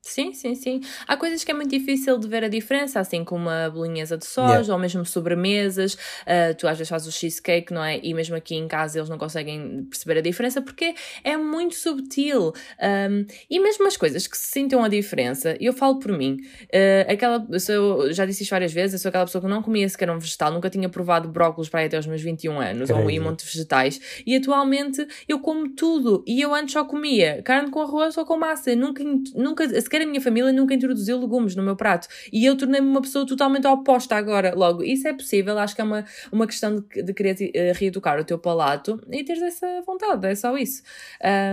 Sim, 0.02 0.32
sim, 0.32 0.54
sim. 0.54 0.80
Há 1.06 1.14
coisas 1.14 1.44
que 1.44 1.50
é 1.50 1.54
muito 1.54 1.70
difícil 1.70 2.16
de 2.18 2.26
ver 2.26 2.42
a 2.42 2.48
diferença, 2.48 2.98
assim 3.00 3.22
como 3.22 3.50
a 3.50 3.68
bolinhesa 3.68 4.16
de 4.16 4.24
soja 4.24 4.54
yeah. 4.54 4.72
ou 4.72 4.78
mesmo 4.78 5.04
sobremesas. 5.04 5.94
Uh, 5.94 6.54
tu 6.56 6.66
às 6.66 6.78
vezes 6.78 6.88
fazes 6.88 7.06
o 7.06 7.12
cheesecake, 7.12 7.72
não 7.72 7.84
é? 7.84 8.00
E 8.02 8.14
mesmo 8.14 8.34
aqui 8.34 8.54
em 8.54 8.66
casa 8.66 8.98
eles 8.98 9.10
não 9.10 9.18
conseguem 9.18 9.84
perceber 9.84 10.18
a 10.18 10.22
diferença 10.22 10.62
porque 10.62 10.94
é 11.22 11.36
muito 11.36 11.74
subtil. 11.74 12.52
Um, 12.80 13.26
e 13.50 13.60
mesmo 13.60 13.86
as 13.86 13.96
coisas 13.96 14.26
que 14.26 14.38
se 14.38 14.50
sintam 14.50 14.82
a 14.82 14.88
diferença, 14.88 15.54
eu 15.60 15.72
falo 15.74 15.98
por 15.98 16.12
mim, 16.16 16.38
uh, 16.64 17.12
aquela, 17.12 17.46
eu 17.50 17.60
sou, 17.60 18.12
já 18.12 18.24
disse 18.24 18.42
isto 18.42 18.52
várias 18.52 18.72
vezes, 18.72 18.94
eu 18.94 18.98
sou 18.98 19.10
aquela 19.10 19.26
pessoa 19.26 19.42
que 19.42 19.48
não 19.48 19.62
comia 19.62 19.86
sequer 19.86 20.10
um 20.10 20.18
vegetal, 20.18 20.50
nunca 20.50 20.70
tinha 20.70 20.88
provado 20.88 21.28
brócolis 21.28 21.68
para 21.68 21.80
aí 21.80 21.86
até 21.86 21.98
os 21.98 22.06
meus 22.06 22.22
21 22.22 22.58
anos, 22.58 22.88
ou 22.88 22.96
um 22.96 23.22
monte 23.22 23.40
de 23.40 23.52
vegetais. 23.52 24.00
E 24.26 24.34
atualmente 24.34 25.06
eu 25.28 25.40
como 25.40 25.68
tudo. 25.68 26.24
E 26.26 26.40
eu 26.40 26.54
antes 26.54 26.72
só 26.72 26.84
comia 26.84 27.42
carne 27.42 27.70
com 27.70 27.82
arroz 27.82 28.16
ou 28.16 28.24
com 28.24 28.38
massa. 28.38 28.74
Nunca, 28.74 29.04
nunca 29.34 29.66
sequer 29.90 30.02
a 30.02 30.06
minha 30.06 30.20
família 30.20 30.52
nunca 30.52 30.72
introduziu 30.72 31.18
legumes 31.18 31.56
no 31.56 31.62
meu 31.62 31.74
prato. 31.74 32.06
E 32.32 32.44
eu 32.44 32.56
tornei-me 32.56 32.86
uma 32.86 33.02
pessoa 33.02 33.26
totalmente 33.26 33.66
oposta 33.66 34.14
agora. 34.14 34.54
Logo, 34.54 34.84
isso 34.84 35.08
é 35.08 35.12
possível, 35.12 35.58
acho 35.58 35.74
que 35.74 35.80
é 35.80 35.84
uma, 35.84 36.04
uma 36.30 36.46
questão 36.46 36.76
de, 36.76 37.02
de 37.02 37.12
querer 37.12 37.34
uh, 37.34 37.78
reeducar 37.78 38.20
o 38.20 38.24
teu 38.24 38.38
palato 38.38 39.00
e 39.10 39.24
teres 39.24 39.42
essa 39.42 39.82
vontade, 39.84 40.26
é 40.28 40.34
só 40.34 40.56
isso. 40.56 40.82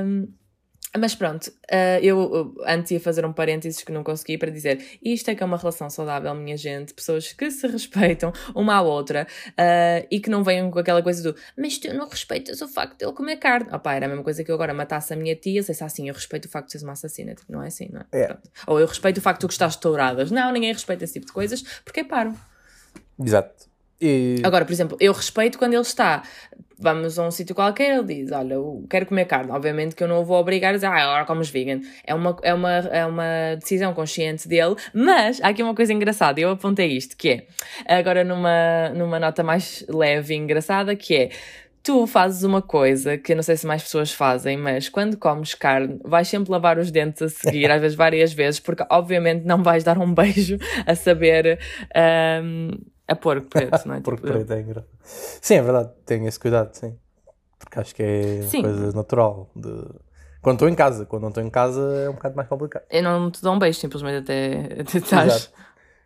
Um, 0.06 0.28
Mas 0.96 1.14
pronto, 1.16 1.48
uh, 1.48 2.00
eu 2.02 2.56
antes 2.66 2.92
ia 2.92 3.00
fazer 3.00 3.26
um 3.26 3.34
parênteses 3.34 3.84
que 3.84 3.92
não 3.92 4.04
consegui 4.04 4.38
para 4.38 4.50
dizer 4.50 4.84
isto 5.04 5.30
é 5.30 5.36
que 5.36 5.44
é 5.44 5.46
uma 5.46 5.58
relação 5.58 5.90
saudável, 5.90 6.34
minha 6.34 6.56
gente, 6.56 6.94
pessoas 6.94 7.34
que 7.34 7.52
se 7.52 7.68
respeitam 7.68 8.32
uma 8.56 8.76
à 8.76 8.82
outra 8.82 9.28
uh, 9.50 10.08
e 10.10 10.20
que 10.20 10.30
não 10.30 10.44
venham 10.44 10.72
com 10.72 10.80
aquela 10.80 11.04
coisa 11.04 11.22
do 11.22 11.38
mas 11.58 11.78
tu 11.78 11.94
não 11.94 12.08
respeitas 12.08 12.62
o 12.62 12.68
facto 12.68 12.98
de 12.98 13.06
ele 13.06 13.14
comer 13.14 13.38
carne. 13.38 13.70
Opá, 13.72 13.96
era 13.96 14.06
a 14.06 14.10
mesma 14.10 14.24
coisa 14.24 14.44
que 14.44 14.50
eu 14.50 14.56
agora 14.56 14.74
matasse 14.74 15.14
a 15.14 15.16
minha 15.16 15.36
tia, 15.36 15.62
sei 15.62 15.76
se 15.76 15.84
assim, 15.84 16.08
eu 16.08 16.14
respeito 16.14 16.46
o 16.46 16.50
facto 16.50 16.68
de 16.68 16.72
seres 16.74 16.84
uma 16.84 16.94
assassina, 16.94 17.36
tipo, 17.36 17.52
não 17.52 17.62
é 17.62 17.68
assim, 17.68 17.90
não 17.92 18.02
é? 18.12 18.22
é. 18.22 18.38
Ou 18.66 18.80
eu 18.80 18.88
respeito 18.88 19.18
o 19.18 19.22
facto 19.22 19.40
de 19.40 19.42
tu 19.42 19.48
gostares 19.48 19.76
de 19.76 19.82
touradas. 19.82 20.32
Não, 20.32 20.52
ninguém 20.52 20.72
respeita 20.72 21.04
esse 21.04 21.14
tipo 21.14 21.26
de 21.26 21.34
coisas 21.34 21.62
porque 21.84 22.00
é 22.00 22.04
paro. 22.04 22.34
Exato. 23.20 23.67
E... 24.00 24.42
Agora, 24.44 24.66
por 24.66 24.72
exemplo, 24.72 24.98
eu 25.00 25.12
respeito 25.12 25.58
quando 25.58 25.74
ele 25.74 25.82
está, 25.82 26.24
vamos 26.80 27.18
a 27.18 27.28
um 27.28 27.32
sítio 27.32 27.56
qualquer, 27.56 27.98
ele 27.98 28.24
diz, 28.24 28.32
olha, 28.32 28.54
eu 28.54 28.86
quero 28.90 29.06
comer 29.08 29.26
carne. 29.26 29.52
Obviamente 29.52 29.96
que 29.96 30.04
eu 30.04 30.08
não 30.08 30.22
o 30.22 30.26
vou 30.26 30.40
obrigar 30.40 30.72
a 30.72 30.74
dizer, 30.74 30.88
ah, 30.88 31.04
agora 31.04 31.26
comes 31.26 31.50
vegan. 31.50 31.82
É 32.06 32.14
uma, 32.14 32.38
é, 32.44 32.54
uma, 32.54 32.72
é 32.72 33.06
uma 33.06 33.56
decisão 33.60 33.94
consciente 33.94 34.48
dele, 34.48 34.76
mas 34.94 35.42
há 35.42 35.50
aqui 35.50 35.64
uma 35.64 35.74
coisa 35.74 35.92
engraçada, 35.92 36.40
eu 36.40 36.52
apontei 36.52 36.88
isto, 36.88 37.18
que 37.18 37.30
é, 37.30 37.98
agora 37.98 38.24
numa, 38.24 38.90
numa 38.90 39.20
nota 39.20 39.44
mais 39.44 39.84
leve 39.90 40.36
e 40.36 40.38
engraçada, 40.38 40.96
que 40.96 41.16
é, 41.16 41.30
tu 41.82 42.06
fazes 42.06 42.44
uma 42.44 42.62
coisa 42.62 43.18
que 43.18 43.32
eu 43.32 43.36
não 43.36 43.44
sei 43.44 43.58
se 43.58 43.66
mais 43.66 43.82
pessoas 43.82 44.12
fazem, 44.12 44.58
mas 44.58 44.90
quando 44.90 45.18
comes 45.18 45.56
carne, 45.56 46.00
vais 46.04 46.28
sempre 46.28 46.52
lavar 46.52 46.78
os 46.78 46.92
dentes 46.92 47.22
a 47.22 47.30
seguir, 47.30 47.72
às 47.72 47.82
vezes 47.82 47.98
várias 47.98 48.34
vezes, 48.34 48.60
porque 48.60 48.86
obviamente 48.92 49.46
não 49.46 49.64
vais 49.64 49.84
dar 49.84 49.98
um 49.98 50.14
beijo 50.14 50.58
a 50.86 50.94
saber... 50.94 51.60
Um, 52.44 52.72
a 53.08 53.16
porco 53.16 53.48
preto, 53.48 53.88
não 53.88 53.96
é? 53.96 54.00
porco 54.02 54.22
tipo, 54.22 54.34
preto 54.34 54.54
é 54.54 54.62
engraçado. 54.62 54.88
Sim, 55.42 55.56
é 55.56 55.62
verdade, 55.62 55.92
tenho 56.06 56.28
esse 56.28 56.40
cuidado, 56.40 56.74
sim. 56.74 56.98
Porque 57.60 57.80
acho 57.80 57.96
que 57.96 58.04
é 58.04 58.42
sim. 58.44 58.62
coisa 58.62 58.92
natural. 58.92 59.50
De... 59.56 59.86
Quando 60.42 60.56
estou 60.56 60.70
em 60.70 60.76
casa, 60.76 61.06
quando 61.06 61.24
não 61.24 61.30
estou 61.30 61.44
em 61.44 61.50
casa 61.50 61.82
é 62.06 62.10
um 62.10 62.14
bocado 62.14 62.36
mais 62.36 62.48
complicado. 62.48 62.84
Eu 62.90 63.04
não 63.04 63.32
te 63.32 63.42
dou 63.42 63.54
um 63.54 63.60
beijo, 63.60 63.80
simplesmente 63.80 64.18
até, 64.18 64.82
até 64.82 64.98
estás. 64.98 65.52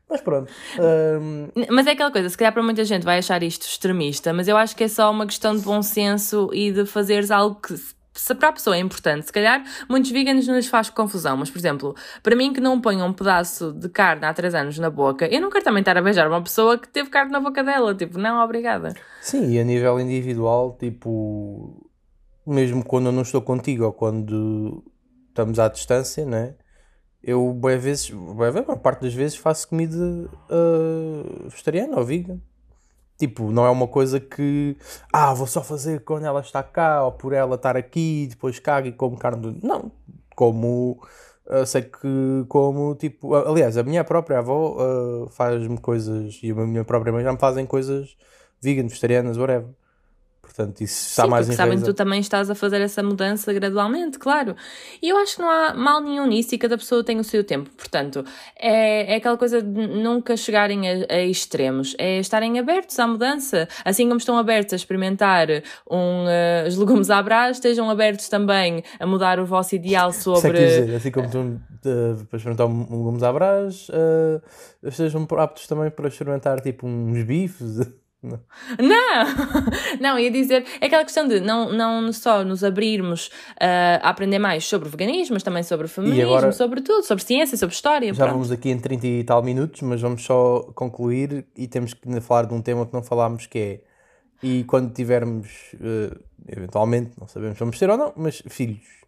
Mas 0.09 0.21
pronto. 0.21 0.51
Um... 0.79 1.47
Mas 1.69 1.87
é 1.87 1.91
aquela 1.91 2.11
coisa, 2.11 2.29
se 2.29 2.37
calhar 2.37 2.51
para 2.51 2.61
muita 2.61 2.83
gente 2.83 3.03
vai 3.03 3.17
achar 3.17 3.41
isto 3.43 3.63
extremista, 3.63 4.33
mas 4.33 4.47
eu 4.47 4.57
acho 4.57 4.75
que 4.75 4.83
é 4.83 4.87
só 4.87 5.09
uma 5.09 5.25
questão 5.25 5.55
de 5.55 5.61
bom 5.61 5.81
senso 5.81 6.49
e 6.53 6.71
de 6.71 6.85
fazeres 6.85 7.31
algo 7.31 7.55
que 7.55 7.75
se 8.13 8.35
para 8.35 8.49
a 8.49 8.51
pessoa 8.51 8.75
é 8.75 8.79
importante, 8.79 9.25
se 9.25 9.31
calhar 9.31 9.63
muitos 9.89 10.11
veganos 10.11 10.47
não 10.47 10.55
lhes 10.55 10.67
faz 10.67 10.89
confusão, 10.89 11.37
mas 11.37 11.49
por 11.49 11.57
exemplo, 11.57 11.95
para 12.21 12.35
mim 12.35 12.51
que 12.51 12.59
não 12.59 12.79
ponham 12.79 13.07
um 13.07 13.13
pedaço 13.13 13.71
de 13.71 13.87
carne 13.89 14.25
há 14.25 14.33
3 14.33 14.53
anos 14.53 14.77
na 14.79 14.89
boca, 14.89 15.27
eu 15.27 15.39
não 15.39 15.49
quero 15.49 15.63
também 15.63 15.81
estar 15.81 15.97
a 15.97 16.01
beijar 16.01 16.27
uma 16.27 16.41
pessoa 16.41 16.77
que 16.77 16.87
teve 16.87 17.09
carne 17.09 17.31
na 17.31 17.39
boca 17.39 17.63
dela, 17.63 17.95
tipo, 17.95 18.17
não, 18.17 18.43
obrigada. 18.43 18.93
Sim, 19.21 19.51
e 19.51 19.59
a 19.59 19.63
nível 19.63 19.99
individual, 19.99 20.75
tipo, 20.79 21.89
mesmo 22.45 22.83
quando 22.83 23.07
eu 23.07 23.11
não 23.11 23.21
estou 23.21 23.41
contigo 23.41 23.85
ou 23.85 23.93
quando 23.93 24.83
estamos 25.29 25.59
à 25.59 25.67
distância, 25.67 26.25
né? 26.25 26.55
Eu, 27.23 27.53
boas 27.53 27.81
vezes, 27.81 28.09
boa 28.09 28.77
parte 28.77 29.03
das 29.03 29.13
vezes 29.13 29.37
faço 29.37 29.67
comida 29.67 29.95
uh, 29.95 31.49
vegetariana 31.49 31.97
ou 31.97 32.03
vegan. 32.03 32.41
Tipo, 33.21 33.51
não 33.51 33.63
é 33.67 33.69
uma 33.69 33.87
coisa 33.87 34.19
que, 34.19 34.75
ah, 35.13 35.31
vou 35.31 35.45
só 35.45 35.61
fazer 35.61 36.03
quando 36.03 36.25
ela 36.25 36.39
está 36.41 36.63
cá, 36.63 37.05
ou 37.05 37.11
por 37.11 37.33
ela 37.33 37.53
estar 37.53 37.77
aqui, 37.77 38.25
depois 38.27 38.57
cago 38.57 38.87
e 38.87 38.91
como 38.91 39.15
carne. 39.15 39.59
Não, 39.61 39.91
como, 40.35 40.99
uh, 41.45 41.63
sei 41.63 41.83
que 41.83 42.43
como, 42.49 42.95
tipo, 42.95 43.35
aliás, 43.35 43.77
a 43.77 43.83
minha 43.83 44.03
própria 44.03 44.39
avó 44.39 44.75
uh, 44.75 45.29
faz-me 45.29 45.77
coisas, 45.77 46.39
e 46.41 46.49
a 46.49 46.55
minha 46.55 46.83
própria 46.83 47.13
mãe 47.13 47.23
já 47.23 47.31
me 47.31 47.37
fazem 47.37 47.63
coisas 47.63 48.17
vegan, 48.59 48.87
vegetarianas, 48.87 49.37
whatever. 49.37 49.69
Portanto, 50.53 50.81
isso 50.81 51.09
está 51.11 51.23
Sim, 51.23 51.29
mais 51.29 51.49
em 51.49 51.53
sabem 51.53 51.79
que 51.79 51.85
tu 51.85 51.93
também 51.93 52.19
estás 52.19 52.49
a 52.49 52.55
fazer 52.55 52.81
essa 52.81 53.01
mudança 53.01 53.53
gradualmente, 53.53 54.19
claro. 54.19 54.53
E 55.01 55.07
eu 55.07 55.17
acho 55.17 55.37
que 55.37 55.41
não 55.41 55.49
há 55.49 55.73
mal 55.73 56.01
nenhum 56.01 56.27
nisso 56.27 56.53
e 56.53 56.57
cada 56.57 56.77
pessoa 56.77 57.05
tem 57.05 57.19
o 57.19 57.23
seu 57.23 57.41
tempo. 57.41 57.69
Portanto, 57.77 58.25
é, 58.59 59.13
é 59.13 59.15
aquela 59.15 59.37
coisa 59.37 59.61
de 59.61 59.87
nunca 59.87 60.35
chegarem 60.35 60.89
a, 60.89 61.05
a 61.09 61.21
extremos. 61.23 61.95
É 61.97 62.19
estarem 62.19 62.59
abertos 62.59 62.99
à 62.99 63.07
mudança. 63.07 63.65
Assim 63.85 64.05
como 64.07 64.17
estão 64.17 64.37
abertos 64.37 64.73
a 64.73 64.75
experimentar 64.75 65.47
um, 65.89 66.25
uh, 66.25 66.67
os 66.67 66.75
legumes 66.75 67.09
à 67.09 67.23
brás, 67.23 67.55
estejam 67.55 67.89
abertos 67.89 68.27
também 68.27 68.83
a 68.99 69.07
mudar 69.07 69.39
o 69.39 69.45
vosso 69.45 69.73
ideal 69.73 70.11
sobre... 70.11 70.51
dizer, 70.51 70.95
assim 70.95 71.11
como 71.11 71.27
estão 71.27 71.47
uh, 71.47 72.25
para 72.25 72.37
experimentar 72.37 72.67
um, 72.67 72.87
um 72.89 72.97
legumes 72.97 73.23
à 73.23 73.31
brás, 73.31 73.87
uh, 73.87 74.41
estejam 74.83 75.25
aptos 75.37 75.65
também 75.65 75.89
para 75.89 76.09
experimentar 76.09 76.59
tipo 76.59 76.85
uns 76.85 77.23
bifes... 77.23 77.79
Não. 78.23 78.39
não, 78.79 79.25
não, 79.99 80.19
ia 80.19 80.29
dizer, 80.29 80.63
é 80.79 80.85
aquela 80.85 81.03
questão 81.03 81.27
de 81.27 81.39
não, 81.39 81.71
não 81.71 82.13
só 82.13 82.43
nos 82.43 82.63
abrirmos 82.63 83.27
uh, 83.27 83.97
a 84.01 84.09
aprender 84.09 84.37
mais 84.37 84.63
sobre 84.67 84.87
o 84.87 84.91
veganismo, 84.91 85.33
mas 85.33 85.41
também 85.41 85.63
sobre 85.63 85.87
o 85.87 85.89
feminismo, 85.89 86.23
agora, 86.23 86.51
sobre 86.51 86.81
tudo, 86.81 87.03
sobre 87.03 87.23
ciência, 87.23 87.57
sobre 87.57 87.73
história. 87.73 88.13
Já 88.13 88.25
pronto. 88.25 88.33
vamos 88.33 88.51
aqui 88.51 88.69
em 88.69 88.77
30 88.77 89.07
e 89.07 89.23
tal 89.23 89.41
minutos, 89.41 89.81
mas 89.81 90.01
vamos 90.01 90.23
só 90.23 90.61
concluir 90.75 91.45
e 91.57 91.67
temos 91.67 91.95
que 91.95 92.21
falar 92.21 92.45
de 92.45 92.53
um 92.53 92.61
tema 92.61 92.85
que 92.85 92.93
não 92.93 93.01
falámos 93.01 93.47
que 93.47 93.57
é, 93.57 93.81
e 94.43 94.63
quando 94.65 94.93
tivermos, 94.93 95.73
uh, 95.75 96.19
eventualmente, 96.47 97.11
não 97.19 97.27
sabemos 97.27 97.57
se 97.57 97.59
vamos 97.59 97.79
ter 97.79 97.89
ou 97.89 97.97
não, 97.97 98.13
mas 98.15 98.41
filhos. 98.47 99.01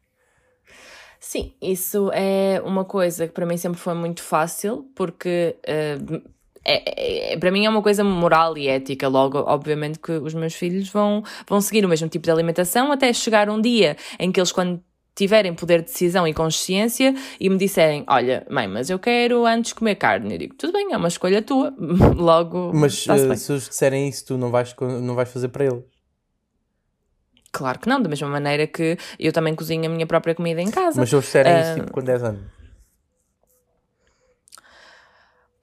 Sim, 1.19 1.54
isso 1.62 2.12
é 2.13 2.62
uma 2.65 2.84
coisa 2.84 3.28
que 3.28 3.34
para 3.34 3.45
mim 3.45 3.58
sempre 3.58 3.80
foi 3.80 3.93
muito 3.93 4.21
fácil, 4.21 4.89
porque 4.95 5.56
uh, 5.67 6.21
é, 6.65 7.34
é, 7.34 7.38
para 7.38 7.52
mim 7.52 7.65
é 7.65 7.69
uma 7.69 7.82
coisa 7.82 8.04
moral 8.04 8.58
e 8.58 8.67
ética. 8.67 9.08
Logo, 9.08 9.39
obviamente, 9.39 9.99
que 9.99 10.12
os 10.12 10.34
meus 10.34 10.54
filhos 10.54 10.89
vão, 10.89 11.23
vão 11.47 11.60
seguir 11.62 11.86
o 11.86 11.89
mesmo 11.89 12.08
tipo 12.08 12.26
de 12.26 12.32
alimentação 12.32 12.91
até 12.91 13.12
chegar 13.12 13.49
um 13.49 13.60
dia 13.60 13.97
em 14.19 14.32
que 14.32 14.39
eles, 14.39 14.52
quando 14.52 14.82
tiverem 15.15 15.54
poder 15.54 15.80
de 15.80 15.86
decisão 15.86 16.28
e 16.28 16.34
consciência 16.34 17.13
e 17.39 17.49
me 17.49 17.58
disserem: 17.58 18.04
Olha, 18.08 18.45
mãe, 18.49 18.67
mas 18.67 18.89
eu 18.89 18.97
quero 18.97 19.45
antes 19.45 19.73
comer 19.73 19.95
carne. 19.95 20.34
Eu 20.34 20.39
digo: 20.39 20.56
Tudo 20.56 20.73
bem, 20.73 20.91
é 20.91 20.97
uma 20.97 21.08
escolha 21.08 21.41
tua. 21.41 21.73
Logo. 22.15 22.71
Mas 22.73 23.06
uh, 23.08 23.36
se 23.36 23.52
eles 23.52 23.67
disserem 23.67 24.08
isso, 24.08 24.26
tu 24.26 24.38
não 24.38 24.49
vais, 24.49 24.76
não 25.02 25.15
vais 25.15 25.30
fazer 25.30 25.49
para 25.49 25.65
eles. 25.65 25.84
Claro 27.52 27.78
que 27.78 27.88
não, 27.88 28.02
da 28.02 28.10
mesma 28.10 28.28
maneira 28.28 28.65
que 28.65 28.97
eu 29.19 29.32
também 29.32 29.54
cozinho 29.54 29.86
a 29.86 29.89
minha 29.89 30.08
própria 30.08 30.34
comida 30.34 30.60
em 30.60 30.71
casa. 30.71 30.99
Mas 30.99 31.10
se 31.10 31.15
eles 31.15 31.26
disserem 31.26 31.54
uh, 31.54 31.60
isso 31.62 31.76
tipo, 31.76 31.91
com 31.91 32.02
10 32.02 32.23
anos. 32.23 32.62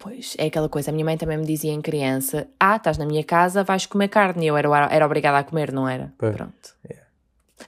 Pois, 0.01 0.35
é 0.39 0.47
aquela 0.47 0.67
coisa. 0.67 0.91
A 0.91 0.95
minha 0.95 1.05
mãe 1.05 1.19
também 1.19 1.37
me 1.37 1.45
dizia 1.45 1.71
em 1.71 1.83
criança: 1.83 2.49
Ah, 2.59 2.77
estás 2.77 2.97
na 2.97 3.05
minha 3.05 3.23
casa, 3.23 3.63
vais 3.63 3.85
comer 3.85 4.09
carne. 4.09 4.47
E 4.47 4.49
eu 4.49 4.57
era, 4.57 4.89
era 4.91 5.05
obrigada 5.05 5.39
a 5.39 5.45
comer, 5.45 5.71
não 5.71 5.87
era? 5.87 6.11
Pois. 6.17 6.35
Pronto. 6.35 6.75
Yeah. 6.89 7.07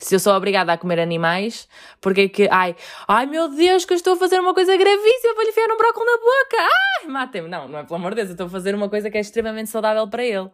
Se 0.00 0.14
eu 0.14 0.18
sou 0.18 0.32
obrigada 0.34 0.72
a 0.72 0.78
comer 0.78 0.98
animais, 0.98 1.68
porque 2.00 2.22
é 2.22 2.28
que, 2.28 2.48
ai, 2.50 2.74
ai 3.06 3.26
meu 3.26 3.54
Deus, 3.54 3.84
que 3.84 3.92
eu 3.92 3.96
estou 3.96 4.14
a 4.14 4.16
fazer 4.16 4.40
uma 4.40 4.54
coisa 4.54 4.74
gravíssima 4.74 5.34
para 5.34 5.44
lhe 5.44 5.50
enfiar 5.50 5.70
um 5.70 5.76
brócolis 5.76 6.10
na 6.10 6.18
boca, 6.18 6.56
ai, 7.02 7.08
matem-me. 7.08 7.48
Não, 7.48 7.68
não 7.68 7.78
é 7.80 7.84
pelo 7.84 7.96
amor 7.96 8.12
de 8.12 8.16
Deus, 8.16 8.28
eu 8.28 8.32
estou 8.32 8.46
a 8.46 8.50
fazer 8.50 8.74
uma 8.74 8.88
coisa 8.88 9.10
que 9.10 9.18
é 9.18 9.20
extremamente 9.20 9.68
saudável 9.68 10.08
para 10.08 10.24
ele. 10.24 10.50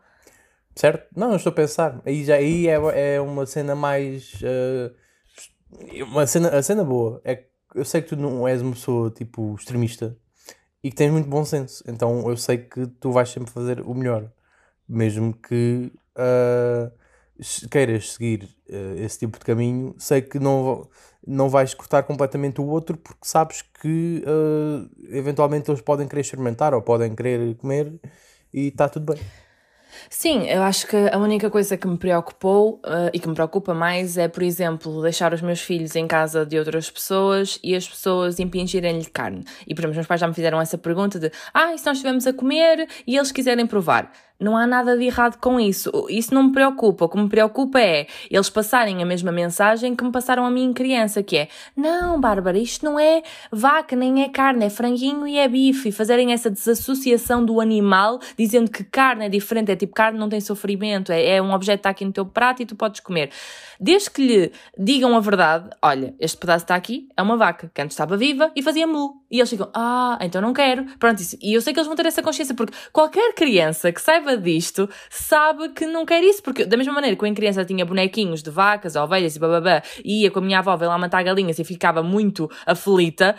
Certo? 0.75 1.07
Não, 1.17 1.31
eu 1.31 1.37
estou 1.37 1.53
a 1.53 1.55
pensar. 1.55 2.03
Aí, 2.05 2.25
já, 2.25 2.35
aí 2.35 2.67
é, 2.67 3.15
é 3.15 3.21
uma 3.21 3.47
cena 3.47 3.77
mais. 3.77 4.35
Uh, 4.35 4.93
uma 6.03 6.27
cena, 6.27 6.49
a 6.49 6.61
cena 6.61 6.83
boa 6.83 7.21
é 7.25 7.37
que 7.37 7.47
eu 7.77 7.85
sei 7.85 8.03
que 8.03 8.09
tu 8.09 8.17
não 8.17 8.49
és 8.49 8.61
uma 8.63 8.73
pessoa 8.73 9.11
tipo 9.11 9.55
extremista 9.55 10.17
e 10.83 10.91
que 10.91 10.97
tens 10.97 11.11
muito 11.11 11.29
bom 11.29 11.45
senso. 11.45 11.83
Então 11.87 12.29
eu 12.29 12.37
sei 12.37 12.59
que 12.59 12.87
tu 12.87 13.13
vais 13.13 13.29
sempre 13.29 13.51
fazer 13.51 13.81
o 13.81 13.95
melhor, 13.95 14.31
mesmo 14.89 15.35
que 15.35 15.93
uh, 16.17 16.91
queiras 17.71 18.13
seguir 18.13 18.45
uh, 18.69 18.99
esse 18.99 19.19
tipo 19.19 19.39
de 19.39 19.45
caminho. 19.45 19.95
Sei 19.99 20.23
que 20.23 20.39
não, 20.39 20.89
não 21.27 21.49
vais 21.49 21.75
cortar 21.75 22.03
completamente 22.03 22.61
o 22.61 22.67
outro 22.67 22.97
porque 22.97 23.27
sabes 23.27 23.63
que 23.63 24.25
uh, 24.27 24.91
eventualmente 25.09 25.71
eles 25.71 25.81
podem 25.81 26.09
querer 26.09 26.23
experimentar 26.23 26.75
ou 26.75 26.83
podem 26.83 27.15
querer 27.15 27.57
comer 27.57 28.01
e 28.53 28.69
está 28.69 28.89
tudo 28.89 29.13
bem. 29.13 29.23
Sim, 30.11 30.49
eu 30.49 30.63
acho 30.63 30.87
que 30.87 30.97
a 30.97 31.19
única 31.19 31.51
coisa 31.51 31.77
que 31.77 31.87
me 31.87 31.97
preocupou 31.97 32.81
uh, 32.85 33.11
e 33.13 33.19
que 33.19 33.29
me 33.29 33.35
preocupa 33.35 33.75
mais 33.75 34.17
é, 34.17 34.29
por 34.29 34.43
exemplo, 34.43 35.03
deixar 35.03 35.33
os 35.33 35.41
meus 35.41 35.61
filhos 35.61 35.97
em 35.97 36.07
casa 36.07 36.45
de 36.45 36.59
outras 36.59 36.91
pessoas 36.91 37.59
e 37.63 37.75
as 37.75 37.89
pessoas 37.89 38.39
impingirem-lhe 38.39 39.07
carne. 39.07 39.45
E, 39.67 39.75
por 39.75 39.81
exemplo, 39.81 39.91
os 39.91 39.97
meus 39.97 40.07
pais 40.07 40.21
já 40.21 40.29
me 40.29 40.35
fizeram 40.35 40.61
essa 40.61 40.79
pergunta 40.79 41.19
de 41.19 41.31
ah, 41.53 41.75
e 41.75 41.79
se 41.79 41.87
nós 41.87 41.97
estivermos 41.97 42.27
a 42.27 42.33
comer 42.33 42.89
e 43.07 43.17
eles 43.17 43.33
quiserem 43.33 43.67
provar? 43.67 44.13
Não 44.41 44.57
há 44.57 44.69
nada 44.69 44.97
de 44.97 45.05
errado 45.05 45.37
com 45.41 45.59
isso. 45.59 45.91
Isso 46.09 46.33
não 46.33 46.45
me 46.45 46.53
preocupa. 46.53 47.07
O 47.07 47.09
que 47.09 47.19
me 47.19 47.29
preocupa 47.29 47.81
é 47.81 48.07
eles 48.31 48.49
passarem 48.49 49.03
a 49.03 49.07
mesma 49.07 49.33
mensagem 49.33 49.97
que 49.97 50.05
me 50.05 50.13
passaram 50.13 50.47
a 50.47 50.51
mim 50.51 50.67
em 50.67 50.73
criança, 50.73 51.25
que 51.25 51.37
é 51.37 51.49
não, 51.77 52.21
Bárbara, 52.21 52.57
isto 52.57 52.85
não 52.85 53.01
é 53.01 53.23
vaca, 53.51 53.97
nem 53.97 54.23
é 54.23 54.29
carne, 54.29 54.67
é 54.67 54.71
franguinho 54.71 55.27
e 55.27 55.39
é 55.39 55.49
bife. 55.49 55.89
E 55.89 55.93
fazerem 55.93 56.33
essa 56.33 56.49
desassociação 56.49 57.45
do 57.45 57.61
animal, 57.61 58.21
dizendo 58.39 58.71
que 58.71 58.85
carne 58.85 59.27
é 59.27 59.29
diferente, 59.29 59.73
é 59.73 59.77
tipo 59.77 59.93
carne 59.93 60.17
não 60.17 60.29
tem 60.29 60.41
sofrimento, 60.41 61.11
é, 61.11 61.37
é 61.37 61.43
um 61.43 61.53
objeto 61.53 61.79
que 61.79 61.81
está 61.81 61.91
aqui 61.91 62.05
no 62.05 62.13
teu 62.13 62.25
prato 62.25 62.63
e 62.63 62.67
tu 62.67 62.77
podes 62.77 63.01
comer. 63.01 63.31
Desde 63.81 64.09
que 64.09 64.25
lhe 64.25 64.53
digam 64.79 65.17
a 65.17 65.21
verdade, 65.21 65.69
olha, 65.83 66.15
este 66.21 66.37
pedaço 66.37 66.65
está 66.65 66.77
aqui, 66.77 67.09
é 67.17 67.23
uma 67.23 67.37
vaca, 67.37 67.71
que 67.75 67.83
antes 67.83 67.95
estava 67.95 68.17
viva 68.17 68.53
e 68.55 68.63
fazia 68.63 68.87
mu. 68.87 69.23
E 69.31 69.39
eles 69.39 69.51
ficam, 69.51 69.69
ah, 69.75 70.19
então 70.21 70.41
não 70.41 70.53
quero. 70.53 70.85
Pronto, 70.99 71.21
isso. 71.21 71.37
E 71.43 71.55
eu 71.55 71.61
sei 71.61 71.73
que 71.73 71.79
eles 71.79 71.87
vão 71.87 71.95
ter 71.95 72.07
essa 72.07 72.23
consciência, 72.23 72.55
porque 72.55 72.73
qualquer 72.93 73.35
criança 73.35 73.93
que 73.93 74.01
saiba 74.01 74.28
saiba 74.29 74.37
disto 74.37 74.89
sabe 75.09 75.71
que 75.71 75.87
não 75.87 76.05
quer 76.05 76.23
isso, 76.23 76.43
porque 76.43 76.65
da 76.65 76.77
mesma 76.77 76.93
maneira 76.93 77.17
que 77.17 77.25
eu 77.25 77.27
em 77.27 77.35
criança 77.35 77.65
tinha 77.65 77.85
bonequinhos 77.85 78.43
de 78.43 78.51
vacas, 78.51 78.97
ovelhas 78.97 79.37
e 79.37 79.39
bababá, 79.39 79.83
e 80.05 80.23
ia 80.23 80.31
com 80.31 80.41
a 80.41 80.43
minha 80.43 80.59
avó 80.59 80.75
lá 80.75 80.99
matar 80.99 81.23
galinhas 81.23 81.59
e 81.59 81.65
ficava 81.65 82.03
muito 82.03 82.51
aflita, 82.67 83.35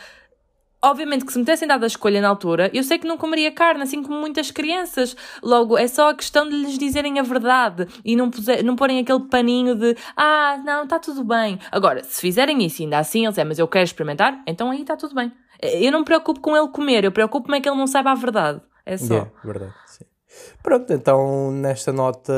Obviamente 0.82 1.26
que 1.26 1.34
se 1.34 1.38
me 1.38 1.44
tivessem 1.44 1.68
dado 1.68 1.84
a 1.84 1.88
escolha 1.88 2.22
na 2.22 2.30
altura, 2.30 2.72
eu 2.74 2.82
sei 2.86 2.98
que 2.98 3.06
não 3.06 3.18
comeria 3.18 3.52
carne, 3.52 3.84
assim 3.84 4.02
como 4.02 4.18
muitas 4.18 4.50
crianças. 4.50 5.14
Logo, 5.44 5.78
é 5.78 5.90
só 5.90 6.12
a 6.12 6.16
questão 6.16 6.48
de 6.48 6.56
lhes 6.56 6.78
dizerem 6.78 7.20
a 7.20 7.22
verdade 7.22 7.86
e 8.06 8.16
não, 8.16 8.30
puser, 8.30 8.64
não 8.64 8.78
porem 8.78 8.98
aquele 8.98 9.20
paninho 9.20 9.76
de 9.76 9.98
ah, 10.16 10.58
não, 10.64 10.86
está 10.86 10.98
tudo 10.98 11.22
bem. 11.26 11.60
Agora, 11.70 12.02
se 12.02 12.22
fizerem 12.22 12.66
isso 12.66 12.82
ainda 12.82 12.98
assim, 12.98 13.26
eles 13.26 13.38
é, 13.38 13.44
mas 13.44 13.60
eu 13.60 13.68
quero 13.68 13.84
experimentar, 13.84 14.42
então 14.48 14.72
aí 14.72 14.80
está 14.80 14.96
tudo 14.96 15.14
bem. 15.14 15.34
Eu 15.62 15.92
não 15.92 16.00
me 16.00 16.06
preocupo 16.06 16.40
com 16.40 16.56
ele 16.56 16.70
comer, 16.70 17.04
eu 17.04 17.12
preocupo-me 17.12 17.58
é 17.58 17.60
que 17.60 17.68
ele 17.68 17.78
não 17.78 17.86
saiba 17.86 18.12
a 18.12 18.16
verdade. 18.16 18.62
É 18.90 18.98
só. 18.98 19.14
Yeah, 19.14 19.32
verdade. 19.44 19.74
Pronto, 20.62 20.92
então 20.92 21.52
nesta 21.52 21.92
nota 21.92 22.34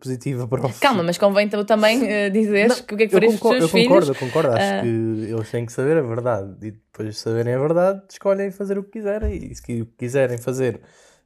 positiva 0.00 0.46
para 0.46 0.66
o 0.66 0.72
Calma, 0.74 1.02
mas 1.02 1.18
convém 1.18 1.48
tu 1.48 1.64
também 1.64 2.02
uh, 2.02 2.30
dizeres 2.30 2.80
que 2.80 2.94
o 2.94 2.96
que 2.96 3.04
é 3.04 3.06
que 3.06 3.12
farias 3.12 3.38
com 3.38 3.48
os 3.50 3.58
seus 3.58 3.70
filhos. 3.70 3.84
Eu 3.84 3.90
concordo, 3.90 4.12
eu 4.12 4.14
concordo. 4.14 4.56
Acho 4.56 4.78
uh... 4.78 4.82
que 4.82 5.32
eles 5.32 5.50
têm 5.50 5.66
que 5.66 5.72
saber 5.72 5.96
a 5.98 6.02
verdade 6.02 6.54
e 6.62 6.70
depois 6.70 7.08
de 7.08 7.14
saberem 7.14 7.54
a 7.54 7.58
verdade 7.58 8.02
escolhem 8.08 8.50
fazer 8.50 8.78
o 8.78 8.84
que 8.84 8.92
quiserem 8.92 9.50
e 9.50 9.54
se 9.54 9.62
o 9.82 9.86
que 9.86 9.92
quiserem 9.98 10.38
fazer 10.38 10.80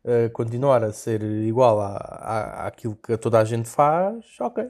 uh, 0.04 0.30
continuar 0.32 0.82
a 0.82 0.92
ser 0.92 1.22
igual 1.22 1.80
à, 1.80 1.96
à, 1.96 2.66
àquilo 2.66 2.96
que 2.96 3.16
toda 3.16 3.38
a 3.38 3.44
gente 3.44 3.68
faz, 3.68 4.24
ok. 4.40 4.64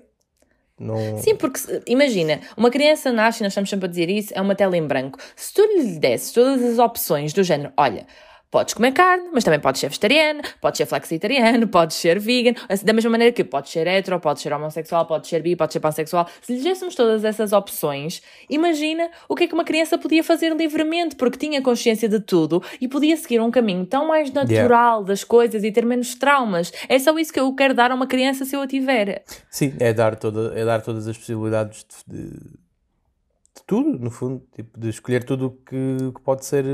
Não... 0.79 1.19
Sim, 1.19 1.35
porque 1.35 1.61
imagina, 1.87 2.41
uma 2.57 2.71
criança 2.71 3.11
nasce, 3.11 3.41
e 3.41 3.43
nós 3.43 3.51
estamos 3.51 3.69
sempre 3.69 3.87
a 3.87 3.89
dizer 3.89 4.09
isso, 4.09 4.33
é 4.35 4.41
uma 4.41 4.55
tela 4.55 4.77
em 4.77 4.87
branco. 4.87 5.19
Se 5.35 5.53
tu 5.53 5.63
lhe 5.63 5.99
desses 5.99 6.33
todas 6.33 6.63
as 6.63 6.79
opções 6.79 7.33
do 7.33 7.43
género, 7.43 7.73
olha, 7.77 8.07
Podes 8.51 8.73
comer 8.73 8.93
carne, 8.93 9.29
mas 9.31 9.45
também 9.45 9.61
podes 9.61 9.79
ser 9.79 9.89
vegetariano, 9.89 10.41
podes 10.59 10.79
ser 10.79 10.87
flexitariano, 10.87 11.69
podes 11.69 11.97
ser 11.97 12.19
vegan, 12.19 12.55
assim, 12.67 12.87
da 12.87 12.95
mesma 12.95 13.11
maneira 13.11 13.31
que 13.31 13.45
podes 13.45 13.71
ser 13.71 13.87
hetero, 13.87 14.19
podes 14.19 14.43
ser 14.43 14.55
homossexual, 14.55 15.05
podes 15.05 15.29
ser 15.29 15.43
bi, 15.43 15.55
podes 15.55 15.75
ser 15.75 15.81
pansexual. 15.81 16.27
Se 16.41 16.55
lhe 16.55 16.63
dessemos 16.63 16.95
todas 16.95 17.25
essas 17.25 17.53
opções, 17.53 18.23
imagina 18.49 19.11
o 19.29 19.35
que 19.35 19.45
é 19.45 19.47
que 19.47 19.53
uma 19.53 19.65
criança 19.65 19.99
podia 19.99 20.25
fazer 20.25 20.57
livremente, 20.57 21.15
porque 21.15 21.37
tinha 21.37 21.61
consciência 21.61 22.09
de 22.09 22.21
tudo 22.21 22.63
e 22.81 22.89
podia 22.89 23.19
seguir 23.19 23.39
um 23.39 23.51
caminho 23.51 23.85
tão 23.85 24.09
mais 24.09 24.33
natural 24.33 25.01
yeah. 25.01 25.03
das 25.03 25.23
coisas 25.25 25.63
e 25.63 25.71
ter 25.71 25.85
menos 25.85 26.15
traumas. 26.15 26.73
É 26.89 26.99
só 26.99 27.17
isso 27.19 27.31
que 27.31 27.41
eu 27.41 27.55
quero 27.55 27.75
dar 27.75 27.91
a 27.91 27.95
uma 27.95 28.07
criança 28.07 28.47
se 28.47 28.57
eu 28.57 28.63
a 28.63 28.67
tiver. 28.67 29.25
Sim, 29.51 29.75
é 29.79 29.93
dar, 29.93 30.17
toda, 30.17 30.59
é 30.59 30.65
dar 30.65 30.81
todas 30.81 31.07
as 31.07 31.19
possibilidades 31.19 31.85
de, 32.07 32.17
de, 32.17 32.31
de 32.31 33.63
tudo, 33.67 33.99
no 33.99 34.11
fundo, 34.11 34.43
tipo, 34.57 34.81
de 34.81 34.89
escolher 34.89 35.23
tudo 35.23 35.59
que, 35.67 36.13
que 36.15 36.23
pode 36.23 36.47
ser 36.47 36.65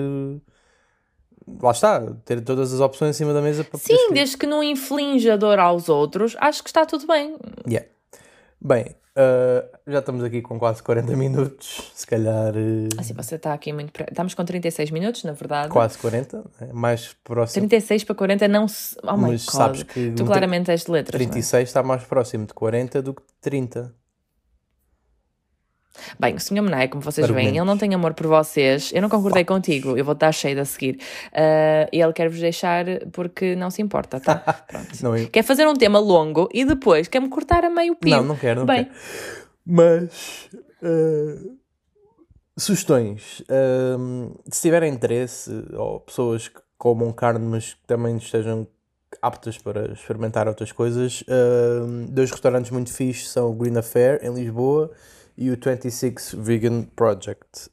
lá 1.61 1.71
está, 1.71 2.01
ter 2.25 2.41
todas 2.41 2.73
as 2.73 2.81
opções 2.81 3.11
em 3.11 3.19
cima 3.19 3.33
da 3.33 3.43
mesa 3.43 3.65
para 3.65 3.79
Sim, 3.79 4.13
desde 4.13 4.37
que 4.37 4.47
não 4.47 4.63
inflinja 4.63 5.37
dor 5.37 5.59
aos 5.59 5.89
outros, 5.89 6.37
acho 6.41 6.63
que 6.63 6.69
está 6.69 6.85
tudo 6.87 7.07
bem. 7.07 7.37
Yeah. 7.67 7.89
Bem, 8.61 8.97
uh, 9.17 9.69
já 9.87 9.99
estamos 9.99 10.25
aqui 10.25 10.41
com 10.41 10.59
quase 10.59 10.83
40 10.83 11.17
minutos, 11.17 11.93
se 11.95 12.07
calhar. 12.07 12.55
Uh... 12.57 12.89
Assim, 12.99 13.13
você 13.15 13.35
está 13.37 13.53
aqui 13.53 13.73
muito. 13.73 13.93
Estamos 14.01 14.35
com 14.35 14.45
36 14.45 14.91
minutos, 14.91 15.25
na 15.25 15.33
verdade. 15.33 15.69
Quase 15.69 15.99
40, 15.99 16.45
é 16.61 16.73
mais 16.73 17.15
próximo. 17.23 17.69
36 17.69 18.05
para 18.05 18.15
40 18.15 18.49
não 18.49 18.67
se. 18.67 18.97
Oh 19.03 19.17
Mas 19.17 19.45
God. 19.45 19.55
sabes 19.55 19.83
que. 19.83 20.13
Tu 20.13 20.25
claramente 20.25 20.71
és 20.71 20.85
de 20.85 20.91
letras. 20.91 21.19
36 21.19 21.61
é? 21.61 21.63
está 21.63 21.83
mais 21.83 22.05
próximo 22.05 22.47
de 22.47 22.55
40 22.55 23.03
do 23.03 23.15
que 23.15 23.23
de 23.23 23.35
30. 23.41 23.95
Bem, 26.19 26.35
o 26.35 26.41
Sr. 26.41 26.63
Menai, 26.63 26.89
como 26.89 27.03
vocês 27.03 27.29
veem, 27.29 27.49
ele 27.49 27.65
não 27.65 27.79
tem 27.79 27.95
amor 27.95 28.15
por 28.15 28.27
vocês. 28.27 28.91
Eu 28.93 29.03
não 29.03 29.09
concordei 29.09 29.45
contigo, 29.45 29.97
eu 29.97 30.05
vou 30.05 30.15
estar 30.15 30.33
cheio 30.33 30.61
a 30.61 30.65
seguir. 30.65 30.99
Uh, 31.33 31.89
e 31.93 32.01
ele 32.01 32.13
quer 32.13 32.29
vos 32.29 32.41
deixar 32.41 32.85
porque 33.13 33.55
não 33.55 33.71
se 33.71 33.81
importa, 33.81 34.21
tá? 34.21 34.37
Pronto. 34.69 35.03
não, 35.03 35.17
eu... 35.17 35.29
Quer 35.29 35.43
fazer 35.43 35.67
um 35.67 35.75
tema 35.75 35.99
longo 35.99 36.49
e 36.53 36.65
depois 36.65 37.09
quer-me 37.09 37.29
cortar 37.29 37.65
a 37.65 37.71
meio 37.71 37.95
pio. 37.97 38.11
Não, 38.11 38.25
não 38.25 38.37
quero, 38.37 38.61
não 38.61 38.67
Bem, 38.67 38.85
quero. 38.85 38.97
Mas. 39.65 40.49
Uh, 40.83 41.59
sugestões. 42.57 43.41
Uh, 43.41 44.39
se 44.51 44.63
tiverem 44.63 44.93
interesse, 44.93 45.51
ou 45.73 46.01
pessoas 46.01 46.49
que 46.49 46.61
comam 46.77 47.13
carne, 47.13 47.47
mas 47.47 47.75
que 47.75 47.87
também 47.87 48.17
estejam 48.17 48.67
aptas 49.23 49.57
para 49.57 49.93
experimentar 49.93 50.49
outras 50.49 50.73
coisas, 50.73 51.23
dois 52.09 52.33
restaurantes 52.33 52.73
muito 52.73 52.93
fixos 52.93 53.31
são 53.31 53.49
o 53.49 53.55
Green 53.55 53.79
Affair, 53.79 54.19
em 54.25 54.35
Lisboa 54.35 54.91
e 55.37 55.51
o 55.51 55.57
26 55.57 56.37
Vegan 56.39 56.83
Project. 56.97 57.71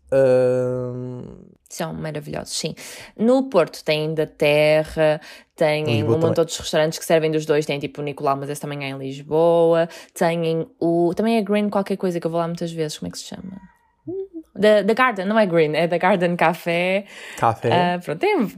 São 1.69 1.93
maravilhosos, 1.93 2.57
sim. 2.57 2.75
No 3.17 3.49
Porto 3.49 3.83
tem 3.83 4.13
da 4.13 4.25
Terra, 4.25 5.21
tem 5.55 6.03
um 6.03 6.19
montão 6.19 6.43
de 6.43 6.57
restaurantes 6.57 6.99
que 6.99 7.05
servem 7.05 7.31
dos 7.31 7.45
dois, 7.45 7.65
tem 7.65 7.79
tipo 7.79 8.01
o 8.01 8.03
Nicolau, 8.03 8.35
mas 8.35 8.49
esse 8.49 8.59
também 8.59 8.83
é 8.83 8.89
em 8.89 8.97
Lisboa, 8.97 9.87
tem 10.13 10.67
o. 10.79 11.13
Também 11.15 11.37
é 11.37 11.41
Green 11.41 11.69
qualquer 11.69 11.97
coisa 11.97 12.19
que 12.19 12.27
eu 12.27 12.31
vou 12.31 12.39
lá 12.39 12.47
muitas 12.47 12.71
vezes, 12.71 12.97
como 12.97 13.09
é 13.09 13.11
que 13.11 13.19
se 13.19 13.25
chama? 13.25 13.61
Da, 14.53 14.81
da 14.81 14.93
Garden, 14.93 15.25
não 15.25 15.39
é 15.39 15.45
Green, 15.45 15.73
é 15.75 15.87
da 15.87 15.97
Garden 15.97 16.35
Café. 16.35 17.05
Café. 17.37 17.69
Uh, 17.69 18.03
pronto, 18.03 18.19
tem 18.19 18.49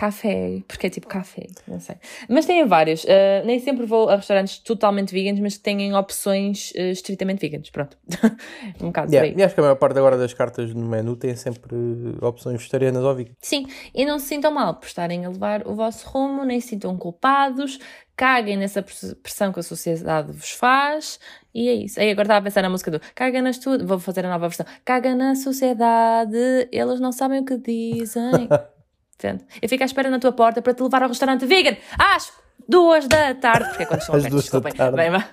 café, 0.00 0.62
porque 0.66 0.86
é 0.86 0.90
tipo 0.90 1.06
café, 1.06 1.46
não 1.68 1.78
sei. 1.78 1.96
Mas 2.26 2.46
tem 2.46 2.64
vários. 2.66 3.04
Uh, 3.04 3.44
nem 3.44 3.60
sempre 3.60 3.84
vou 3.84 4.08
a 4.08 4.16
restaurantes 4.16 4.58
totalmente 4.58 5.12
veganos, 5.12 5.40
mas 5.40 5.58
que 5.58 5.62
têm 5.62 5.94
opções 5.94 6.70
uh, 6.70 6.90
estritamente 6.90 7.38
veganas. 7.38 7.68
Pronto. 7.68 7.98
um 8.80 8.86
bocado 8.86 9.12
yeah. 9.12 9.38
E 9.38 9.42
acho 9.42 9.52
que 9.52 9.60
a 9.60 9.62
maior 9.62 9.76
parte 9.76 9.98
agora 9.98 10.16
das 10.16 10.32
cartas 10.32 10.72
no 10.72 10.86
menu 10.86 11.16
tem 11.16 11.36
sempre 11.36 11.76
opções 12.22 12.56
vegetarianas 12.56 13.04
ou 13.04 13.14
veganas. 13.14 13.36
Sim, 13.42 13.66
e 13.94 14.06
não 14.06 14.18
se 14.18 14.28
sintam 14.28 14.50
mal 14.50 14.74
por 14.74 14.86
estarem 14.86 15.26
a 15.26 15.28
levar 15.28 15.68
o 15.68 15.74
vosso 15.74 16.08
rumo, 16.08 16.46
nem 16.46 16.58
se 16.62 16.68
sintam 16.68 16.96
culpados, 16.96 17.78
caguem 18.16 18.56
nessa 18.56 18.82
pressão 18.82 19.52
que 19.52 19.60
a 19.60 19.62
sociedade 19.62 20.32
vos 20.32 20.52
faz. 20.52 21.20
E 21.54 21.68
é 21.68 21.74
isso. 21.74 22.00
Aí 22.00 22.10
agora 22.10 22.24
estava 22.24 22.38
a 22.38 22.42
pensar 22.42 22.62
na 22.62 22.70
música 22.70 22.90
do 22.90 23.00
Caga 23.14 23.42
nas 23.42 23.58
tudo. 23.58 23.86
Vou 23.86 23.98
fazer 23.98 24.24
a 24.24 24.30
nova 24.30 24.48
versão. 24.48 24.64
Caga 24.82 25.14
na 25.14 25.34
sociedade, 25.34 26.68
eles 26.72 27.00
não 27.00 27.12
sabem 27.12 27.40
o 27.40 27.44
que 27.44 27.58
dizem. 27.58 28.48
Portanto, 29.20 29.44
eu 29.60 29.68
fico 29.68 29.82
à 29.82 29.86
espera 29.86 30.08
na 30.08 30.18
tua 30.18 30.32
porta 30.32 30.62
para 30.62 30.72
te 30.72 30.82
levar 30.82 31.02
ao 31.02 31.08
restaurante 31.08 31.44
vegan 31.44 31.76
às 31.98 32.32
duas 32.66 33.06
da 33.06 33.34
tarde, 33.34 33.68
porque 33.68 33.82
é 33.82 33.86
quando 33.86 34.00
são 34.00 34.14
abertos, 34.14 34.42
desculpem. 34.42 34.72
Da 34.74 34.90
Bem, 34.90 35.10
mas... 35.10 35.24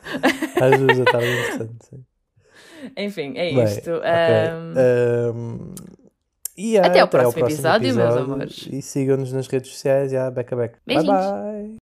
Às 0.61 0.79
duas 0.79 0.97
da 0.97 1.05
tarde, 1.05 1.27
é 1.27 1.39
interessante, 1.39 1.85
sim. 1.89 2.05
Enfim, 2.97 3.33
é 3.35 3.53
Bem, 3.53 3.63
isto. 3.63 3.91
Okay. 3.91 5.31
Um... 5.33 5.73
E 6.57 6.77
até, 6.77 6.99
ao 6.99 7.07
próximo, 7.07 7.33
próximo 7.33 7.45
episódio, 7.45 7.89
episódio, 7.89 8.15
meus 8.15 8.29
amores. 8.29 8.67
E 8.71 8.81
sigam-nos 8.81 9.31
nas 9.31 9.47
redes 9.47 9.71
sociais. 9.71 10.11
Yeah, 10.11 10.31
back 10.31 10.51
a 10.53 10.57
back. 10.57 10.75
Bye 10.87 11.05
bye. 11.05 11.75